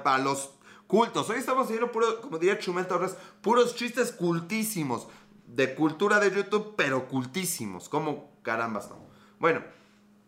Para 0.04 0.18
los 0.22 0.50
cultos. 0.86 1.30
Hoy 1.30 1.38
estamos 1.38 1.64
haciendo 1.64 1.94
puro, 1.94 2.20
como 2.20 2.40
diría 2.40 2.60
Chumel 2.60 2.88
Torres, 2.88 3.16
puros 3.42 3.74
chistes 3.74 4.12
cultísimos. 4.12 5.08
De 5.56 5.74
cultura 5.74 6.20
de 6.20 6.32
YouTube, 6.36 6.74
pero 6.76 7.08
cultísimos. 7.08 7.88
Como 7.88 8.42
carambas 8.44 8.90
no. 8.90 8.98
Bueno, 9.40 9.62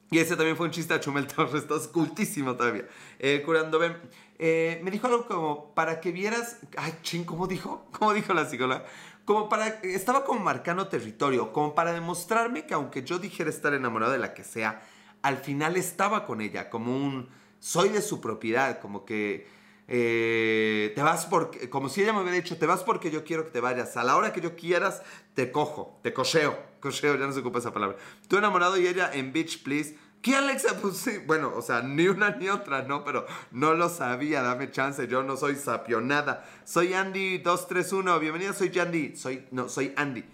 y 0.10 0.20
ese 0.20 0.38
también 0.38 0.56
fue 0.56 0.68
un 0.68 0.72
chiste 0.72 0.94
a 0.94 1.00
Chumel 1.00 1.28
Torres, 1.36 1.66
es 1.70 1.88
cultísimo 1.88 2.56
todavía. 2.56 2.88
Eh, 3.20 3.42
curando, 3.46 3.78
ven. 3.78 3.98
Eh, 4.40 4.80
me 4.84 4.92
dijo 4.92 5.08
algo 5.08 5.28
como, 5.28 5.74
para 5.74 6.00
que 6.00 6.12
vieras... 6.12 6.60
Ay, 6.78 6.94
ching, 7.02 7.26
¿cómo 7.26 7.48
dijo? 7.48 7.88
¿Cómo 7.98 8.14
dijo 8.14 8.34
la 8.34 8.46
psicóloga? 8.46 8.86
Como 9.26 9.50
para... 9.50 9.68
Estaba 9.84 10.24
como 10.24 10.40
marcando 10.40 10.88
territorio, 10.88 11.52
como 11.52 11.76
para 11.76 11.92
demostrarme 11.92 12.66
que 12.66 12.74
aunque 12.74 13.04
yo 13.04 13.20
dijera 13.20 13.50
estar 13.50 13.74
enamorado 13.74 14.14
de 14.14 14.20
la 14.20 14.34
que 14.34 14.46
sea, 14.46 14.82
al 15.24 15.38
final 15.38 15.76
estaba 15.76 16.26
con 16.26 16.40
ella, 16.40 16.70
como 16.70 16.96
un 16.96 17.28
soy 17.60 17.90
de 17.90 18.02
su 18.02 18.22
propiedad, 18.22 18.80
como 18.80 19.04
que 19.04 19.48
eh, 19.88 20.92
te 20.96 21.02
vas 21.02 21.26
porque, 21.26 21.70
como 21.70 21.88
si 21.88 22.04
ella 22.04 22.12
me 22.12 22.22
hubiera 22.22 22.36
dicho, 22.36 22.58
te 22.58 22.66
vas 22.66 22.84
porque 22.84 23.10
yo 23.10 23.24
quiero 23.24 23.46
que 23.46 23.52
te 23.52 23.62
vayas, 23.62 23.96
a 23.96 24.04
la 24.04 24.18
hora 24.18 24.34
que 24.34 24.42
yo 24.42 24.56
quieras, 24.56 25.02
te 25.34 25.52
cojo, 25.52 26.00
te 26.04 26.14
cocheo, 26.14 26.58
cocheo, 26.82 27.16
ya 27.16 27.26
no 27.26 27.32
se 27.32 27.40
ocupa 27.40 27.60
esa 27.60 27.74
palabra. 27.74 27.98
Tú 28.28 28.38
enamorado 28.38 28.78
y 28.78 28.88
ella 28.88 29.12
en 29.14 29.32
Beach 29.32 29.64
Please. 29.64 29.98
¿Qué 30.22 30.36
Alexa? 30.36 30.80
Pues 30.82 30.98
sí, 30.98 31.20
bueno, 31.26 31.54
o 31.56 31.62
sea, 31.62 31.84
ni 31.84 32.08
una 32.08 32.32
ni 32.32 32.50
otra, 32.50 32.82
¿no? 32.82 33.04
Pero 33.04 33.26
no 33.52 33.76
lo 33.76 33.88
sabía, 33.88 34.42
dame 34.42 34.72
chance, 34.72 35.08
yo 35.08 35.24
no 35.24 35.38
soy 35.38 35.56
sapionada. 35.56 36.44
Soy 36.66 36.90
Andy231, 36.90 38.20
bienvenida, 38.20 38.52
soy 38.52 38.78
Andy, 38.78 39.16
soy, 39.16 39.48
no, 39.52 39.70
soy 39.70 39.94
Andy. 39.96 40.26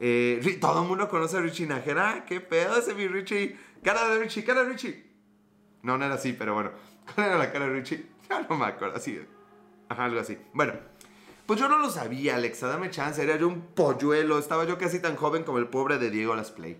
Eh, 0.00 0.58
todo 0.60 0.82
el 0.82 0.88
mundo 0.88 1.08
conoce 1.08 1.36
a 1.36 1.40
Richie 1.40 1.66
Najera, 1.66 2.24
qué 2.26 2.40
pedo 2.40 2.78
ese 2.78 2.94
mi 2.94 3.06
Richie. 3.08 3.56
Cara 3.84 4.08
de 4.08 4.18
Richie, 4.18 4.42
cara 4.42 4.64
de 4.64 4.70
Richie. 4.70 5.06
No, 5.82 5.96
no 5.96 6.04
era 6.04 6.14
así, 6.14 6.32
pero 6.32 6.54
bueno. 6.54 6.72
¿Cuál 7.14 7.28
era 7.28 7.38
la 7.38 7.52
cara 7.52 7.66
de 7.66 7.72
Richie? 7.72 8.15
Ya 8.30 8.40
no 8.48 8.56
me 8.56 8.66
acuerdo, 8.66 8.96
así. 8.96 9.20
Algo 9.88 10.20
así. 10.20 10.36
Bueno, 10.52 10.74
pues 11.46 11.60
yo 11.60 11.68
no 11.68 11.78
lo 11.78 11.90
sabía, 11.90 12.36
Alexa, 12.36 12.66
dame 12.66 12.90
chance. 12.90 13.22
Era 13.22 13.36
yo 13.36 13.48
un 13.48 13.62
polluelo. 13.62 14.38
Estaba 14.38 14.64
yo 14.64 14.78
casi 14.78 15.00
tan 15.00 15.16
joven 15.16 15.44
como 15.44 15.58
el 15.58 15.68
pobre 15.68 15.98
de 15.98 16.10
Diego 16.10 16.34
Las 16.34 16.50
Play. 16.50 16.76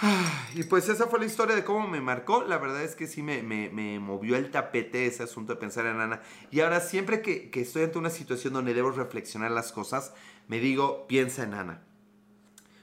Y 0.54 0.64
pues 0.64 0.88
esa 0.88 1.06
fue 1.06 1.20
la 1.20 1.26
historia 1.26 1.54
de 1.54 1.64
cómo 1.64 1.86
me 1.86 2.00
marcó. 2.00 2.42
La 2.42 2.58
verdad 2.58 2.82
es 2.82 2.96
que 2.96 3.06
sí 3.06 3.22
me, 3.22 3.42
me, 3.42 3.98
movió 4.00 4.36
el 4.36 4.50
tapete 4.50 5.06
ese 5.06 5.22
asunto 5.22 5.54
de 5.54 5.60
pensar 5.60 5.86
en 5.86 6.00
Ana. 6.00 6.22
Y 6.50 6.60
ahora 6.60 6.80
siempre 6.80 7.22
que, 7.22 7.50
que, 7.50 7.60
estoy 7.60 7.84
ante 7.84 7.98
una 7.98 8.10
situación 8.10 8.52
donde 8.52 8.74
debo 8.74 8.90
reflexionar 8.90 9.50
las 9.50 9.72
cosas, 9.72 10.12
me 10.48 10.58
digo, 10.58 11.06
piensa 11.06 11.44
en 11.44 11.54
Ana. 11.54 11.82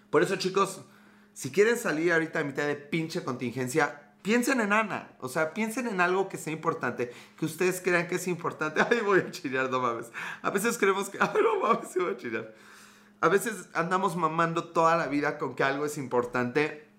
Por 0.10 0.24
eso 0.24 0.38
chicos, 0.38 0.82
si 1.34 1.52
quieren 1.52 1.78
salir 1.78 2.14
ahorita 2.14 2.40
a 2.40 2.44
mitad 2.44 2.66
de 2.66 2.76
pinche 2.76 3.24
contingencia, 3.24 4.07
piensen 4.28 4.60
en 4.60 4.74
Ana. 4.74 5.16
O 5.22 5.30
sea, 5.30 5.54
piensen 5.54 5.88
en 5.88 6.02
algo 6.02 6.28
que 6.28 6.38
sea 6.38 6.52
importante, 6.52 7.14
que 7.40 7.46
ustedes 7.46 7.80
crean 7.80 8.10
que 8.10 8.16
es 8.16 8.28
importante. 8.28 8.82
Ay, 8.92 9.00
voy 9.00 9.20
a 9.20 9.32
chillar, 9.32 9.70
no 9.70 9.80
mames. 9.80 10.12
A 10.42 10.50
veces 10.50 10.78
creemos 10.78 11.10
que, 11.10 11.18
ay, 11.22 11.42
no 11.42 11.62
mames, 11.62 11.96
voy 11.96 12.12
a 12.12 12.18
chillar. 12.18 12.54
A 13.22 13.30
veces 13.30 13.70
andamos 13.74 14.18
mamando 14.18 14.66
toda 14.66 14.98
la 14.98 15.08
vida 15.08 15.38
con 15.38 15.56
que 15.56 15.64
algo 15.64 15.86
es 15.86 15.98
importante, 15.98 16.90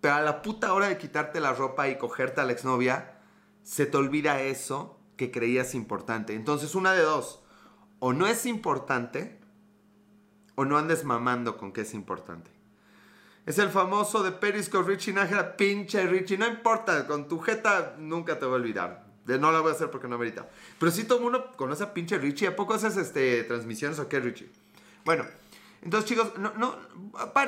pero 0.00 0.14
a 0.14 0.20
la 0.20 0.40
puta 0.40 0.72
hora 0.72 0.88
de 0.88 0.98
quitarte 0.98 1.40
la 1.40 1.52
ropa 1.52 1.88
y 1.88 1.98
cogerte 1.98 2.40
a 2.40 2.44
la 2.44 2.52
exnovia, 2.52 3.18
se 3.64 3.84
te 3.84 3.96
olvida 3.96 4.40
eso 4.40 5.00
que 5.16 5.32
creías 5.32 5.74
importante. 5.74 6.34
Entonces, 6.34 6.76
una 6.76 6.92
de 6.92 7.02
dos. 7.02 7.42
O 7.98 8.12
no 8.12 8.28
es 8.28 8.46
importante, 8.46 9.40
o 10.54 10.64
no 10.64 10.78
andes 10.78 11.02
mamando 11.02 11.56
con 11.56 11.72
que 11.72 11.80
es 11.80 11.92
importante. 11.92 12.52
Es 13.44 13.58
el 13.58 13.70
famoso 13.70 14.22
de 14.22 14.30
Periscope 14.30 14.88
Richie 14.88 15.12
Nájera, 15.12 15.56
pinche 15.56 16.06
Richie. 16.06 16.38
No 16.38 16.46
importa, 16.46 17.06
con 17.06 17.26
tu 17.26 17.40
jeta 17.40 17.96
nunca 17.98 18.38
te 18.38 18.44
voy 18.44 18.54
a 18.54 18.56
olvidar. 18.56 19.04
No 19.26 19.50
la 19.50 19.60
voy 19.60 19.70
a 19.70 19.74
hacer 19.74 19.90
porque 19.90 20.06
no 20.08 20.16
merita. 20.16 20.48
Pero 20.78 20.92
si 20.92 21.04
todo 21.04 21.18
el 21.18 21.24
mundo 21.24 21.50
conoce 21.56 21.82
a 21.82 21.92
pinche 21.92 22.18
Richie, 22.18 22.48
¿a 22.48 22.56
poco 22.56 22.74
haces 22.74 22.96
este, 22.96 23.42
transmisiones 23.44 23.98
o 23.98 24.08
qué, 24.08 24.20
Richie? 24.20 24.50
Bueno, 25.04 25.24
entonces 25.82 26.08
chicos, 26.08 26.38
no, 26.38 26.52
no, 26.56 26.76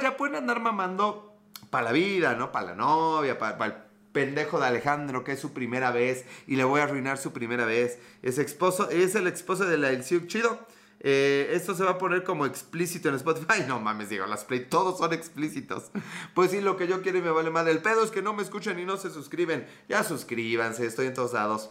ya 0.03 0.17
pueden 0.17 0.37
andar 0.37 0.61
mamando 0.61 1.37
para 1.71 1.87
la 1.87 1.93
vida, 1.93 2.35
¿no? 2.35 2.51
Para 2.51 2.69
la 2.69 2.75
novia, 2.75 3.39
para, 3.39 3.67
el 3.67 3.75
pendejo 4.13 4.59
de 4.59 4.67
Alejandro, 4.67 5.25
que 5.25 5.33
es 5.33 5.41
su 5.41 5.53
primera 5.53 5.91
vez 5.91 6.25
y 6.47 6.57
le 6.57 6.65
voy 6.65 6.81
a 6.81 6.85
arruinar 6.85 7.19
su 7.19 7.33
primera 7.33 7.65
vez. 7.67 7.99
Es, 8.23 8.39
esposo, 8.39 8.91
es 8.91 9.15
el 9.15 9.27
esposo 9.27 9.65
de 9.65 9.79
la 9.79 9.91
El 9.91 10.05
Chido. 10.05 10.67
Eh, 11.07 11.51
esto 11.53 11.75
se 11.75 11.85
va 11.85 11.91
a 11.91 11.99
poner 11.99 12.25
como 12.25 12.47
explícito 12.47 13.11
en 13.11 13.17
Spotify. 13.17 13.63
No 13.69 13.79
mames, 13.79 14.09
digo, 14.09 14.27
las 14.27 14.45
play, 14.45 14.65
todos 14.65 14.99
son 14.99 15.13
explícitos. 15.13 15.91
Pues 16.35 16.51
sí, 16.51 16.63
lo 16.63 16.79
que 16.79 16.89
yo 16.89 17.03
quiero 17.03 17.19
y 17.19 17.23
me 17.23 17.31
vale 17.31 17.51
más. 17.51 17.67
El 17.67 17.83
pedo 17.83 18.03
es 18.03 18.11
que 18.11 18.23
no 18.23 18.33
me 18.33 18.43
escuchan 18.43 18.79
y 18.81 18.87
no 18.87 18.97
se 18.97 19.11
suscriben. 19.11 19.67
Ya 19.87 20.03
suscríbanse, 20.03 20.87
estoy 20.87 21.09
en 21.09 21.15
todos 21.15 21.35
lados. 21.35 21.71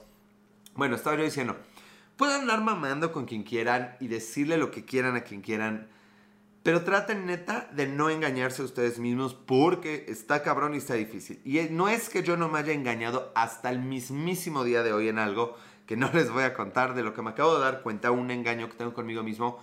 Bueno, 0.76 0.96
estaba 0.96 1.18
yo 1.18 1.24
diciendo, 1.24 1.58
pueden 2.16 2.42
andar 2.42 2.62
mamando 2.62 3.12
con 3.12 3.26
quien 3.26 3.42
quieran 3.42 3.98
y 4.00 4.08
decirle 4.08 4.58
lo 4.58 4.70
que 4.70 4.86
quieran 4.86 5.16
a 5.16 5.22
quien 5.22 5.42
quieran. 5.42 5.90
Pero 6.62 6.84
traten 6.84 7.26
neta 7.26 7.70
de 7.74 7.88
no 7.88 8.12
engañarse 8.12 8.62
a 8.62 8.66
ustedes 8.66 9.00
mismos 9.00 9.34
porque 9.34 10.06
está 10.10 10.44
cabrón 10.44 10.76
y 10.76 10.78
está 10.78 10.94
difícil. 10.94 11.42
Y 11.44 11.60
no 11.72 11.90
es 11.90 12.08
que 12.08 12.22
yo 12.22 12.38
no 12.38 12.50
me 12.50 12.60
haya 12.60 12.72
engañado 12.72 13.32
hasta 13.36 13.72
el 13.72 13.80
mismísimo 13.80 14.64
día 14.64 14.84
de 14.84 14.94
hoy 14.94 15.10
en 15.10 15.18
algo 15.18 15.58
que 15.86 15.98
no 15.98 16.10
les 16.14 16.32
voy 16.32 16.44
a 16.44 16.54
contar 16.54 16.96
de 16.96 17.04
lo 17.04 17.14
que 17.14 17.22
me 17.22 17.32
acabo 17.32 17.56
de 17.56 17.62
dar 17.62 17.82
cuenta, 17.82 18.12
un 18.12 18.32
engaño 18.32 18.70
que 18.70 18.76
tengo 18.76 18.94
conmigo 18.94 19.24
mismo. 19.24 19.60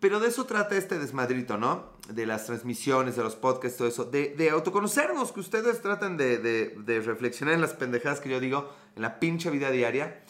Pero 0.00 0.20
de 0.20 0.28
eso 0.28 0.44
trata 0.44 0.76
este 0.76 0.98
desmadrito, 0.98 1.56
¿no? 1.58 1.92
De 2.08 2.24
las 2.24 2.46
transmisiones, 2.46 3.16
de 3.16 3.22
los 3.24 3.34
podcasts, 3.34 3.78
todo 3.78 3.88
eso. 3.88 4.04
De, 4.04 4.50
autoconocernos, 4.50 5.32
que 5.32 5.40
ustedes 5.40 5.82
traten 5.82 6.16
de, 6.16 6.38
de, 6.38 6.76
de, 6.78 7.00
reflexionar 7.00 7.54
en 7.54 7.60
las 7.60 7.72
pendejadas 7.72 8.20
que 8.20 8.28
yo 8.28 8.38
digo, 8.38 8.72
en 8.94 9.02
la 9.02 9.18
pinche 9.18 9.50
vida 9.50 9.70
diaria 9.70 10.22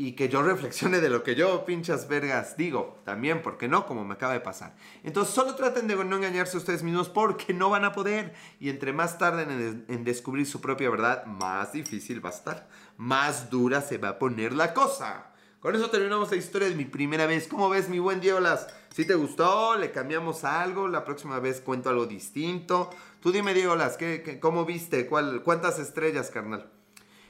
y 0.00 0.12
que 0.12 0.28
yo 0.28 0.42
reflexione 0.42 1.00
de 1.00 1.10
lo 1.10 1.24
que 1.24 1.34
yo, 1.34 1.64
pinchas 1.64 2.06
vergas, 2.06 2.56
digo 2.56 3.00
también, 3.04 3.42
porque 3.42 3.66
no, 3.66 3.84
como 3.84 4.04
me 4.04 4.14
acaba 4.14 4.32
de 4.32 4.38
pasar. 4.38 4.76
Entonces, 5.02 5.34
solo 5.34 5.56
traten 5.56 5.88
de 5.88 5.96
no 5.96 6.16
engañarse 6.16 6.56
ustedes 6.56 6.84
mismos 6.84 7.08
porque 7.08 7.52
no 7.52 7.68
van 7.68 7.84
a 7.84 7.90
poder. 7.90 8.32
Y 8.60 8.68
entre 8.70 8.92
más 8.92 9.18
tarden 9.18 9.84
en, 9.88 10.04
descubrir 10.04 10.46
su 10.46 10.60
propia 10.60 10.88
verdad, 10.88 11.26
más 11.26 11.72
difícil 11.72 12.24
va 12.24 12.30
a 12.30 12.32
estar, 12.32 12.68
más 12.96 13.50
dura 13.50 13.82
se 13.82 13.98
va 13.98 14.10
a 14.10 14.18
poner 14.20 14.52
la 14.52 14.72
cosa. 14.72 15.32
Con 15.58 15.74
eso 15.74 15.90
terminamos 15.90 16.30
la 16.30 16.36
historia 16.36 16.68
de 16.68 16.76
mi 16.76 16.84
primera 16.84 17.26
vez. 17.26 17.48
¿Cómo 17.48 17.68
ves, 17.68 17.88
mi 17.88 17.98
buen 17.98 18.20
Diegolas? 18.20 18.68
Si 18.94 19.04
te 19.04 19.16
gustó, 19.16 19.76
le 19.76 19.90
cambiamos 19.90 20.44
algo, 20.44 20.86
la 20.86 21.04
próxima 21.04 21.40
vez 21.40 21.60
cuento 21.60 21.90
algo 21.90 22.06
distinto. 22.06 22.90
Tú 23.20 23.32
dime, 23.32 23.52
Diegolas, 23.52 23.96
¿qué, 23.96 24.38
cómo 24.40 24.64
viste? 24.64 25.08
¿Cuál, 25.08 25.42
¿Cuántas 25.42 25.80
estrellas, 25.80 26.30
carnal? 26.30 26.77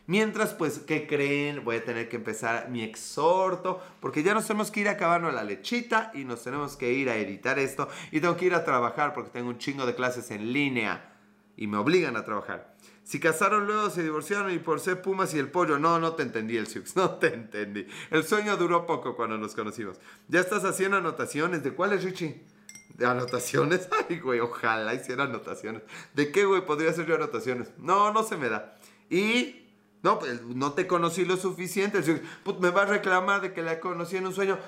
Mientras, 0.09 0.55
pues, 0.55 0.79
¿qué 0.79 1.07
creen? 1.07 1.65
Voy 1.65 1.77
a 1.77 1.85
tener 1.85 2.09
que 2.09 2.17
empezar 2.17 2.71
mi 2.71 2.83
exhorto, 2.83 3.79
porque 4.01 4.23
ya 4.23 4.33
nos 4.33 4.47
tenemos 4.47 4.71
que 4.71 4.81
ir 4.81 4.89
acabando 4.89 5.31
la 5.31 5.45
lechita 5.45 6.11
y 6.15 6.25
nos 6.25 6.43
tenemos 6.43 6.77
que 6.77 6.95
ir 6.95 7.11
a 7.11 7.17
editar 7.19 7.59
esto. 7.59 7.91
Y 8.11 8.21
tengo 8.21 8.35
que 8.35 8.47
ir 8.47 8.55
a 8.55 8.65
trabajar 8.65 9.13
porque 9.13 9.29
tengo 9.29 9.51
un 9.51 9.59
chingo 9.59 9.85
de 9.85 9.95
clases 9.95 10.31
en 10.31 10.51
línea 10.55 11.13
y 11.59 11.67
me 11.67 11.77
obligan 11.77 12.17
a 12.17 12.25
trabajar. 12.25 12.75
Si 13.05 13.21
casaron 13.21 13.67
luego, 13.67 13.91
se 13.91 14.03
divorciaron 14.03 14.51
y 14.51 14.59
por 14.59 14.81
ser 14.81 15.03
Pumas 15.03 15.35
y 15.35 15.39
el 15.39 15.51
pollo. 15.51 15.79
No, 15.79 15.99
no 15.99 16.15
te 16.15 16.23
entendí 16.23 16.57
el 16.57 16.69
Siux, 16.69 16.97
no 16.97 17.17
te 17.17 17.35
entendí. 17.35 17.87
El 18.11 18.25
sueño 18.25 18.57
duró 18.57 18.87
poco 18.87 19.15
cuando 19.15 19.37
nos 19.37 19.55
conocimos. 19.55 19.99
Ya 20.29 20.41
estás 20.41 20.65
haciendo 20.65 20.97
anotaciones. 20.97 21.63
¿De 21.63 21.75
cuáles, 21.75 22.03
Richie? 22.03 22.47
¿De 22.95 23.05
anotaciones? 23.05 23.91
Ay, 24.09 24.21
güey, 24.21 24.41
ojalá 24.41 24.95
hiciera 24.95 25.25
anotaciones. 25.25 25.83
¿De 26.15 26.33
qué, 26.33 26.47
güey, 26.47 26.65
podría 26.65 26.93
hacer 26.93 27.05
yo 27.05 27.17
anotaciones? 27.17 27.69
No, 27.77 28.11
no 28.11 28.23
se 28.23 28.39
me 28.39 28.49
da. 28.49 28.75
Y 29.11 29.68
no, 30.03 30.19
pues 30.19 30.43
no 30.43 30.73
te 30.73 30.87
conocí 30.87 31.25
lo 31.25 31.37
suficiente. 31.37 32.01
Pues, 32.45 32.61
me 32.61 32.71
va 32.71 32.83
a 32.83 32.87
reclamar 32.87 33.41
de 33.41 33.53
que 33.53 33.63
la 33.63 33.81
conocí 33.81 34.17
en 34.17 34.27
un 34.27 34.35
sueño. 34.35 34.59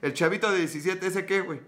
El 0.00 0.14
chavito 0.14 0.50
de 0.50 0.58
17, 0.58 1.06
¿ese 1.06 1.26
qué, 1.26 1.40
güey? 1.42 1.60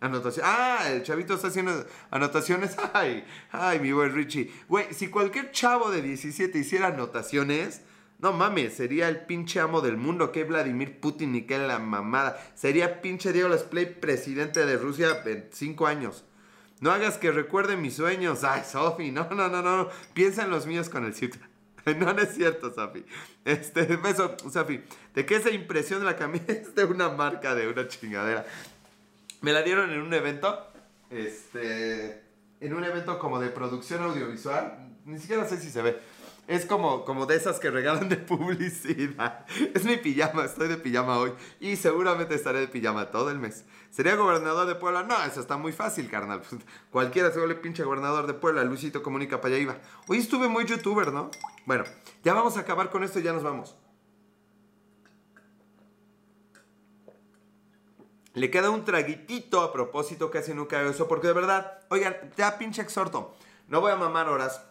Anotación. 0.00 0.46
Ah, 0.46 0.84
el 0.90 1.02
chavito 1.02 1.34
está 1.34 1.48
haciendo 1.48 1.84
anotaciones. 2.10 2.76
Ay, 2.92 3.24
ay, 3.50 3.80
mi 3.80 3.92
buen 3.92 4.14
Richie. 4.14 4.52
Güey, 4.68 4.92
si 4.92 5.08
cualquier 5.08 5.50
chavo 5.52 5.90
de 5.90 6.02
17 6.02 6.58
hiciera 6.58 6.88
anotaciones, 6.88 7.80
no 8.18 8.34
mames, 8.34 8.74
sería 8.74 9.08
el 9.08 9.24
pinche 9.24 9.58
amo 9.58 9.80
del 9.80 9.96
mundo. 9.96 10.32
Que 10.32 10.44
Vladimir 10.44 11.00
Putin 11.00 11.32
ni 11.32 11.42
que 11.42 11.58
la 11.58 11.78
mamada. 11.78 12.38
Sería 12.54 13.00
pinche 13.00 13.32
Diego 13.32 13.48
Lesplay 13.48 13.98
presidente 13.98 14.64
de 14.64 14.76
Rusia 14.76 15.22
en 15.24 15.48
5 15.50 15.86
años. 15.86 16.25
No 16.80 16.90
hagas 16.90 17.16
que 17.18 17.32
recuerde 17.32 17.76
mis 17.76 17.96
sueños. 17.96 18.44
Ay, 18.44 18.62
Sofi, 18.70 19.10
no, 19.10 19.28
no, 19.30 19.48
no, 19.48 19.62
no. 19.62 19.88
Piensa 20.12 20.44
en 20.44 20.50
los 20.50 20.66
míos 20.66 20.88
con 20.88 21.04
el 21.04 21.14
sitio. 21.14 21.40
No, 21.98 22.10
es 22.10 22.34
cierto, 22.34 22.74
Sofi. 22.74 23.04
Este, 23.44 23.84
beso, 23.84 24.36
Sofi. 24.52 24.82
¿De 25.14 25.24
qué 25.24 25.36
esa 25.36 25.50
impresión 25.50 26.00
de 26.00 26.06
la 26.06 26.16
camisa 26.16 26.44
es 26.48 26.74
de 26.74 26.84
una 26.84 27.10
marca, 27.10 27.54
de 27.54 27.68
una 27.68 27.86
chingadera? 27.86 28.44
Me 29.40 29.52
la 29.52 29.62
dieron 29.62 29.92
en 29.92 30.00
un 30.00 30.12
evento. 30.12 30.66
Este. 31.10 32.24
En 32.60 32.74
un 32.74 32.82
evento 32.82 33.20
como 33.20 33.38
de 33.38 33.50
producción 33.50 34.02
audiovisual. 34.02 34.96
Ni 35.04 35.20
siquiera 35.20 35.46
sé 35.46 35.60
si 35.60 35.70
se 35.70 35.80
ve. 35.80 35.96
Es 36.46 36.64
como, 36.64 37.04
como 37.04 37.26
de 37.26 37.34
esas 37.34 37.58
que 37.58 37.70
regalan 37.70 38.08
de 38.08 38.16
publicidad. 38.16 39.44
Es 39.74 39.84
mi 39.84 39.96
pijama, 39.96 40.44
estoy 40.44 40.68
de 40.68 40.76
pijama 40.76 41.18
hoy. 41.18 41.32
Y 41.58 41.74
seguramente 41.74 42.36
estaré 42.36 42.60
de 42.60 42.68
pijama 42.68 43.10
todo 43.10 43.30
el 43.30 43.38
mes. 43.38 43.64
¿Sería 43.90 44.14
gobernador 44.14 44.66
de 44.68 44.76
Puebla? 44.76 45.02
No, 45.02 45.20
eso 45.24 45.40
está 45.40 45.56
muy 45.56 45.72
fácil, 45.72 46.08
carnal. 46.08 46.42
Pues, 46.48 46.62
cualquiera 46.90 47.32
se 47.32 47.40
vuelve 47.40 47.56
pinche 47.56 47.82
gobernador 47.82 48.28
de 48.28 48.34
Puebla. 48.34 48.62
Luisito 48.62 49.02
comunica 49.02 49.40
para 49.40 49.54
allá 49.54 49.62
iba. 49.62 49.78
Hoy 50.06 50.18
estuve 50.18 50.46
muy 50.46 50.66
youtuber, 50.66 51.12
¿no? 51.12 51.30
Bueno, 51.64 51.82
ya 52.22 52.32
vamos 52.32 52.56
a 52.56 52.60
acabar 52.60 52.90
con 52.90 53.02
esto 53.02 53.18
y 53.18 53.22
ya 53.22 53.32
nos 53.32 53.42
vamos. 53.42 53.74
Le 58.34 58.50
queda 58.50 58.70
un 58.70 58.84
traguitito 58.84 59.62
a 59.62 59.72
propósito, 59.72 60.30
casi 60.30 60.52
nunca 60.54 60.78
hago 60.78 60.90
eso, 60.90 61.08
porque 61.08 61.26
de 61.26 61.32
verdad, 61.32 61.80
oigan, 61.88 62.14
ya 62.36 62.58
pinche 62.58 62.82
exhorto. 62.82 63.34
No 63.66 63.80
voy 63.80 63.90
a 63.90 63.96
mamar 63.96 64.28
horas. 64.28 64.62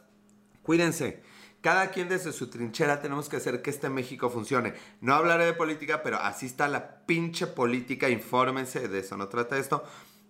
Cuídense. 0.61 1.34
Cada 1.65 1.89
quien 1.89 2.07
desde 2.07 2.31
su 2.31 2.51
trinchera 2.51 3.01
tenemos 3.01 3.27
que 3.27 3.37
hacer 3.37 3.63
que 3.63 3.71
este 3.71 3.89
México 3.89 4.29
funcione. 4.29 4.75
No 5.01 5.15
hablaré 5.15 5.45
de 5.45 5.53
política, 5.53 6.03
pero 6.03 6.17
así 6.17 6.45
está 6.45 6.67
la 6.67 7.07
pinche 7.07 7.47
política. 7.47 8.07
Infórmense 8.07 8.87
de 8.87 8.99
eso, 8.99 9.17
no 9.17 9.29
trata 9.29 9.57
esto. 9.57 9.83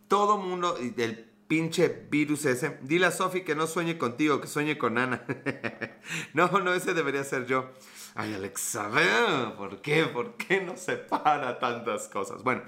Todo 0.08 0.38
mundo 0.38 0.78
del 0.96 1.30
pinche 1.50 1.90
virus 2.10 2.46
ese. 2.46 2.80
Dile 2.84 3.08
a 3.08 3.12
Sofi 3.12 3.42
que 3.42 3.54
no 3.54 3.68
sueñe 3.68 3.98
contigo, 3.98 4.40
que 4.40 4.48
sueñe 4.48 4.78
con 4.78 4.98
Ana. 4.98 5.26
no, 6.34 6.48
no, 6.48 6.74
ese 6.74 6.94
debería 6.94 7.26
ser 7.26 7.46
yo. 7.46 7.70
Ay, 8.14 8.34
Alexa, 8.34 8.90
¿por 9.58 9.82
qué? 9.82 10.06
¿Por 10.06 10.38
qué 10.38 10.62
no 10.62 10.78
se 10.78 10.96
para 10.96 11.60
tantas 11.60 12.08
cosas? 12.08 12.44
Bueno. 12.44 12.62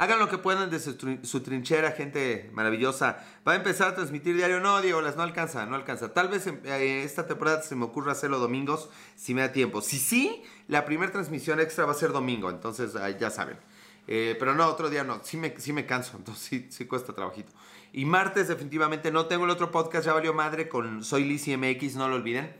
Hagan 0.00 0.20
lo 0.20 0.28
que 0.28 0.38
puedan 0.38 0.70
de 0.70 0.78
su, 0.78 1.40
trinchera, 1.40 1.90
gente 1.90 2.50
maravillosa. 2.52 3.18
Va 3.46 3.52
a 3.52 3.56
empezar 3.56 3.88
a 3.88 3.94
transmitir 3.96 4.36
diario. 4.36 4.60
No, 4.60 4.80
Diego, 4.80 5.00
las 5.00 5.16
no 5.16 5.24
alcanza, 5.24 5.66
no 5.66 5.74
alcanza. 5.74 6.14
Tal 6.14 6.28
vez 6.28 6.46
eh, 6.46 7.02
esta 7.02 7.26
temporada 7.26 7.62
se 7.62 7.74
me 7.74 7.84
ocurra 7.84 8.12
hacerlo 8.12 8.38
domingos 8.38 8.90
si 9.16 9.34
me 9.34 9.40
da 9.40 9.50
tiempo. 9.50 9.82
Si 9.82 9.98
sí, 9.98 10.44
la 10.68 10.84
primera 10.84 11.10
transmisión 11.10 11.58
extra 11.58 11.84
va 11.84 11.90
a 11.90 11.96
ser 11.96 12.12
domingo. 12.12 12.48
Entonces, 12.48 12.92
ya 13.18 13.30
saben. 13.30 13.58
Eh, 14.06 14.36
pero 14.38 14.54
no, 14.54 14.66
otro 14.68 14.88
día 14.88 15.02
no. 15.02 15.20
Sí 15.24 15.36
me, 15.36 15.58
sí 15.58 15.72
me 15.72 15.84
canso. 15.84 16.16
Entonces 16.16 16.44
sí, 16.44 16.66
sí 16.70 16.84
cuesta 16.86 17.12
trabajito. 17.12 17.52
Y 17.92 18.04
martes 18.04 18.46
definitivamente 18.46 19.10
no 19.10 19.26
tengo 19.26 19.46
el 19.46 19.50
otro 19.50 19.72
podcast. 19.72 20.06
Ya 20.06 20.12
valió 20.12 20.32
madre 20.32 20.68
con 20.68 21.02
Soy 21.02 21.24
Lizzy 21.24 21.56
MX. 21.56 21.96
No 21.96 22.08
lo 22.08 22.14
olviden. 22.14 22.54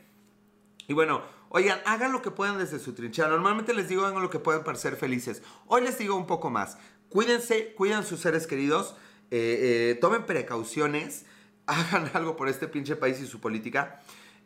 Y 0.89 0.93
bueno, 0.93 1.21
oigan, 1.49 1.79
hagan 1.85 2.11
lo 2.11 2.21
que 2.21 2.31
puedan 2.31 2.57
desde 2.57 2.79
su 2.79 2.93
trinchera. 2.93 3.27
Normalmente 3.27 3.73
les 3.73 3.89
digo, 3.89 4.05
hagan 4.05 4.21
lo 4.21 4.29
que 4.29 4.39
puedan 4.39 4.63
para 4.63 4.77
ser 4.77 4.95
felices. 4.95 5.41
Hoy 5.67 5.81
les 5.81 5.97
digo 5.97 6.15
un 6.15 6.27
poco 6.27 6.49
más. 6.49 6.77
Cuídense, 7.09 7.73
cuidan 7.73 8.05
sus 8.05 8.21
seres 8.21 8.47
queridos, 8.47 8.95
eh, 9.31 9.91
eh, 9.91 9.97
tomen 9.99 10.25
precauciones, 10.25 11.25
hagan 11.65 12.09
algo 12.13 12.35
por 12.35 12.49
este 12.49 12.67
pinche 12.67 12.95
país 12.95 13.19
y 13.19 13.27
su 13.27 13.39
política. 13.39 14.01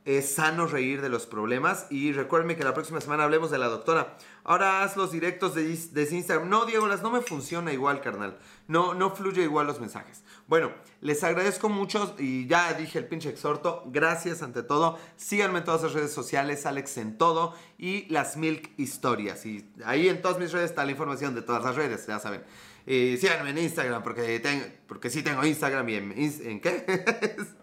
Es 0.05 0.35
sano 0.35 0.67
reír 0.67 1.01
de 1.01 1.07
los 1.07 1.25
problemas 1.25 1.87
y 1.89 2.11
recuérdenme 2.11 2.57
que 2.57 2.65
la 2.65 2.73
próxima 2.73 2.99
semana 2.99 3.23
hablemos 3.23 3.51
de 3.51 3.57
la 3.57 3.67
doctora. 3.67 4.17
Ahora 4.43 4.83
haz 4.83 4.97
los 4.97 5.11
directos 5.11 5.55
de, 5.55 5.63
de 5.63 6.15
Instagram. 6.15 6.49
No, 6.49 6.65
Diego, 6.65 6.87
las 6.87 7.01
no 7.01 7.09
me 7.09 7.21
funciona 7.21 7.71
igual, 7.71 8.01
carnal. 8.01 8.37
No, 8.67 8.93
no 8.93 9.11
fluye 9.11 9.43
igual 9.43 9.67
los 9.67 9.79
mensajes. 9.79 10.23
Bueno, 10.47 10.73
les 10.99 11.23
agradezco 11.23 11.69
mucho 11.69 12.15
y 12.19 12.47
ya 12.47 12.73
dije 12.73 12.99
el 12.99 13.07
pinche 13.07 13.29
exhorto. 13.29 13.83
Gracias 13.87 14.41
ante 14.41 14.61
todo. 14.61 14.99
Síganme 15.15 15.59
en 15.59 15.65
todas 15.65 15.83
las 15.83 15.93
redes 15.93 16.11
sociales, 16.11 16.65
Alex 16.65 16.97
en 16.97 17.17
todo 17.17 17.55
y 17.77 18.05
las 18.09 18.35
Milk 18.35 18.71
Historias. 18.77 19.45
Y 19.45 19.71
ahí 19.85 20.09
en 20.09 20.21
todas 20.21 20.37
mis 20.37 20.51
redes 20.51 20.71
está 20.71 20.83
la 20.83 20.91
información 20.91 21.33
de 21.33 21.41
todas 21.41 21.63
las 21.63 21.75
redes, 21.77 22.05
ya 22.07 22.19
saben. 22.19 22.43
Y 22.85 23.17
síganme 23.17 23.51
en 23.51 23.59
Instagram 23.59 24.03
porque, 24.03 24.39
tengo, 24.39 24.65
porque 24.87 25.09
sí 25.09 25.23
tengo 25.23 25.45
Instagram 25.45 25.87
y 25.87 25.95
en, 25.95 26.13
¿en 26.17 26.59
qué? 26.59 26.85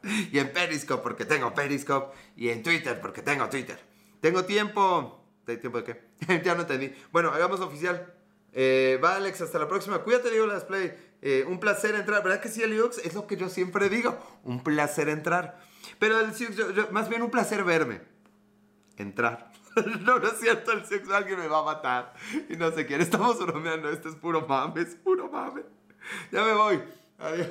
y 0.33 0.39
en 0.39 0.51
Periscope 0.53 1.03
porque 1.03 1.27
tengo 1.27 1.53
Periscope 1.53 2.17
y 2.37 2.49
en 2.49 2.63
Twitter 2.63 2.99
porque 3.01 3.23
tengo 3.23 3.49
Twitter. 3.49 3.79
Tengo 4.21 4.45
tiempo. 4.45 5.25
¿De 5.47 5.57
tiempo 5.57 5.83
de 5.83 5.85
qué? 5.85 6.43
ya 6.45 6.55
no 6.55 6.63
entendí. 6.63 6.93
Bueno, 7.13 7.31
hagamos 7.31 7.61
oficial. 7.61 8.15
Eh, 8.53 8.99
va 9.03 9.17
Alex, 9.17 9.43
hasta 9.43 9.59
la 9.59 9.69
próxima. 9.69 9.99
Cuídate, 9.99 10.31
digo, 10.31 10.47
las 10.47 10.65
play. 10.65 10.93
Eh, 11.23 11.45
un 11.47 11.61
placer 11.61 11.95
entrar. 11.95 12.23
¿Verdad 12.23 12.41
que 12.41 12.49
sí, 12.49 12.63
Eliux? 12.63 12.99
Es 12.99 13.15
lo 13.15 13.27
que 13.27 13.37
yo 13.37 13.49
siempre 13.49 13.89
digo. 13.89 14.19
Un 14.45 14.63
placer 14.63 15.09
entrar. 15.09 15.61
Pero 15.99 16.17
más 16.93 17.09
bien 17.09 17.23
un 17.23 17.31
placer 17.31 17.65
verme. 17.65 18.01
Entrar. 18.97 19.51
no, 20.01 20.19
no 20.19 20.27
es 20.27 20.39
cierto, 20.41 20.73
el 20.73 20.85
Siux 20.85 21.11
alguien 21.11 21.39
me 21.39 21.49
va 21.49 21.61
a 21.61 21.65
matar. 21.65 22.15
Y 22.49 22.57
no 22.57 22.71
sé 22.73 22.87
quién. 22.87 23.01
Estamos 23.01 23.39
bromeando. 23.45 23.91
Esto 23.91 24.09
es 24.09 24.17
puro 24.17 24.47
mame, 24.47 24.81
es 24.83 24.95
puro 24.97 25.31
mame. 25.31 25.63
Ya 26.33 26.45
me 26.45 26.55
voy. 26.55 26.83
Adiós. 27.19 27.49